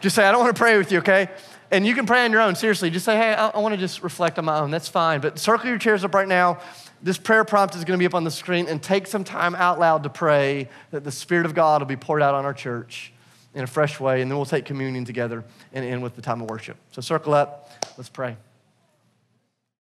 Just 0.00 0.16
say, 0.16 0.24
I 0.24 0.32
don't 0.32 0.40
want 0.40 0.56
to 0.56 0.58
pray 0.58 0.78
with 0.78 0.90
you, 0.90 0.98
okay? 0.98 1.28
And 1.70 1.86
you 1.86 1.94
can 1.94 2.06
pray 2.06 2.24
on 2.24 2.32
your 2.32 2.40
own, 2.40 2.54
seriously. 2.54 2.88
Just 2.88 3.04
say, 3.04 3.16
hey, 3.16 3.34
I, 3.34 3.48
I 3.48 3.58
want 3.58 3.74
to 3.74 3.78
just 3.78 4.02
reflect 4.02 4.38
on 4.38 4.46
my 4.46 4.58
own. 4.58 4.70
That's 4.70 4.88
fine. 4.88 5.20
But 5.20 5.38
circle 5.38 5.68
your 5.68 5.78
chairs 5.78 6.02
up 6.02 6.14
right 6.14 6.26
now. 6.26 6.60
This 7.06 7.18
prayer 7.18 7.44
prompt 7.44 7.76
is 7.76 7.84
going 7.84 7.96
to 7.96 8.02
be 8.02 8.06
up 8.06 8.16
on 8.16 8.24
the 8.24 8.32
screen 8.32 8.66
and 8.66 8.82
take 8.82 9.06
some 9.06 9.22
time 9.22 9.54
out 9.54 9.78
loud 9.78 10.02
to 10.02 10.10
pray 10.10 10.68
that 10.90 11.04
the 11.04 11.12
Spirit 11.12 11.46
of 11.46 11.54
God 11.54 11.80
will 11.80 11.86
be 11.86 11.94
poured 11.94 12.20
out 12.20 12.34
on 12.34 12.44
our 12.44 12.52
church 12.52 13.12
in 13.54 13.62
a 13.62 13.66
fresh 13.68 14.00
way, 14.00 14.22
and 14.22 14.28
then 14.28 14.36
we'll 14.36 14.44
take 14.44 14.64
communion 14.64 15.04
together 15.04 15.44
and 15.72 15.84
end 15.84 16.02
with 16.02 16.16
the 16.16 16.20
time 16.20 16.42
of 16.42 16.50
worship. 16.50 16.76
So 16.90 17.00
circle 17.00 17.32
up. 17.32 17.70
Let's 17.96 18.08
pray. 18.08 18.36